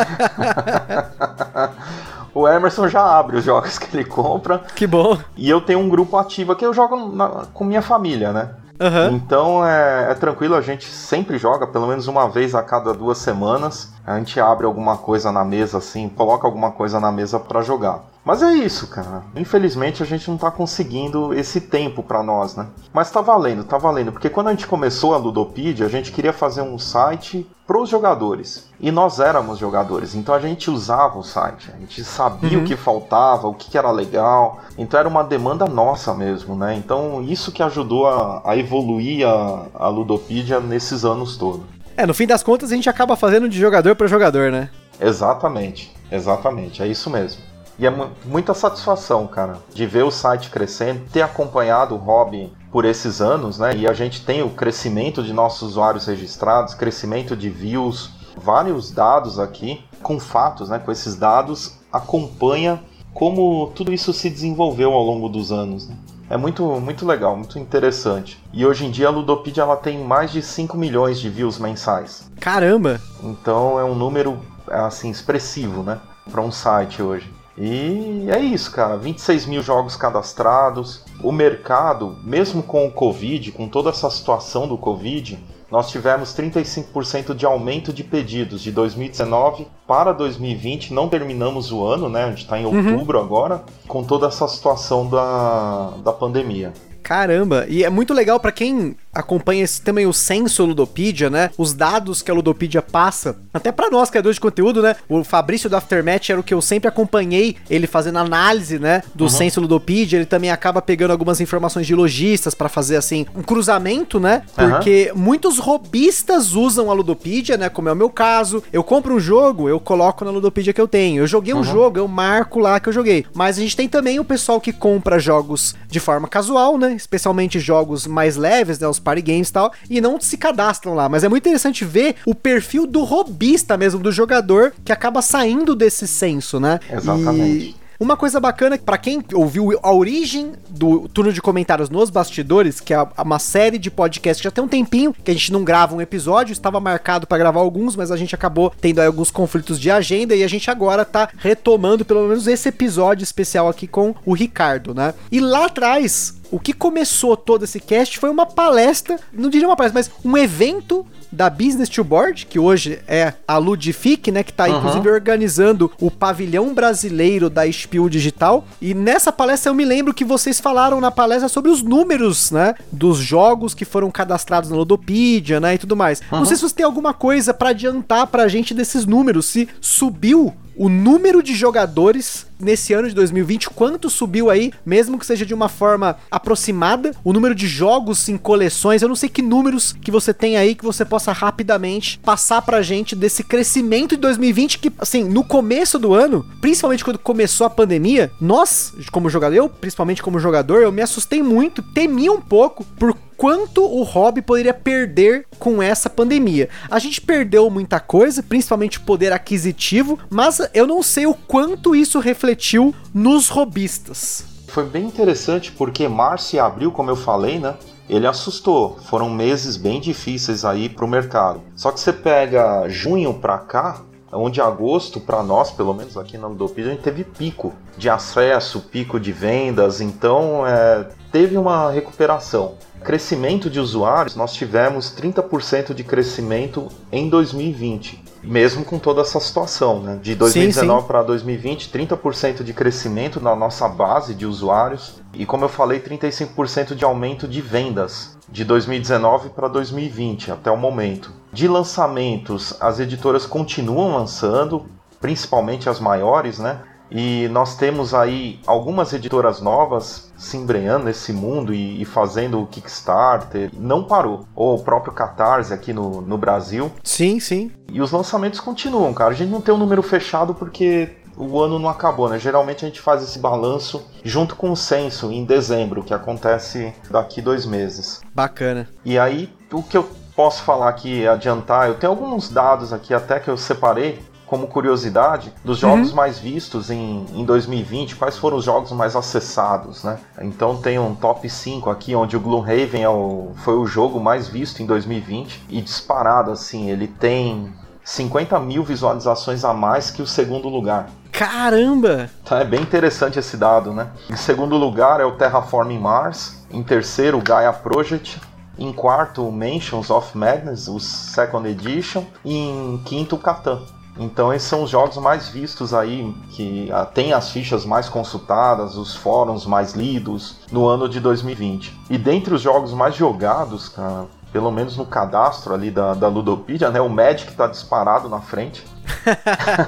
o 2.34 2.48
Emerson 2.48 2.88
já 2.88 3.04
abre 3.04 3.38
os 3.38 3.44
jogos 3.44 3.78
que 3.78 3.96
ele 3.96 4.06
compra. 4.06 4.60
Que 4.76 4.86
bom. 4.86 5.18
E 5.36 5.50
eu 5.50 5.62
tenho 5.62 5.80
um 5.80 5.90
grupo 5.90 6.18
ativo 6.18 6.56
que 6.56 6.66
eu 6.66 6.74
jogo 6.74 7.16
na, 7.16 7.46
com 7.54 7.64
minha 7.64 7.82
família, 7.82 8.32
né? 8.32 8.50
Uhum. 8.80 9.16
Então 9.16 9.66
é, 9.66 10.12
é, 10.12 10.14
tranquilo, 10.16 10.56
a 10.56 10.62
gente 10.62 10.86
sempre 10.86 11.38
joga, 11.38 11.66
pelo 11.66 11.88
menos 11.88 12.08
uma 12.08 12.30
vez 12.30 12.54
a 12.54 12.62
cada 12.62 12.94
duas 12.94 13.18
semanas. 13.18 13.94
A 14.06 14.18
gente 14.18 14.40
abre 14.40 14.66
alguma 14.66 14.98
coisa 14.98 15.32
na 15.32 15.46
mesa 15.46 15.78
assim, 15.78 16.10
coloca 16.10 16.46
alguma 16.46 16.72
coisa 16.72 17.00
na 17.00 17.12
mesa 17.12 17.40
para 17.40 17.62
jogar. 17.62 18.04
Mas 18.26 18.42
é 18.42 18.52
isso, 18.56 18.88
cara. 18.88 19.22
Infelizmente 19.36 20.02
a 20.02 20.06
gente 20.06 20.28
não 20.32 20.38
tá 20.38 20.50
conseguindo 20.50 21.32
esse 21.32 21.62
tempo 21.62 22.02
para 22.02 22.24
nós, 22.24 22.56
né? 22.56 22.66
Mas 22.92 23.12
tá 23.12 23.22
valendo, 23.22 23.64
tá 23.64 23.78
valendo, 23.78 24.12
porque 24.12 24.32
quando 24.32 24.48
a 24.48 24.52
gente 24.52 24.66
começou 24.66 25.14
a 25.14 25.18
Ludopedia, 25.18 25.86
a 25.86 25.90
gente 25.90 26.12
queria 26.12 26.34
fazer 26.34 26.64
um 26.64 26.80
site 26.80 27.48
para 27.68 27.80
os 27.80 27.88
jogadores. 27.88 28.68
E 28.80 28.92
nós 28.92 29.20
éramos 29.20 29.60
jogadores, 29.60 30.16
então 30.16 30.34
a 30.34 30.40
gente 30.40 30.72
usava 30.72 31.20
o 31.20 31.24
site, 31.24 31.72
a 31.72 31.80
gente 31.80 32.04
sabia 32.04 32.58
uhum. 32.58 32.64
o 32.64 32.68
que 32.68 32.76
faltava, 32.76 33.48
o 33.48 33.54
que 33.54 33.78
era 33.78 33.92
legal. 33.92 34.60
Então 34.76 35.00
era 35.00 35.08
uma 35.08 35.24
demanda 35.24 35.68
nossa 35.68 36.12
mesmo, 36.16 36.56
né? 36.56 36.76
Então 36.76 37.22
isso 37.22 37.52
que 37.52 37.62
ajudou 37.62 38.08
a, 38.08 38.42
a 38.44 38.58
evoluir 38.58 39.28
a, 39.28 39.68
a 39.76 39.88
Ludopedia 39.88 40.60
nesses 40.60 41.06
anos 41.06 41.38
todos. 41.38 41.62
É, 41.96 42.08
no 42.08 42.14
fim 42.14 42.26
das 42.26 42.42
contas 42.42 42.72
a 42.72 42.76
gente 42.76 42.90
acaba 42.90 43.16
fazendo 43.16 43.48
de 43.48 43.60
jogador 43.60 43.96
para 43.96 44.08
jogador, 44.08 44.52
né? 44.52 44.70
Exatamente, 45.00 45.96
exatamente, 46.12 46.82
é 46.82 46.88
isso 46.88 47.10
mesmo. 47.10 47.55
E 47.78 47.86
é 47.86 47.94
muita 48.24 48.54
satisfação, 48.54 49.28
cara, 49.28 49.58
de 49.74 49.86
ver 49.86 50.04
o 50.04 50.12
site 50.12 50.50
crescendo, 50.50 51.02
ter 51.12 51.22
acompanhado 51.22 51.96
o 51.96 51.98
hobby 51.98 52.52
por 52.72 52.86
esses 52.86 53.22
anos, 53.22 53.60
né? 53.60 53.76
E 53.76 53.88
a 53.88 53.94
gente 53.94 54.26
tem 54.26 54.42
o 54.42 54.50
crescimento 54.50 55.22
de 55.22 55.34
nossos 55.34 55.72
usuários 55.72 56.06
registrados, 56.06 56.74
crescimento 56.74 57.36
de 57.36 57.50
views, 57.50 58.12
vários 58.38 58.92
dados 58.92 59.40
aqui, 59.40 59.84
com 60.02 60.20
fatos, 60.20 60.70
né? 60.70 60.80
Com 60.80 60.92
esses 60.92 61.16
dados, 61.16 61.78
acompanha 61.92 62.82
como 63.14 63.72
tudo 63.74 63.94
isso 63.94 64.12
se 64.14 64.30
desenvolveu 64.30 64.94
ao 64.94 65.04
longo 65.04 65.30
dos 65.30 65.52
anos. 65.52 65.88
Né? 65.88 65.96
É 66.30 66.38
muito, 66.38 66.64
muito 66.82 67.06
legal, 67.06 67.36
muito 67.36 67.60
interessante. 67.60 68.42
E 68.52 68.66
hoje 68.66 68.86
em 68.86 68.92
dia 68.92 69.08
a 69.08 69.12
Ludopedia 69.12 69.64
ela 69.64 69.78
tem 69.78 70.04
mais 70.04 70.32
de 70.32 70.42
5 70.42 70.78
milhões 70.78 71.20
de 71.20 71.30
views 71.30 71.60
mensais. 71.60 72.30
Caramba! 72.40 73.00
Então 73.24 73.80
é 73.80 73.84
um 73.84 73.96
número 73.96 74.40
assim 74.68 75.10
expressivo, 75.10 75.84
né, 75.84 76.00
para 76.32 76.42
um 76.42 76.52
site 76.52 77.02
hoje. 77.02 77.32
E 77.58 78.28
é 78.30 78.40
isso, 78.40 78.72
cara. 78.72 78.98
26 78.98 79.46
mil 79.46 79.62
jogos 79.62 79.96
cadastrados. 79.96 81.04
O 81.24 81.32
mercado, 81.32 82.18
mesmo 82.24 82.62
com 82.62 82.86
o 82.86 82.92
Covid, 82.92 83.52
com 83.52 83.68
toda 83.68 83.90
essa 83.90 84.10
situação 84.10 84.68
do 84.68 84.78
Covid, 84.78 85.40
nós 85.72 85.90
tivemos 85.90 86.30
35% 86.36 87.34
de 87.34 87.46
aumento 87.46 87.92
de 87.92 88.04
pedidos 88.04 88.62
de 88.62 88.72
2019 88.72 89.68
para 89.88 90.12
2020. 90.12 90.94
Não 90.94 91.10
terminamos 91.10 91.72
o 91.72 91.84
ano, 91.86 92.10
né? 92.10 92.26
A 92.26 92.30
gente 92.30 92.44
está 92.44 92.60
em 92.60 92.66
uhum. 92.66 92.92
outubro 92.92 93.18
uhum. 93.18 93.26
agora, 93.26 93.64
com 93.88 94.04
toda 94.04 94.28
essa 94.28 94.48
situação 94.48 95.10
da, 95.10 95.94
da 96.04 96.14
pandemia. 96.14 96.74
Caramba, 97.02 97.66
e 97.70 97.84
é 97.84 97.90
muito 97.90 98.16
legal 98.16 98.40
para 98.40 98.52
quem 98.52 98.96
acompanha 99.16 99.66
também 99.84 100.06
o 100.06 100.14
censo 100.14 100.66
Ludopedia, 100.66 101.30
né? 101.30 101.50
Os 101.58 101.74
dados 101.74 102.22
que 102.22 102.30
a 102.30 102.34
Ludopedia 102.34 102.82
passa, 102.82 103.38
até 103.54 103.72
para 103.72 103.90
nós 103.90 104.10
criadores 104.10 104.36
de 104.36 104.42
conteúdo, 104.42 104.82
né? 104.82 104.96
O 105.08 105.24
Fabrício 105.24 105.70
do 105.70 105.76
Aftermath 105.76 106.30
era 106.30 106.40
o 106.40 106.44
que 106.44 106.54
eu 106.54 106.62
sempre 106.62 106.88
acompanhei, 106.88 107.56
ele 107.70 107.88
fazendo 107.88 108.20
análise, 108.20 108.78
né, 108.78 109.02
do 109.14 109.26
uhum. 109.26 109.30
censo 109.30 109.62
Ludopedia, 109.62 110.18
ele 110.18 110.26
também 110.26 110.52
acaba 110.52 110.82
pegando 110.82 111.12
algumas 111.12 111.40
informações 111.40 111.88
de 111.88 111.96
lojistas 111.96 112.54
para 112.54 112.68
fazer 112.68 112.98
assim 112.98 113.26
um 113.36 113.42
cruzamento, 113.42 114.20
né? 114.20 114.44
Porque 114.56 115.12
uhum. 115.14 115.22
muitos 115.22 115.58
robistas 115.58 116.54
usam 116.54 116.92
a 116.92 116.94
Ludopedia, 116.94 117.58
né, 117.58 117.70
como 117.70 117.90
é 117.90 117.94
o 117.94 117.96
meu 117.96 118.10
caso. 118.10 118.62
Eu 118.74 118.84
compro 118.84 119.16
um 119.16 119.20
jogo, 119.20 119.70
eu 119.70 119.80
coloco 119.80 120.26
na 120.26 120.32
Ludopedia 120.32 120.74
que 120.74 120.82
eu 120.82 120.88
tenho. 120.88 121.24
Eu 121.24 121.28
joguei 121.28 121.54
um 121.54 121.58
uhum. 121.58 121.64
jogo, 121.64 121.98
eu 121.98 122.08
marco 122.08 122.60
lá 122.60 122.80
que 122.80 122.90
eu 122.90 122.94
joguei. 122.94 123.26
Mas 123.34 123.58
a 123.58 123.62
gente 123.62 123.76
tem 123.76 123.88
também 123.88 124.20
o 124.20 124.26
pessoal 124.26 124.60
que 124.60 124.74
compra 124.74 125.20
jogos 125.20 125.76
de 125.88 126.00
forma 126.00 126.28
casual, 126.28 126.78
né? 126.78 126.94
Especialmente 126.94 127.60
jogos 127.60 128.06
mais 128.06 128.36
leves, 128.36 128.80
né, 128.80 128.88
os 128.88 129.00
party 129.06 129.22
games 129.22 129.50
e 129.50 129.54
tal, 129.54 129.72
e 129.90 130.02
não 130.02 130.20
se 130.20 130.36
cadastram 130.36 130.96
lá. 130.96 131.08
Mas 131.08 131.24
é 131.24 131.30
muito 131.30 131.44
interessante 131.44 131.86
ver 131.86 132.16
o 132.26 132.36
perfil 132.36 132.86
do 132.88 133.04
robista 133.04 133.78
mesmo, 133.78 134.02
do 134.02 134.12
jogador, 134.12 134.74
que 134.84 134.92
acaba 134.92 135.22
saindo 135.22 135.76
desse 135.76 136.08
senso, 136.08 136.60
né? 136.60 136.80
Exatamente. 136.92 137.76
E 137.82 137.85
Uma 137.98 138.18
coisa 138.18 138.42
bacana, 138.42 138.78
para 138.78 138.98
quem 138.98 139.24
ouviu 139.34 139.80
a 139.82 139.94
origem 139.94 140.52
do 140.70 141.08
turno 141.08 141.32
de 141.32 141.42
comentários 141.42 141.90
nos 141.90 142.10
bastidores, 142.10 142.82
que 142.82 142.94
é 142.94 143.08
uma 143.18 143.40
série 143.40 143.78
de 143.78 143.90
podcasts 143.90 144.42
que 144.42 144.44
já 144.44 144.52
tem 144.52 144.64
um 144.64 144.68
tempinho, 144.68 145.14
que 145.24 145.32
a 145.32 145.34
gente 145.34 145.54
não 145.54 145.64
grava 145.64 145.96
um 145.96 146.02
episódio, 146.02 146.52
estava 146.52 146.80
marcado 146.80 147.26
para 147.26 147.38
gravar 147.38 147.62
alguns, 147.62 147.96
mas 147.96 148.12
a 148.12 148.18
gente 148.18 148.36
acabou 148.36 148.74
tendo 148.82 149.00
alguns 149.00 149.32
conflitos 149.32 149.80
de 149.80 149.90
agenda 149.90 150.36
e 150.36 150.44
a 150.44 150.48
gente 150.48 150.70
agora 150.70 151.06
tá 151.06 151.30
retomando 151.38 152.04
pelo 152.04 152.28
menos 152.28 152.48
esse 152.48 152.68
episódio 152.68 153.24
especial 153.24 153.70
aqui 153.70 153.88
com 153.88 154.14
o 154.26 154.34
Ricardo, 154.34 154.94
né? 154.94 155.14
E 155.32 155.40
lá 155.40 155.66
atrás, 155.66 156.36
o 156.52 156.60
que 156.60 156.74
começou 156.74 157.38
todo 157.38 157.64
esse 157.64 157.80
cast 157.80 158.20
foi 158.20 158.30
uma 158.30 158.46
palestra, 158.46 159.18
não 159.32 159.50
diria 159.50 159.68
uma 159.68 159.76
palestra, 159.76 160.00
mas 160.00 160.12
um 160.24 160.38
evento 160.38 161.06
da 161.36 161.50
Business 161.50 161.90
to 161.90 162.04
Board, 162.04 162.46
que 162.46 162.58
hoje 162.58 163.00
é 163.08 163.34
a 163.48 163.58
Ludific, 163.58 164.32
né, 164.32 164.42
que 164.44 164.54
tá 164.54 164.66
uhum. 164.66 164.78
inclusive 164.78 165.10
organizando 165.10 165.92
o 166.00 166.10
pavilhão 166.10 166.74
brasileiro 166.74 167.50
da 167.50 167.70
Spiel 167.72 168.10
Digital. 168.10 168.66
E 168.82 168.94
nessa 168.94 169.32
palestra 169.32 169.70
eu 169.70 169.76
me 169.76 169.86
lembro 169.86 170.14
que 170.14 170.24
vocês 170.24 170.60
falaram 170.60 171.02
na 171.02 171.12
palestra 171.12 171.50
sobre 171.50 171.70
os 171.70 171.82
números, 171.82 172.52
né, 172.52 172.76
dos 172.92 173.18
jogos 173.18 173.74
que 173.74 173.86
foram 173.86 174.10
cadastrados 174.10 174.70
na 174.70 174.78
Ludopedia, 174.78 175.60
né, 175.60 175.76
e 175.76 175.78
tudo 175.78 175.96
mais. 175.96 176.22
Uhum. 176.32 176.40
Não 176.40 176.46
sei 176.46 176.56
se 176.56 176.64
você 176.64 176.76
tem 176.76 176.86
alguma 176.86 177.14
coisa 177.14 177.54
para 177.54 177.70
adiantar 177.70 178.28
pra 178.28 178.48
gente 178.48 178.74
desses 178.74 179.06
números, 179.06 179.46
se 179.46 179.68
subiu 179.82 180.54
o 180.78 180.90
número 180.90 181.42
de 181.42 181.54
jogadores 181.54 182.46
nesse 182.60 182.94
ano 182.94 183.08
de 183.08 183.16
2020, 183.16 183.70
quanto 183.70 184.10
subiu 184.10 184.50
aí, 184.50 184.72
mesmo 184.86 185.20
que 185.20 185.26
seja 185.26 185.46
de 185.46 185.54
uma 185.54 185.70
forma 185.70 186.18
aproximada, 186.32 187.12
o 187.24 187.34
número 187.34 187.54
de 187.54 187.68
jogos 187.68 188.30
em 188.30 188.38
coleções, 188.38 189.02
eu 189.02 189.10
não 189.10 189.16
sei 189.16 189.30
que 189.30 189.42
números 189.42 189.94
que 189.94 190.12
você 190.12 190.34
tem 190.34 190.58
aí 190.58 190.76
que 190.76 190.84
você 190.84 191.04
possa 191.04 191.32
rapidamente 191.32 192.20
passar 192.20 192.62
pra 192.62 192.82
gente 192.82 193.16
desse 193.16 193.44
crescimento 193.44 194.16
de 194.16 194.22
2020 194.22 194.80
que, 194.80 194.92
assim, 195.00 195.24
no 195.24 195.44
começo 195.44 196.00
do 196.00 196.14
ano, 196.14 196.46
principalmente 196.62 197.04
quando 197.04 197.20
começou 197.20 197.68
a 197.68 197.70
pandemia, 197.70 198.32
nós, 198.40 198.94
como 199.12 199.30
jogador, 199.30 199.56
eu, 199.56 199.70
principalmente 199.70 200.24
como 200.24 200.40
jogador, 200.40 200.82
eu 200.82 200.92
me 200.92 201.02
assustei 201.02 201.44
muito, 201.44 201.82
temi 201.82 202.30
um 202.30 202.42
pouco 202.42 202.86
por 202.98 203.16
quanto 203.38 203.84
o 203.84 204.04
hobby 204.04 204.42
poderia 204.42 204.74
perder 204.74 205.46
com 205.60 205.82
essa 205.82 206.10
pandemia. 206.10 206.70
A 206.90 207.00
gente 207.00 207.22
perdeu 207.22 207.70
muita 207.70 208.00
coisa, 208.00 208.42
principalmente 208.42 209.00
poder 209.00 209.32
aquisitivo, 209.32 210.20
mas 210.30 210.62
eu 210.74 210.88
não 210.88 211.02
sei 211.04 211.26
o 211.26 211.34
quanto 211.34 211.96
isso 211.96 212.20
refletiu 212.20 212.94
nos 213.14 213.50
robistas. 213.50 214.46
Foi 214.68 214.86
bem 214.86 215.06
interessante 215.06 215.72
porque 215.72 216.08
março 216.08 216.56
e 216.56 216.60
abril, 216.60 216.92
como 216.92 217.10
eu 217.10 217.16
falei, 217.16 217.60
né? 217.60 217.76
Ele 218.10 218.28
assustou. 218.28 219.00
Foram 219.06 219.30
meses 219.30 219.78
bem 219.78 220.00
difíceis 220.00 220.64
aí 220.66 220.90
para 220.90 221.06
o 221.06 221.08
mercado. 221.08 221.62
Só 221.76 221.92
que 221.92 222.00
você 222.00 222.14
pega 222.14 222.88
junho 222.88 223.34
para 223.34 223.58
cá, 223.58 224.02
onde 224.32 224.60
agosto, 224.62 225.20
para 225.20 225.42
nós, 225.42 225.72
pelo 225.72 225.94
menos 225.94 226.18
aqui 226.18 226.38
na 226.38 226.48
Ludopedia, 226.48 226.92
a 226.92 226.96
gente 226.96 227.04
teve 227.04 227.24
pico 227.24 227.74
de 227.98 228.10
acesso, 228.10 228.82
pico 228.82 229.20
de 229.20 229.32
vendas, 229.32 230.02
então 230.02 230.68
é, 230.68 231.08
teve 231.32 231.58
uma 231.58 231.90
recuperação 231.92 232.76
crescimento 233.06 233.70
de 233.70 233.80
usuários, 233.80 234.36
nós 234.36 234.52
tivemos 234.52 235.16
30% 235.16 235.94
de 235.94 236.04
crescimento 236.04 236.90
em 237.12 237.30
2020, 237.30 238.22
mesmo 238.44 238.84
com 238.84 238.98
toda 238.98 239.22
essa 239.22 239.40
situação, 239.40 240.02
né? 240.02 240.20
De 240.22 240.34
2019 240.34 241.06
para 241.06 241.22
2020, 241.22 241.92
30% 241.92 242.64
de 242.64 242.74
crescimento 242.74 243.40
na 243.40 243.56
nossa 243.56 243.88
base 243.88 244.34
de 244.34 244.48
usuários 244.48 245.22
e, 245.36 245.46
como 245.46 245.64
eu 245.64 245.70
falei, 245.70 246.00
35% 246.00 246.96
de 246.96 247.06
aumento 247.06 247.48
de 247.48 247.62
vendas 247.62 248.36
de 248.50 248.66
2019 248.66 249.50
para 249.50 249.68
2020 249.68 250.52
até 250.52 250.72
o 250.72 250.78
momento. 250.78 251.32
De 251.54 251.68
lançamentos, 251.68 252.76
as 252.82 253.00
editoras 253.00 253.46
continuam 253.46 254.18
lançando, 254.18 254.88
principalmente 255.22 255.88
as 255.88 256.00
maiores, 256.00 256.58
né? 256.58 256.82
E 257.10 257.48
nós 257.50 257.76
temos 257.76 258.14
aí 258.14 258.60
algumas 258.66 259.14
editoras 259.14 259.62
novas 259.62 260.32
se 260.38 260.58
embrenhando 260.58 261.06
nesse 261.06 261.32
mundo 261.32 261.74
e, 261.74 262.02
e, 262.02 262.06
fazendo 262.06 262.62
o 262.62 262.68
Kickstarter. 262.68 263.70
Não 263.74 264.04
parou. 264.04 264.46
Ou 264.56 264.76
o 264.76 264.84
próprio 264.84 265.14
Catarse 265.14 265.74
aqui 265.74 265.94
no, 265.94 266.22
no 266.22 266.38
Brasil. 266.38 266.92
Sim, 267.04 267.40
sim. 267.40 267.72
E 267.92 268.02
os 268.02 268.12
lançamentos 268.12 268.60
continuam, 268.60 269.14
cara. 269.14 269.32
A 269.32 269.36
gente 269.36 269.50
não 269.50 269.62
tem 269.62 269.74
um 269.74 269.78
número 269.78 270.02
fechado 270.02 270.54
porque 270.54 271.10
o 271.38 271.60
ano 271.62 271.78
não 271.80 271.90
acabou, 271.90 272.30
né? 272.30 272.40
Geralmente 272.40 272.86
a 272.86 272.88
gente 272.88 273.02
faz 273.02 273.22
esse 273.22 273.40
balanço 273.40 274.06
junto 274.24 274.56
com 274.56 274.72
o 274.72 274.78
censo 274.78 275.32
em 275.32 275.44
dezembro, 275.44 276.04
que 276.04 276.14
acontece 276.14 276.94
daqui 277.10 277.42
dois 277.42 277.66
meses. 277.66 278.22
Bacana. 278.34 278.88
E 279.04 279.20
aí, 279.20 279.52
o 279.72 279.84
que 279.84 279.98
eu 279.98 280.10
posso 280.36 280.64
falar 280.64 280.90
aqui, 280.90 281.28
adiantar, 281.28 281.88
eu 281.88 281.96
tenho 281.96 282.12
alguns 282.12 282.50
dados 282.50 282.92
aqui 282.92 283.14
até 283.14 283.40
que 283.40 283.50
eu 283.50 283.58
separei 283.58 284.20
como 284.46 284.68
curiosidade, 284.68 285.52
dos 285.64 285.80
jogos 285.80 286.10
uhum. 286.10 286.16
mais 286.16 286.38
vistos 286.40 286.90
em, 286.90 287.26
em 287.34 287.44
2020, 287.44 288.16
quais 288.16 288.38
foram 288.38 288.58
os 288.58 288.66
jogos 288.66 288.92
mais 288.92 289.16
acessados, 289.16 290.04
né? 290.04 290.20
Então 290.42 290.78
tem 290.78 291.00
um 291.00 291.16
top 291.16 291.50
5 291.50 291.90
aqui, 291.90 292.16
onde 292.16 292.38
o 292.38 292.40
Gloomhaven 292.40 293.04
é 293.04 293.10
o, 293.10 293.52
foi 293.64 293.76
o 293.76 293.86
jogo 293.86 294.20
mais 294.20 294.48
visto 294.48 294.82
em 294.82 294.86
2020 294.86 295.64
e 295.70 295.82
disparado, 295.82 296.52
assim, 296.52 296.90
ele 296.90 297.08
tem 297.08 297.74
50 298.04 298.60
mil 298.60 298.84
visualizações 298.84 299.66
a 299.66 299.74
mais 299.74 300.12
que 300.12 300.22
o 300.22 300.28
segundo 300.28 300.70
lugar. 300.70 301.10
Caramba! 301.32 302.30
Então 302.44 302.58
é 302.58 302.64
bem 302.64 302.82
interessante 302.82 303.40
esse 303.40 303.58
dado, 303.58 303.92
né? 303.92 304.08
Em 304.30 304.38
segundo 304.38 304.78
lugar 304.78 305.20
é 305.20 305.26
o 305.26 305.34
Terraforming 305.34 306.00
Mars, 306.00 306.64
em 306.72 306.82
terceiro 306.82 307.40
o 307.40 307.42
Gaia 307.42 307.74
Project, 307.74 308.40
em 308.78 308.94
quarto 308.94 309.46
o 309.46 309.52
Mansions 309.52 310.10
of 310.10 310.38
Madness, 310.38 310.88
o 310.88 311.00
Second 311.00 311.68
Edition, 311.68 312.24
e 312.44 312.56
em 312.56 313.02
quinto 313.04 313.36
o 313.36 313.40
Catan. 313.40 313.82
Então 314.18 314.54
esses 314.54 314.68
são 314.68 314.84
os 314.84 314.90
jogos 314.90 315.18
mais 315.18 315.50
vistos 315.50 315.94
aí, 315.94 316.34
que 316.52 316.90
ah, 316.92 317.06
tem 317.06 317.34
as 317.34 317.52
fichas 317.52 317.86
mais 317.86 318.08
consultadas, 318.08 318.96
os 318.96 319.16
fóruns 319.16 319.66
mais 319.66 319.94
lidos 319.94 320.58
no 320.72 320.88
ano 320.88 321.10
de 321.10 321.20
2020. 321.20 321.94
E 322.10 322.18
dentre 322.18 322.54
os 322.54 322.62
jogos 322.62 322.94
mais 322.94 323.16
jogados, 323.16 323.90
cara, 323.90 324.26
pelo 324.56 324.72
menos 324.72 324.96
no 324.96 325.06
cadastro 325.06 325.74
ali 325.74 325.92
da, 325.92 326.14
da 326.14 326.30
Ludopedia, 326.30 326.90
né? 326.90 327.02
O 327.02 327.10
Magic 327.10 327.54
tá 327.56 327.68
disparado 327.68 328.30
na 328.30 328.40
frente. 328.40 328.86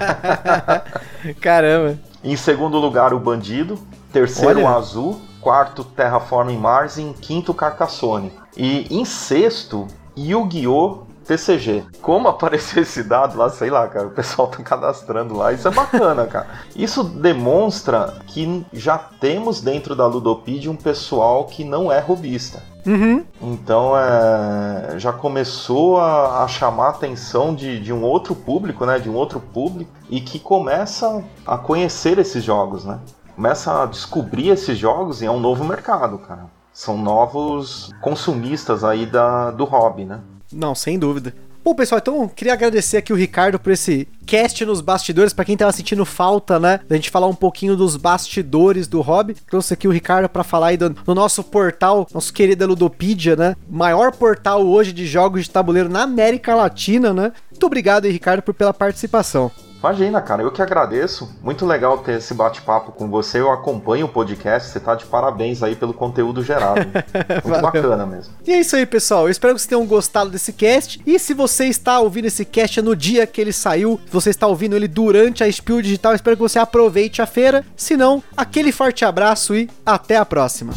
Caramba. 1.39 1.97
Em 2.21 2.35
segundo 2.35 2.77
lugar, 2.77 3.13
o 3.13 3.19
Bandido. 3.19 3.79
Terceiro, 4.11 4.59
Olha. 4.59 4.65
o 4.65 4.75
Azul. 4.75 5.21
Quarto, 5.39 5.85
Terraforming 5.85 6.57
Mars. 6.57 6.97
E 6.97 7.01
em 7.01 7.13
quinto, 7.13 7.53
Carcassonne. 7.53 8.33
E 8.57 8.93
em 8.93 9.05
sexto, 9.05 9.87
Yu-Gi-Oh! 10.17 11.06
TCG. 11.27 11.83
Como 12.01 12.27
apareceu 12.27 12.81
esse 12.83 13.03
dado 13.03 13.37
lá, 13.37 13.49
sei 13.49 13.69
lá, 13.69 13.87
cara, 13.87 14.07
o 14.07 14.11
pessoal 14.11 14.47
tá 14.47 14.63
cadastrando 14.63 15.35
lá, 15.35 15.51
isso 15.51 15.67
é 15.67 15.71
bacana, 15.71 16.25
cara. 16.27 16.47
Isso 16.75 17.03
demonstra 17.03 18.15
que 18.25 18.65
já 18.71 18.97
temos 18.97 19.61
dentro 19.61 19.95
da 19.95 20.07
Ludopedia 20.07 20.71
um 20.71 20.75
pessoal 20.75 21.45
que 21.45 21.63
não 21.63 21.91
é 21.91 21.99
robista. 21.99 22.63
Uhum. 22.85 23.25
Então 23.41 23.91
é, 23.97 24.97
já 24.97 25.11
começou 25.11 25.99
a, 25.99 26.43
a 26.43 26.47
chamar 26.47 26.85
a 26.85 26.89
atenção 26.91 27.53
de, 27.53 27.81
de 27.81 27.91
um 27.91 28.01
outro 28.01 28.33
público, 28.33 28.85
né? 28.85 28.97
De 28.97 29.09
um 29.09 29.15
outro 29.15 29.41
público 29.41 29.91
e 30.09 30.21
que 30.21 30.39
começa 30.39 31.21
a 31.45 31.57
conhecer 31.57 32.17
esses 32.17 32.43
jogos, 32.43 32.85
né? 32.85 32.99
Começa 33.35 33.83
a 33.83 33.85
descobrir 33.85 34.49
esses 34.49 34.77
jogos 34.77 35.21
e 35.21 35.25
é 35.25 35.31
um 35.31 35.39
novo 35.39 35.65
mercado, 35.65 36.17
cara. 36.19 36.45
São 36.71 36.97
novos 36.97 37.91
consumistas 38.01 38.83
aí 38.83 39.05
da, 39.05 39.51
do 39.51 39.65
hobby, 39.65 40.05
né? 40.05 40.21
Não, 40.51 40.73
sem 40.73 40.97
dúvida. 40.97 41.33
Bom, 41.67 41.75
pessoal, 41.75 41.99
então 41.99 42.29
queria 42.29 42.53
agradecer 42.53 42.95
aqui 42.95 43.11
o 43.11 43.15
Ricardo 43.15 43.59
por 43.59 43.73
esse 43.73 44.07
cast 44.25 44.63
nos 44.63 44.79
bastidores, 44.79 45.33
para 45.33 45.43
quem 45.43 45.57
tava 45.57 45.73
sentindo 45.73 46.05
falta, 46.05 46.57
né, 46.57 46.79
da 46.87 46.95
gente 46.95 47.09
falar 47.09 47.27
um 47.27 47.35
pouquinho 47.35 47.75
dos 47.75 47.97
bastidores 47.97 48.87
do 48.87 49.01
hobby. 49.01 49.35
Trouxe 49.49 49.73
aqui 49.73 49.85
o 49.85 49.91
Ricardo 49.91 50.29
para 50.29 50.45
falar 50.45 50.67
aí 50.67 50.77
do, 50.77 50.91
do, 50.91 51.13
nosso 51.13 51.43
portal, 51.43 52.07
nosso 52.13 52.31
querido 52.31 52.65
Ludopedia, 52.65 53.35
né? 53.35 53.53
Maior 53.69 54.13
portal 54.13 54.65
hoje 54.65 54.93
de 54.93 55.05
jogos 55.05 55.43
de 55.43 55.49
tabuleiro 55.49 55.89
na 55.89 56.03
América 56.03 56.55
Latina, 56.55 57.11
né? 57.11 57.33
Muito 57.51 57.65
obrigado 57.65 58.05
aí, 58.05 58.13
Ricardo, 58.13 58.41
por, 58.41 58.53
pela 58.53 58.73
participação. 58.73 59.51
Imagina, 59.79 60.21
cara, 60.21 60.41
eu 60.41 60.51
que 60.51 60.61
agradeço. 60.61 61.29
Muito 61.41 61.65
legal 61.65 61.99
ter 61.99 62.17
esse 62.17 62.33
bate-papo 62.33 62.91
com 62.91 63.07
você. 63.07 63.39
Eu 63.39 63.51
acompanho 63.51 64.07
o 64.07 64.09
podcast, 64.09 64.69
você 64.69 64.79
tá 64.79 64.95
de 64.95 65.05
parabéns 65.05 65.61
aí 65.61 65.75
pelo 65.75 65.93
conteúdo 65.93 66.43
gerado. 66.43 66.81
Muito 67.45 67.61
bacana 67.61 68.05
mesmo. 68.05 68.33
E 68.45 68.51
é 68.51 68.59
isso 68.59 68.75
aí, 68.75 68.85
pessoal. 68.85 69.27
Eu 69.27 69.31
espero 69.31 69.53
que 69.53 69.61
vocês 69.61 69.69
tenham 69.69 69.85
gostado 69.85 70.29
desse 70.29 70.51
cast. 70.51 70.99
E 71.05 71.19
se 71.19 71.33
você 71.33 71.65
está 71.65 71.99
ouvindo 71.99 72.25
esse 72.25 72.43
cast 72.43 72.81
no 72.81 72.95
dia 72.95 73.27
que 73.27 73.39
ele 73.39 73.53
saiu, 73.53 73.99
se 74.05 74.11
você 74.11 74.31
está 74.31 74.47
ouvindo 74.47 74.75
ele 74.75 74.87
durante 74.87 75.43
a 75.43 75.51
Spiel 75.51 75.81
Digital, 75.81 76.15
espero 76.15 76.35
que 76.35 76.43
você 76.43 76.59
aproveite 76.59 77.21
a 77.21 77.27
feira. 77.27 77.63
Se 77.75 77.95
não, 77.95 78.23
aquele 78.35 78.71
forte 78.71 79.05
abraço 79.05 79.55
e 79.55 79.69
até 79.85 80.17
a 80.17 80.25
próxima. 80.25 80.73